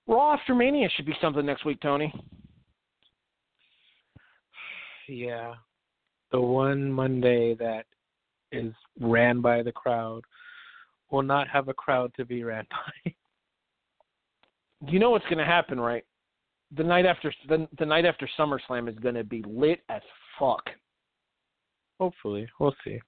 Raw 0.07 0.33
after 0.33 0.55
Mania 0.55 0.89
should 0.95 1.05
be 1.05 1.15
something 1.21 1.45
next 1.45 1.65
week, 1.65 1.79
Tony. 1.81 2.13
Yeah, 5.11 5.55
the 6.31 6.39
one 6.39 6.91
Monday 6.91 7.55
that 7.55 7.85
is 8.51 8.73
ran 8.99 9.41
by 9.41 9.61
the 9.63 9.71
crowd 9.71 10.21
will 11.11 11.23
not 11.23 11.47
have 11.47 11.67
a 11.67 11.73
crowd 11.73 12.11
to 12.17 12.25
be 12.25 12.43
ran 12.43 12.65
by. 13.05 13.13
you 14.87 14.99
know 14.99 15.09
what's 15.11 15.25
going 15.25 15.37
to 15.37 15.45
happen, 15.45 15.79
right? 15.79 16.03
the 16.75 16.83
night 16.83 17.05
after 17.05 17.33
the, 17.47 17.67
the 17.77 17.85
night 17.85 18.05
after 18.05 18.29
SummerSlam 18.37 18.89
is 18.89 18.97
going 18.99 19.15
to 19.15 19.23
be 19.23 19.43
lit 19.47 19.81
as 19.89 20.01
fuck. 20.37 20.63
Hopefully, 21.99 22.47
we'll 22.59 22.75
see. 22.83 22.99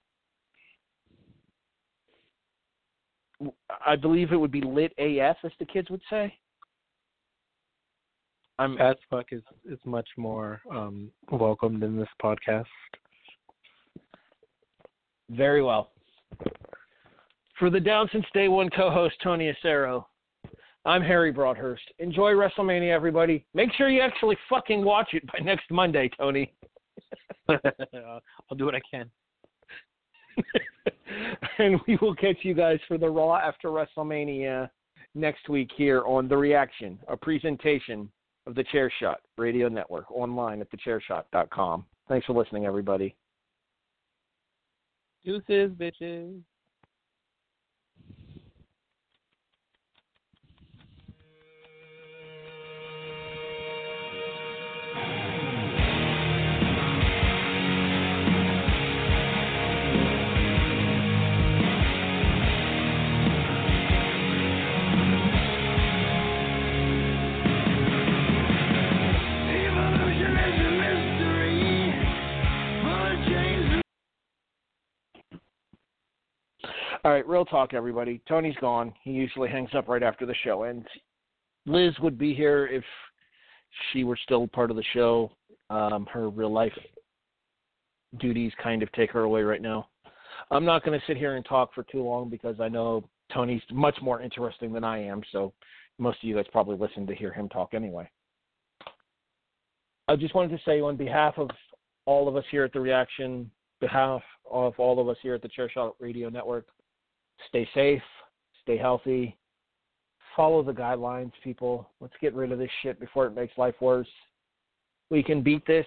I 3.86 3.96
believe 3.96 4.32
it 4.32 4.38
would 4.38 4.52
be 4.52 4.62
lit 4.62 4.94
AF, 4.98 5.38
as 5.44 5.52
the 5.60 5.66
kids 5.66 5.90
would 5.90 6.02
say. 6.10 6.34
I'm 8.60 8.78
As 8.78 8.96
fuck 9.10 9.28
is 9.32 9.42
is 9.66 9.80
much 9.86 10.08
more 10.18 10.62
um 10.70 11.10
welcomed 11.32 11.82
in 11.84 11.98
this 11.98 12.10
podcast. 12.22 12.66
Very 15.32 15.62
well. 15.62 15.92
For 17.58 17.70
the 17.70 17.80
Down 17.80 18.10
Since 18.12 18.26
Day 18.34 18.48
One 18.48 18.70
co-host 18.70 19.16
Tony 19.24 19.54
Acero, 19.54 20.06
I'm 20.86 21.02
Harry 21.02 21.32
Broadhurst. 21.32 21.84
Enjoy 22.00 22.32
WrestleMania, 22.32 22.92
everybody. 22.92 23.46
Make 23.54 23.72
sure 23.74 23.90
you 23.90 24.02
actually 24.02 24.36
fucking 24.50 24.84
watch 24.84 25.10
it 25.14 25.24
by 25.28 25.40
next 25.44 25.70
Monday, 25.70 26.10
Tony. 26.18 26.52
I'll 27.50 28.58
do 28.58 28.66
what 28.66 28.76
I 28.76 28.82
can. 28.90 29.10
and 31.60 31.80
we 31.88 31.98
will 32.02 32.16
catch 32.16 32.38
you 32.42 32.54
guys 32.54 32.80
for 32.88 32.98
the 32.98 33.10
Raw 33.10 33.36
after 33.36 33.70
WrestleMania 33.70 34.70
next 35.14 35.50
week 35.50 35.70
here 35.76 36.04
on 36.06 36.28
The 36.28 36.38
Reaction, 36.38 36.98
a 37.08 37.18
presentation 37.18 38.10
of 38.48 38.56
the 38.56 38.64
Chair 38.66 38.92
Shot 39.00 39.20
Radio 39.38 39.68
Network 39.68 40.10
online 40.12 40.62
at 40.62 40.68
thechairshot.com. 40.72 41.86
Thanks 42.08 42.26
for 42.26 42.34
listening, 42.34 42.66
everybody. 42.66 43.16
Deuces, 45.24 45.72
bitches. 45.78 46.51
All 77.04 77.12
right, 77.12 77.28
real 77.28 77.46
talk, 77.46 77.74
everybody. 77.74 78.22
Tony's 78.28 78.56
gone. 78.62 78.94
He 79.04 79.10
usually 79.10 79.50
hangs 79.50 79.72
up 79.76 79.88
right 79.88 80.04
after 80.04 80.28
the 80.28 80.36
show 80.44 80.64
ends. 80.64 80.86
Liz 81.66 81.94
would 82.00 82.16
be 82.16 82.36
here 82.36 82.68
if 82.68 82.84
she 83.92 84.04
were 84.04 84.18
still 84.22 84.48
part 84.48 84.70
of 84.70 84.78
the 84.78 84.84
show. 84.94 85.32
Um, 85.72 86.06
her 86.12 86.30
real 86.30 86.54
life 86.54 86.78
duties 88.20 88.52
kind 88.62 88.84
of 88.84 88.92
take 88.92 89.10
her 89.12 89.22
away 89.22 89.42
right 89.42 89.64
now. 89.64 89.88
I'm 90.52 90.66
not 90.66 90.84
going 90.84 91.00
to 91.00 91.06
sit 91.08 91.18
here 91.18 91.38
and 91.38 91.46
talk 91.46 91.74
for 91.74 91.84
too 91.84 92.04
long 92.04 92.30
because 92.30 92.58
I 92.60 92.68
know 92.68 93.04
Tony's 93.34 93.62
much 93.72 93.98
more 94.02 94.22
interesting 94.22 94.72
than 94.72 94.84
I 94.84 95.04
am. 95.04 95.24
So 95.32 95.54
most 95.98 96.20
of 96.22 96.30
you 96.30 96.36
guys 96.36 96.46
probably 96.52 96.78
listen 96.78 97.08
to 97.08 97.16
hear 97.16 97.32
him 97.32 97.50
talk 97.50 97.74
anyway. 97.74 98.08
I 100.08 100.16
just 100.18 100.36
wanted 100.36 100.56
to 100.56 100.64
say 100.66 100.82
on 100.82 100.98
behalf 100.98 101.36
of 101.38 101.50
all 102.06 102.28
of 102.28 102.36
us 102.36 102.44
here 102.52 102.64
at 102.64 102.74
the 102.74 102.80
Reaction, 102.80 103.50
behalf 103.80 104.22
of 104.52 104.74
all 104.78 105.00
of 105.00 105.10
us 105.10 105.18
here 105.24 105.34
at 105.34 105.42
the 105.42 105.50
Chairshot 105.50 105.94
Radio 106.00 106.30
Network, 106.30 106.68
stay 107.48 107.68
safe, 107.74 108.02
stay 108.62 108.78
healthy, 108.78 109.38
follow 110.36 110.64
the 110.64 110.72
guidelines, 110.72 111.32
people. 111.44 111.90
Let's 112.00 112.14
get 112.22 112.34
rid 112.34 112.52
of 112.52 112.60
this 112.60 112.70
shit 112.82 113.00
before 113.00 113.26
it 113.26 113.36
makes 113.36 113.58
life 113.58 113.76
worse. 113.82 114.08
We 115.10 115.24
can 115.24 115.42
beat 115.42 115.66
this. 115.66 115.86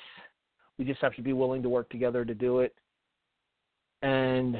We 0.79 0.85
just 0.85 1.01
have 1.01 1.15
to 1.17 1.23
be 1.23 1.33
willing 1.33 1.63
to 1.63 1.69
work 1.69 1.89
together 1.89 2.25
to 2.25 2.35
do 2.35 2.61
it. 2.61 2.75
And 4.03 4.57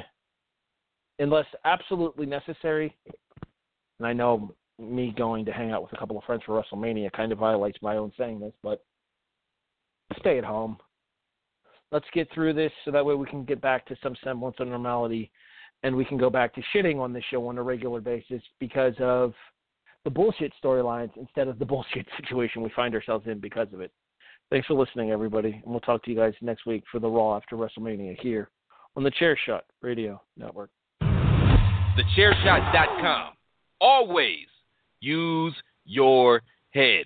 unless 1.19 1.45
absolutely 1.65 2.25
necessary, 2.25 2.95
and 3.99 4.07
I 4.07 4.13
know 4.13 4.53
me 4.79 5.13
going 5.15 5.45
to 5.45 5.51
hang 5.51 5.71
out 5.71 5.81
with 5.81 5.93
a 5.93 5.97
couple 5.97 6.17
of 6.17 6.23
friends 6.23 6.43
for 6.45 6.61
WrestleMania 6.61 7.11
kind 7.11 7.31
of 7.31 7.37
violates 7.37 7.77
my 7.81 7.97
own 7.97 8.11
saying 8.17 8.39
this, 8.39 8.53
but 8.63 8.83
stay 10.19 10.37
at 10.37 10.43
home. 10.43 10.77
Let's 11.91 12.05
get 12.13 12.27
through 12.33 12.53
this 12.53 12.71
so 12.83 12.91
that 12.91 13.05
way 13.05 13.15
we 13.15 13.27
can 13.27 13.45
get 13.45 13.61
back 13.61 13.85
to 13.87 13.95
some 14.01 14.15
semblance 14.23 14.57
of 14.59 14.67
normality 14.67 15.31
and 15.85 15.95
we 15.95 16.03
can 16.03 16.17
go 16.17 16.29
back 16.31 16.51
to 16.55 16.63
shitting 16.73 16.99
on 16.99 17.13
the 17.13 17.21
show 17.29 17.47
on 17.47 17.59
a 17.59 17.61
regular 17.61 18.01
basis 18.01 18.41
because 18.59 18.95
of 18.99 19.35
the 20.03 20.09
bullshit 20.09 20.51
storylines 20.61 21.11
instead 21.15 21.47
of 21.47 21.59
the 21.59 21.65
bullshit 21.65 22.07
situation 22.17 22.63
we 22.63 22.71
find 22.75 22.95
ourselves 22.95 23.27
in 23.27 23.39
because 23.39 23.67
of 23.71 23.81
it. 23.81 23.91
Thanks 24.49 24.65
for 24.65 24.73
listening, 24.73 25.11
everybody, 25.11 25.51
and 25.51 25.63
we'll 25.65 25.79
talk 25.81 26.03
to 26.03 26.11
you 26.11 26.17
guys 26.17 26.33
next 26.41 26.65
week 26.65 26.83
for 26.91 26.99
the 26.99 27.07
Raw 27.07 27.37
after 27.37 27.55
WrestleMania 27.55 28.19
here 28.19 28.49
on 28.95 29.03
the 29.03 29.11
Chair 29.11 29.37
Shot 29.45 29.65
Radio 29.83 30.19
Network. 30.37 30.71
TheChairShot.com. 31.03 33.33
Always 33.79 34.47
use 35.01 35.53
your 35.85 36.41
head. 36.71 37.05